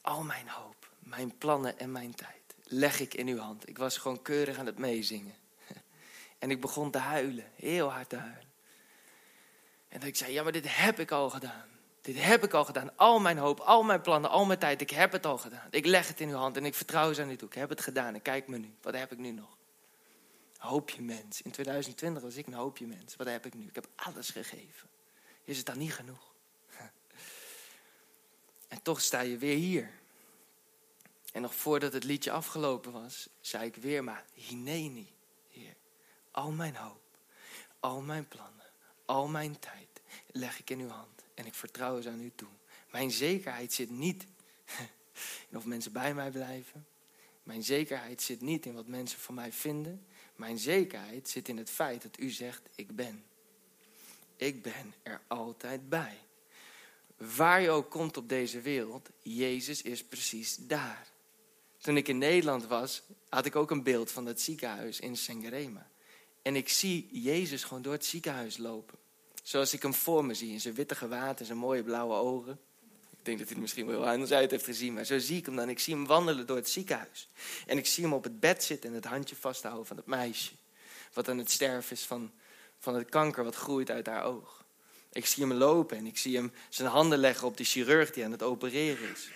Al 0.02 0.24
mijn 0.24 0.50
hoop, 0.50 0.90
mijn 1.00 1.38
plannen 1.38 1.80
en 1.80 1.92
mijn 1.92 2.16
tijd 2.16 2.40
leg 2.70 3.00
ik 3.00 3.14
in 3.14 3.28
uw 3.28 3.38
hand. 3.38 3.70
Ik 3.70 3.78
was 3.78 3.98
gewoon 3.98 4.22
keurig 4.22 4.58
aan 4.58 4.66
het 4.66 4.78
meezingen. 4.78 5.36
En 6.40 6.52
ik 6.52 6.62
begon 6.62 6.92
te 6.92 6.98
huilen, 6.98 7.52
heel 7.56 7.92
hard 7.92 8.10
te 8.10 8.16
huilen. 8.16 8.48
En 9.90 10.02
ik 10.02 10.16
zei, 10.16 10.32
ja, 10.32 10.44
maar 10.44 10.52
dit 10.52 10.78
heb 10.78 11.00
ik 11.00 11.12
al 11.12 11.30
gedaan. 11.30 11.68
Dit 12.14 12.24
heb 12.24 12.44
ik 12.44 12.54
al 12.54 12.66
gedaan. 12.66 12.98
Al 12.98 13.20
mijn 13.20 13.38
hoop, 13.38 13.60
al 13.60 13.84
mijn 13.84 14.02
plannen, 14.02 14.30
al 14.30 14.46
mijn 14.46 14.60
tijd. 14.60 14.82
Ik 14.82 14.90
heb 14.90 15.12
het 15.12 15.26
al 15.26 15.38
gedaan. 15.38 15.68
Ik 15.70 15.86
leg 15.86 16.08
het 16.08 16.20
in 16.20 16.30
uw 16.30 16.36
hand 16.36 16.58
en 16.58 16.66
ik 16.66 16.76
vertrouw 16.76 17.14
ze 17.14 17.22
aan 17.22 17.30
u 17.30 17.36
toe. 17.36 17.48
Ik 17.48 17.54
heb 17.54 17.70
het 17.70 17.82
gedaan 17.82 18.14
en 18.14 18.22
kijk 18.22 18.48
me 18.48 18.58
nu. 18.58 18.76
Wat 18.82 18.94
heb 18.94 19.12
ik 19.12 19.18
nu 19.18 19.32
nog? 19.32 19.58
Hoopje 20.58 21.02
mens. 21.02 21.42
In 21.42 21.52
2020 21.52 22.24
was 22.24 22.36
ik 22.36 22.48
een 22.48 22.54
hoopje 22.54 22.88
mens. 22.88 23.16
Wat 23.16 23.28
heb 23.28 23.46
ik 23.46 23.54
nu? 23.54 23.68
Ik 23.68 23.76
heb 23.76 23.88
alles 23.96 24.30
gegeven. 24.30 24.90
Is 25.44 25.58
het 25.58 25.66
dan 25.66 25.78
niet 25.78 25.94
genoeg? 25.94 26.34
En 28.68 28.82
toch 28.82 29.02
sta 29.02 29.20
je 29.20 29.38
weer 29.38 29.56
hier. 29.56 29.92
En 31.34 31.42
nog 31.42 31.56
voordat 31.56 31.94
het 31.94 32.04
liedje 32.04 32.32
afgelopen 32.32 32.92
was, 32.92 33.30
zei 33.42 33.66
ik 33.66 33.76
weer 33.76 34.04
maar, 34.04 34.26
Hineni, 34.34 35.14
Heer. 35.50 35.76
Al 36.32 36.52
mijn 36.52 36.76
hoop, 36.76 37.02
al 37.80 38.02
mijn 38.02 38.28
plannen, 38.28 38.66
al 39.06 39.28
mijn 39.28 39.60
tijd 39.60 40.02
leg 40.32 40.60
ik 40.60 40.70
in 40.70 40.80
uw 40.80 40.90
hand. 40.90 41.19
En 41.40 41.46
ik 41.46 41.54
vertrouw 41.54 42.02
ze 42.02 42.10
aan 42.10 42.22
u 42.22 42.32
toe. 42.36 42.48
Mijn 42.92 43.12
zekerheid 43.12 43.74
zit 43.74 43.90
niet 43.90 44.26
in 45.50 45.58
of 45.58 45.66
mensen 45.66 45.92
bij 45.92 46.14
mij 46.14 46.32
blijven. 46.32 46.88
Mijn 47.44 47.64
zekerheid 47.64 48.22
zit 48.22 48.42
niet 48.42 48.66
in 48.66 48.74
wat 48.74 48.88
mensen 48.88 49.20
van 49.20 49.36
mij 49.36 49.52
vinden. 49.52 50.06
Mijn 50.36 50.58
zekerheid 50.58 51.30
zit 51.30 51.48
in 51.48 51.58
het 51.58 51.70
feit 51.70 52.02
dat 52.02 52.20
u 52.20 52.30
zegt, 52.30 52.62
ik 52.76 52.96
ben. 52.96 53.24
Ik 54.36 54.62
ben 54.62 54.94
er 55.04 55.22
altijd 55.28 55.90
bij. 55.90 56.18
Waar 57.18 57.62
je 57.62 57.70
ook 57.70 57.90
komt 57.90 58.18
op 58.18 58.30
deze 58.30 58.62
wereld, 58.62 59.10
Jezus 59.22 59.82
is 59.82 60.04
precies 60.04 60.56
daar. 60.56 61.08
Toen 61.78 61.98
ik 61.98 62.08
in 62.08 62.18
Nederland 62.18 62.66
was, 62.66 63.04
had 63.30 63.46
ik 63.46 63.56
ook 63.56 63.72
een 63.72 63.84
beeld 63.84 64.12
van 64.12 64.26
dat 64.26 64.42
ziekenhuis 64.42 65.00
in 65.00 65.18
Sengerema. 65.18 65.90
En 66.42 66.56
ik 66.56 66.70
zie 66.70 67.22
Jezus 67.22 67.64
gewoon 67.64 67.82
door 67.82 67.94
het 67.94 68.06
ziekenhuis 68.06 68.58
lopen. 68.58 68.98
Zoals 69.50 69.74
ik 69.74 69.82
hem 69.82 69.94
voor 69.94 70.26
me 70.26 70.34
zie, 70.34 70.52
in 70.52 70.62
zijn 70.62 70.74
witte 70.74 70.96
gewaad 70.96 71.40
en 71.40 71.46
zijn 71.46 71.58
mooie 71.58 71.84
blauwe 71.84 72.14
ogen. 72.14 72.60
Ik 73.18 73.26
denk 73.26 73.38
dat 73.38 73.48
hij 73.48 73.56
er 73.56 73.62
misschien 73.62 73.86
wel 73.86 73.96
heel 74.02 74.10
anders 74.10 74.32
uit 74.32 74.52
heeft 74.52 74.66
gezien, 74.66 74.94
maar 74.94 75.06
zo 75.06 75.20
zie 75.20 75.38
ik 75.38 75.46
hem 75.46 75.56
dan. 75.56 75.70
Ik 75.70 75.80
zie 75.80 75.94
hem 75.94 76.06
wandelen 76.06 76.48
door 76.48 76.56
het 76.56 76.70
ziekenhuis. 76.70 77.30
En 77.66 77.78
ik 77.78 77.86
zie 77.86 78.04
hem 78.04 78.14
op 78.14 78.24
het 78.24 78.40
bed 78.40 78.64
zitten 78.64 78.90
en 78.90 78.96
het 78.96 79.06
handje 79.06 79.36
vasthouden 79.36 79.86
van 79.86 79.98
het 79.98 80.06
meisje. 80.06 80.52
Wat 81.14 81.30
aan 81.30 81.38
het 81.38 81.52
sterven 81.52 81.92
is 81.92 82.06
van, 82.06 82.32
van 82.80 82.96
het 82.96 83.10
kanker 83.10 83.44
wat 83.44 83.56
groeit 83.56 83.90
uit 83.90 84.06
haar 84.06 84.24
oog. 84.24 84.64
Ik 85.12 85.26
zie 85.26 85.44
hem 85.44 85.54
lopen 85.54 85.98
en 85.98 86.06
ik 86.06 86.18
zie 86.18 86.36
hem 86.36 86.52
zijn 86.70 86.90
handen 86.90 87.18
leggen 87.18 87.48
op 87.48 87.58
de 87.58 87.64
chirurg 87.64 88.12
die 88.12 88.24
aan 88.24 88.32
het 88.32 88.44
opereren 88.44 89.10
is. 89.10 89.30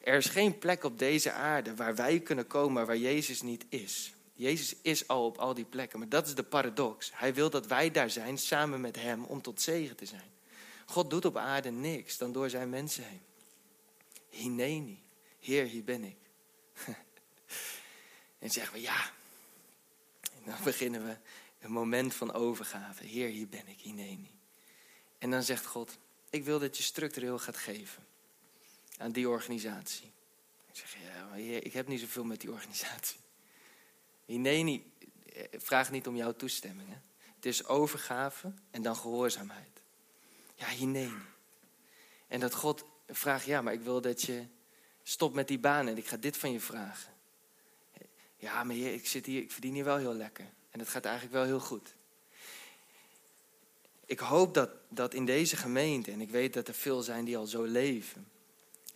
Er 0.00 0.16
is 0.16 0.26
geen 0.26 0.58
plek 0.58 0.84
op 0.84 0.98
deze 0.98 1.32
aarde 1.32 1.74
waar 1.74 1.94
wij 1.94 2.20
kunnen 2.20 2.46
komen 2.46 2.86
waar 2.86 2.96
Jezus 2.96 3.42
niet 3.42 3.64
is. 3.68 4.14
Jezus 4.42 4.74
is 4.82 5.08
al 5.08 5.24
op 5.24 5.38
al 5.38 5.54
die 5.54 5.64
plekken, 5.64 5.98
maar 5.98 6.08
dat 6.08 6.26
is 6.26 6.34
de 6.34 6.42
paradox. 6.42 7.10
Hij 7.14 7.34
wil 7.34 7.50
dat 7.50 7.66
wij 7.66 7.90
daar 7.90 8.10
zijn 8.10 8.38
samen 8.38 8.80
met 8.80 8.96
Hem 8.96 9.24
om 9.24 9.42
tot 9.42 9.60
zegen 9.60 9.96
te 9.96 10.06
zijn. 10.06 10.30
God 10.86 11.10
doet 11.10 11.24
op 11.24 11.36
aarde 11.36 11.70
niks 11.70 12.18
dan 12.18 12.32
door 12.32 12.50
zijn 12.50 12.70
mensen 12.70 13.04
heen. 13.04 13.20
Hineni, 14.28 15.02
Heer, 15.40 15.64
hier 15.64 15.84
ben 15.84 16.04
ik. 16.04 16.16
en 18.38 18.50
zeggen 18.50 18.74
we 18.74 18.80
ja. 18.80 19.10
En 20.20 20.42
dan 20.44 20.56
beginnen 20.64 21.06
we 21.06 21.16
een 21.60 21.72
moment 21.72 22.14
van 22.14 22.32
overgave. 22.32 23.04
Heer, 23.04 23.28
hier 23.28 23.48
ben 23.48 23.68
ik, 23.68 23.80
Hineni. 23.80 24.30
En 25.18 25.30
dan 25.30 25.42
zegt 25.42 25.66
God, 25.66 25.98
ik 26.30 26.44
wil 26.44 26.58
dat 26.58 26.76
je 26.76 26.82
structureel 26.82 27.38
gaat 27.38 27.56
geven 27.56 28.06
aan 28.96 29.12
die 29.12 29.28
organisatie. 29.28 30.12
Ik 30.72 30.76
zeg, 30.76 30.96
ja, 31.02 31.26
maar 31.28 31.40
ik 31.40 31.72
heb 31.72 31.88
niet 31.88 32.00
zoveel 32.00 32.24
met 32.24 32.40
die 32.40 32.50
organisatie. 32.50 33.21
Nee, 34.26 34.92
vraag 35.52 35.90
niet 35.90 36.06
om 36.06 36.16
jouw 36.16 36.32
toestemming. 36.32 36.88
Hè? 36.88 36.96
Het 37.34 37.46
is 37.46 37.66
overgave 37.66 38.52
en 38.70 38.82
dan 38.82 38.96
gehoorzaamheid. 38.96 39.82
Ja, 40.54 40.86
nee. 40.86 41.12
En 42.28 42.40
dat 42.40 42.54
God 42.54 42.84
vraagt, 43.08 43.44
ja, 43.44 43.62
maar 43.62 43.72
ik 43.72 43.80
wil 43.80 44.00
dat 44.00 44.22
je 44.22 44.46
stopt 45.02 45.34
met 45.34 45.48
die 45.48 45.58
baan 45.58 45.88
en 45.88 45.96
ik 45.96 46.06
ga 46.06 46.16
dit 46.16 46.36
van 46.36 46.52
je 46.52 46.60
vragen. 46.60 47.12
Ja, 48.36 48.64
maar 48.64 48.76
heer, 48.76 48.94
ik, 48.94 49.06
zit 49.06 49.26
hier, 49.26 49.42
ik 49.42 49.52
verdien 49.52 49.74
hier 49.74 49.84
wel 49.84 49.96
heel 49.96 50.14
lekker. 50.14 50.46
En 50.70 50.78
het 50.78 50.88
gaat 50.88 51.04
eigenlijk 51.04 51.34
wel 51.34 51.44
heel 51.44 51.60
goed. 51.60 51.94
Ik 54.06 54.18
hoop 54.18 54.54
dat, 54.54 54.70
dat 54.88 55.14
in 55.14 55.24
deze 55.24 55.56
gemeente, 55.56 56.10
en 56.10 56.20
ik 56.20 56.30
weet 56.30 56.54
dat 56.54 56.68
er 56.68 56.74
veel 56.74 57.02
zijn 57.02 57.24
die 57.24 57.36
al 57.36 57.46
zo 57.46 57.62
leven, 57.62 58.28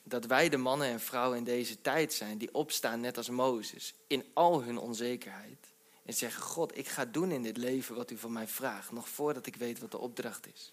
dat 0.09 0.25
wij 0.25 0.49
de 0.49 0.57
mannen 0.57 0.89
en 0.89 1.01
vrouwen 1.01 1.39
in 1.39 1.45
deze 1.45 1.81
tijd 1.81 2.13
zijn 2.13 2.39
die 2.39 2.55
opstaan 2.55 3.01
net 3.01 3.17
als 3.17 3.29
Mozes 3.29 3.95
in 4.07 4.25
al 4.35 4.63
hun 4.63 4.79
onzekerheid. 4.79 5.75
En 6.05 6.15
zeggen, 6.15 6.43
God, 6.43 6.79
ik 6.79 6.89
ga 6.89 7.05
doen 7.05 7.31
in 7.31 7.43
dit 7.43 7.57
leven 7.57 7.95
wat 7.95 8.11
u 8.11 8.17
van 8.17 8.33
mij 8.33 8.49
vraagt, 8.49 8.93
nog 8.93 9.09
voordat 9.09 9.47
ik 9.47 9.57
weet 9.57 9.79
wat 9.79 9.91
de 9.91 9.99
opdracht 9.99 10.47
is. 10.55 10.73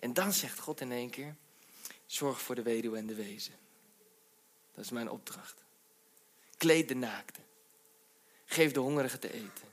En 0.00 0.12
dan 0.12 0.32
zegt 0.32 0.58
God 0.58 0.80
in 0.80 0.92
één 0.92 1.10
keer, 1.10 1.36
zorg 2.06 2.40
voor 2.40 2.54
de 2.54 2.62
weduwe 2.62 2.98
en 2.98 3.06
de 3.06 3.14
wezen. 3.14 3.54
Dat 4.74 4.84
is 4.84 4.90
mijn 4.90 5.10
opdracht. 5.10 5.64
Kleed 6.56 6.88
de 6.88 6.94
naakte. 6.94 7.40
Geef 8.44 8.72
de 8.72 8.80
hongerigen 8.80 9.20
te 9.20 9.32
eten. 9.32 9.68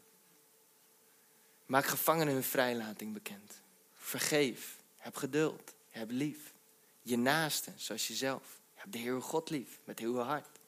Maak 1.66 1.86
gevangenen 1.86 2.34
hun 2.34 2.44
vrijlating 2.44 3.14
bekend. 3.14 3.62
Vergeef. 3.96 4.78
Heb 4.98 5.16
geduld. 5.16 5.74
Heb 5.90 6.12
lief. 6.12 6.54
Je 7.02 7.18
naaste 7.18 7.72
zoals 7.76 8.08
jezelf. 8.08 8.61
De 8.90 8.98
Heer 8.98 9.22
God 9.22 9.50
lief, 9.50 9.80
met 9.84 10.00
heel 10.00 10.14
uw 10.14 10.20
hart. 10.20 10.60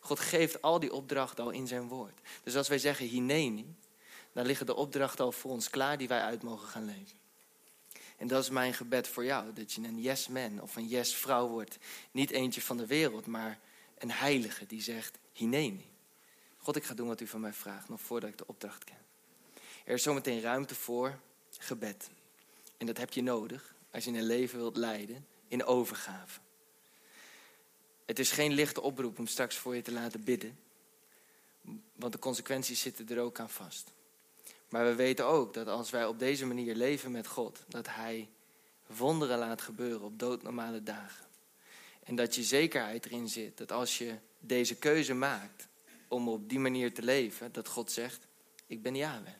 God 0.00 0.20
geeft 0.20 0.62
al 0.62 0.80
die 0.80 0.92
opdrachten 0.92 1.44
al 1.44 1.50
in 1.50 1.66
zijn 1.66 1.88
woord. 1.88 2.20
Dus 2.42 2.56
als 2.56 2.68
wij 2.68 2.78
zeggen 2.78 3.06
hineni, 3.06 3.74
dan 4.32 4.46
liggen 4.46 4.66
de 4.66 4.74
opdrachten 4.74 5.24
al 5.24 5.32
voor 5.32 5.50
ons 5.50 5.70
klaar 5.70 5.98
die 5.98 6.08
wij 6.08 6.20
uit 6.20 6.42
mogen 6.42 6.68
gaan 6.68 6.84
leven. 6.84 7.18
En 8.16 8.26
dat 8.26 8.42
is 8.42 8.50
mijn 8.50 8.74
gebed 8.74 9.08
voor 9.08 9.24
jou, 9.24 9.52
dat 9.52 9.72
je 9.72 9.82
een 9.82 10.00
yes 10.00 10.28
man 10.28 10.60
of 10.60 10.76
een 10.76 10.86
yes 10.86 11.14
vrouw 11.14 11.48
wordt. 11.48 11.78
Niet 12.10 12.30
eentje 12.30 12.62
van 12.62 12.76
de 12.76 12.86
wereld, 12.86 13.26
maar 13.26 13.58
een 13.98 14.10
heilige 14.10 14.66
die 14.66 14.82
zegt 14.82 15.18
hineni. 15.32 15.90
God, 16.58 16.76
ik 16.76 16.84
ga 16.84 16.94
doen 16.94 17.08
wat 17.08 17.20
u 17.20 17.26
van 17.26 17.40
mij 17.40 17.52
vraagt, 17.52 17.88
nog 17.88 18.00
voordat 18.00 18.30
ik 18.30 18.38
de 18.38 18.46
opdracht 18.46 18.84
ken. 18.84 19.04
Er 19.84 19.94
is 19.94 20.02
zometeen 20.02 20.40
ruimte 20.40 20.74
voor 20.74 21.18
gebed. 21.58 22.10
En 22.76 22.86
dat 22.86 22.98
heb 22.98 23.12
je 23.12 23.22
nodig 23.22 23.74
als 23.90 24.04
je 24.04 24.10
een 24.10 24.22
leven 24.22 24.58
wilt 24.58 24.76
leiden 24.76 25.26
in 25.48 25.64
overgave. 25.64 26.40
Het 28.06 28.18
is 28.18 28.30
geen 28.30 28.52
lichte 28.52 28.80
oproep 28.80 29.18
om 29.18 29.26
straks 29.26 29.56
voor 29.56 29.74
je 29.74 29.82
te 29.82 29.92
laten 29.92 30.24
bidden. 30.24 30.58
Want 31.92 32.12
de 32.12 32.18
consequenties 32.18 32.80
zitten 32.80 33.08
er 33.08 33.20
ook 33.20 33.40
aan 33.40 33.50
vast. 33.50 33.92
Maar 34.68 34.84
we 34.84 34.94
weten 34.94 35.24
ook 35.24 35.54
dat 35.54 35.66
als 35.68 35.90
wij 35.90 36.06
op 36.06 36.18
deze 36.18 36.46
manier 36.46 36.74
leven 36.74 37.10
met 37.10 37.26
God, 37.26 37.64
dat 37.68 37.86
Hij 37.88 38.28
wonderen 38.86 39.38
laat 39.38 39.60
gebeuren 39.60 40.02
op 40.02 40.18
doodnormale 40.18 40.82
dagen. 40.82 41.26
En 42.04 42.16
dat 42.16 42.34
je 42.34 42.42
zekerheid 42.42 43.06
erin 43.06 43.28
zit 43.28 43.58
dat 43.58 43.72
als 43.72 43.98
je 43.98 44.14
deze 44.38 44.74
keuze 44.74 45.14
maakt 45.14 45.68
om 46.08 46.28
op 46.28 46.48
die 46.48 46.58
manier 46.58 46.94
te 46.94 47.02
leven, 47.02 47.52
dat 47.52 47.68
God 47.68 47.92
zegt: 47.92 48.26
Ik 48.66 48.82
ben 48.82 48.96
Yahweh. 48.96 49.34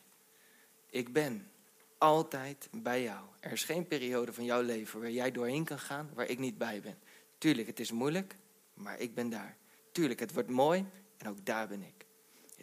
Ik 0.89 1.13
ben 1.13 1.51
altijd 1.97 2.67
bij 2.71 3.03
jou. 3.03 3.25
Er 3.39 3.51
is 3.51 3.63
geen 3.63 3.87
periode 3.87 4.33
van 4.33 4.43
jouw 4.43 4.61
leven 4.61 4.99
waar 4.99 5.11
jij 5.11 5.31
doorheen 5.31 5.63
kan 5.63 5.79
gaan 5.79 6.09
waar 6.13 6.27
ik 6.27 6.39
niet 6.39 6.57
bij 6.57 6.81
ben. 6.81 6.97
Tuurlijk, 7.37 7.67
het 7.67 7.79
is 7.79 7.91
moeilijk 7.91 8.35
maar 8.77 8.99
ik 8.99 9.13
ben 9.13 9.29
daar. 9.29 9.57
Tuurlijk, 9.91 10.19
het 10.19 10.33
wordt 10.33 10.49
mooi 10.49 10.85
en 11.17 11.27
ook 11.27 11.45
daar 11.45 11.67
ben 11.67 11.83
ik. 11.83 12.05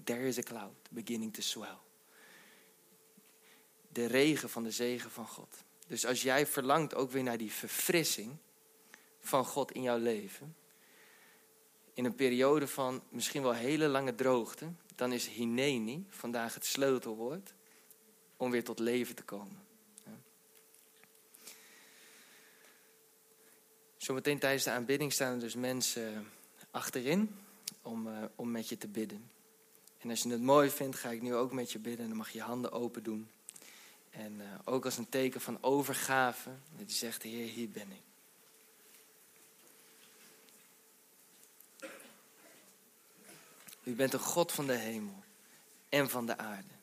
There 0.04 0.26
is 0.26 0.38
a 0.38 0.42
cloud 0.42 0.88
beginning 0.90 1.34
to 1.34 1.42
swell. 1.42 1.78
De 3.88 4.06
regen 4.06 4.50
van 4.50 4.62
de 4.62 4.70
zegen 4.70 5.10
van 5.10 5.26
God. 5.26 5.64
Dus 5.86 6.06
als 6.06 6.22
jij 6.22 6.46
verlangt 6.46 6.94
ook 6.94 7.10
weer 7.10 7.22
naar 7.22 7.38
die 7.38 7.52
verfrissing 7.52 8.36
van 9.20 9.44
God 9.44 9.72
in 9.72 9.82
jouw 9.82 9.98
leven, 9.98 10.56
in 11.94 12.04
een 12.04 12.14
periode 12.14 12.66
van 12.66 13.02
misschien 13.08 13.42
wel 13.42 13.52
hele 13.52 13.88
lange 13.88 14.14
droogte, 14.14 14.72
dan 14.94 15.12
is 15.12 15.28
hineni 15.28 16.06
vandaag 16.08 16.54
het 16.54 16.64
sleutelwoord 16.64 17.54
om 18.36 18.50
weer 18.50 18.64
tot 18.64 18.78
leven 18.78 19.14
te 19.14 19.22
komen. 19.22 19.63
Zometeen 24.04 24.38
tijdens 24.38 24.64
de 24.64 24.70
aanbidding 24.70 25.12
staan 25.12 25.32
er 25.32 25.40
dus 25.40 25.54
mensen 25.54 26.30
achterin 26.70 27.36
om, 27.82 28.06
uh, 28.06 28.24
om 28.34 28.50
met 28.50 28.68
je 28.68 28.78
te 28.78 28.88
bidden. 28.88 29.30
En 29.98 30.10
als 30.10 30.22
je 30.22 30.28
het 30.28 30.40
mooi 30.40 30.70
vindt, 30.70 30.96
ga 30.96 31.10
ik 31.10 31.22
nu 31.22 31.34
ook 31.34 31.52
met 31.52 31.72
je 31.72 31.78
bidden. 31.78 32.02
En 32.02 32.08
dan 32.08 32.16
mag 32.16 32.30
je 32.30 32.38
je 32.38 32.44
handen 32.44 32.72
open 32.72 33.02
doen. 33.02 33.28
En 34.10 34.32
uh, 34.32 34.44
ook 34.64 34.84
als 34.84 34.96
een 34.96 35.08
teken 35.08 35.40
van 35.40 35.58
overgave, 35.60 36.50
dat 36.76 36.90
je 36.90 36.96
zegt, 36.96 37.22
Heer, 37.22 37.46
hier 37.46 37.68
ben 37.68 37.88
ik. 37.90 38.02
U 43.82 43.94
bent 43.94 44.12
een 44.12 44.18
God 44.18 44.52
van 44.52 44.66
de 44.66 44.76
hemel 44.76 45.22
en 45.88 46.10
van 46.10 46.26
de 46.26 46.38
aarde. 46.38 46.74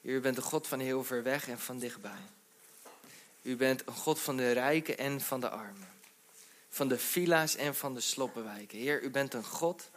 U 0.00 0.20
bent 0.20 0.36
een 0.36 0.42
God 0.42 0.66
van 0.66 0.80
heel 0.80 1.04
ver 1.04 1.22
weg 1.22 1.48
en 1.48 1.58
van 1.58 1.78
dichtbij. 1.78 2.22
U 3.42 3.56
bent 3.56 3.86
een 3.86 3.94
God 3.94 4.20
van 4.20 4.36
de 4.36 4.52
rijken 4.52 4.98
en 4.98 5.20
van 5.20 5.40
de 5.40 5.48
armen. 5.48 5.92
Van 6.74 6.88
de 6.88 6.98
villa's 6.98 7.56
en 7.56 7.74
van 7.74 7.94
de 7.94 8.00
sloppenwijken. 8.00 8.78
Heer, 8.78 9.02
u 9.02 9.10
bent 9.10 9.34
een 9.34 9.44
God 9.44 9.90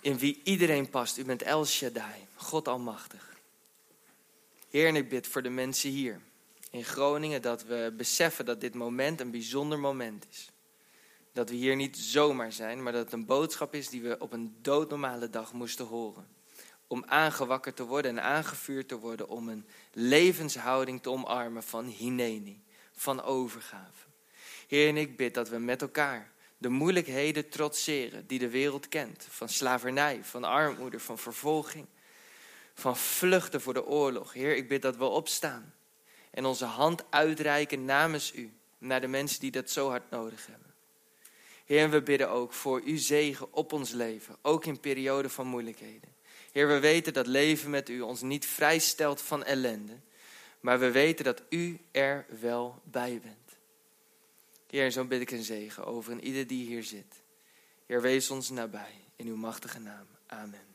in 0.00 0.18
wie 0.18 0.40
iedereen 0.44 0.90
past. 0.90 1.18
U 1.18 1.24
bent 1.24 1.42
El 1.42 1.66
Shaddai, 1.66 2.26
God 2.34 2.68
Almachtig. 2.68 3.36
Heer, 4.70 4.86
en 4.86 4.96
ik 4.96 5.08
bid 5.08 5.26
voor 5.26 5.42
de 5.42 5.48
mensen 5.48 5.90
hier 5.90 6.20
in 6.70 6.84
Groningen 6.84 7.42
dat 7.42 7.64
we 7.64 7.94
beseffen 7.96 8.44
dat 8.44 8.60
dit 8.60 8.74
moment 8.74 9.20
een 9.20 9.30
bijzonder 9.30 9.78
moment 9.78 10.26
is. 10.30 10.50
Dat 11.32 11.50
we 11.50 11.54
hier 11.54 11.76
niet 11.76 11.96
zomaar 11.98 12.52
zijn, 12.52 12.82
maar 12.82 12.92
dat 12.92 13.04
het 13.04 13.12
een 13.12 13.26
boodschap 13.26 13.74
is 13.74 13.88
die 13.88 14.02
we 14.02 14.18
op 14.18 14.32
een 14.32 14.56
doodnormale 14.62 15.30
dag 15.30 15.52
moesten 15.52 15.86
horen. 15.86 16.26
Om 16.86 17.04
aangewakkerd 17.04 17.76
te 17.76 17.84
worden 17.84 18.10
en 18.10 18.22
aangevuurd 18.22 18.88
te 18.88 18.98
worden 18.98 19.28
om 19.28 19.48
een 19.48 19.66
levenshouding 19.92 21.02
te 21.02 21.10
omarmen 21.10 21.62
van 21.62 21.84
hineni, 21.86 22.62
van 22.92 23.22
overgave. 23.22 24.07
Heer, 24.68 24.88
en 24.88 24.96
ik 24.96 25.16
bid 25.16 25.34
dat 25.34 25.48
we 25.48 25.58
met 25.58 25.82
elkaar 25.82 26.30
de 26.58 26.68
moeilijkheden 26.68 27.48
trotseren 27.48 28.26
die 28.26 28.38
de 28.38 28.48
wereld 28.48 28.88
kent. 28.88 29.26
Van 29.30 29.48
slavernij, 29.48 30.20
van 30.22 30.44
armoede, 30.44 31.00
van 31.00 31.18
vervolging, 31.18 31.86
van 32.74 32.96
vluchten 32.96 33.60
voor 33.60 33.74
de 33.74 33.86
oorlog. 33.86 34.32
Heer, 34.32 34.56
ik 34.56 34.68
bid 34.68 34.82
dat 34.82 34.96
we 34.96 35.04
opstaan 35.04 35.74
en 36.30 36.44
onze 36.44 36.64
hand 36.64 37.04
uitreiken 37.10 37.84
namens 37.84 38.34
u 38.34 38.52
naar 38.78 39.00
de 39.00 39.06
mensen 39.06 39.40
die 39.40 39.50
dat 39.50 39.70
zo 39.70 39.88
hard 39.88 40.10
nodig 40.10 40.46
hebben. 40.46 40.74
Heer, 41.64 41.90
we 41.90 42.02
bidden 42.02 42.30
ook 42.30 42.52
voor 42.52 42.82
uw 42.84 42.98
zegen 42.98 43.52
op 43.52 43.72
ons 43.72 43.90
leven, 43.90 44.36
ook 44.42 44.64
in 44.64 44.80
perioden 44.80 45.30
van 45.30 45.46
moeilijkheden. 45.46 46.14
Heer, 46.52 46.68
we 46.68 46.78
weten 46.78 47.12
dat 47.12 47.26
leven 47.26 47.70
met 47.70 47.88
u 47.88 48.00
ons 48.00 48.22
niet 48.22 48.46
vrijstelt 48.46 49.22
van 49.22 49.44
ellende, 49.44 49.98
maar 50.60 50.78
we 50.78 50.90
weten 50.90 51.24
dat 51.24 51.42
u 51.48 51.78
er 51.90 52.26
wel 52.40 52.82
bij 52.84 53.20
bent. 53.22 53.47
Heer, 54.70 54.90
zo 54.90 55.04
bid 55.04 55.20
ik 55.20 55.30
een 55.30 55.44
zegen 55.44 55.84
over 55.84 56.12
en 56.12 56.24
ieder 56.24 56.46
die 56.46 56.66
hier 56.66 56.84
zit. 56.84 57.22
Heer, 57.86 58.02
wees 58.02 58.30
ons 58.30 58.50
nabij 58.50 58.94
in 59.16 59.26
uw 59.26 59.36
machtige 59.36 59.78
naam. 59.78 60.06
Amen. 60.26 60.67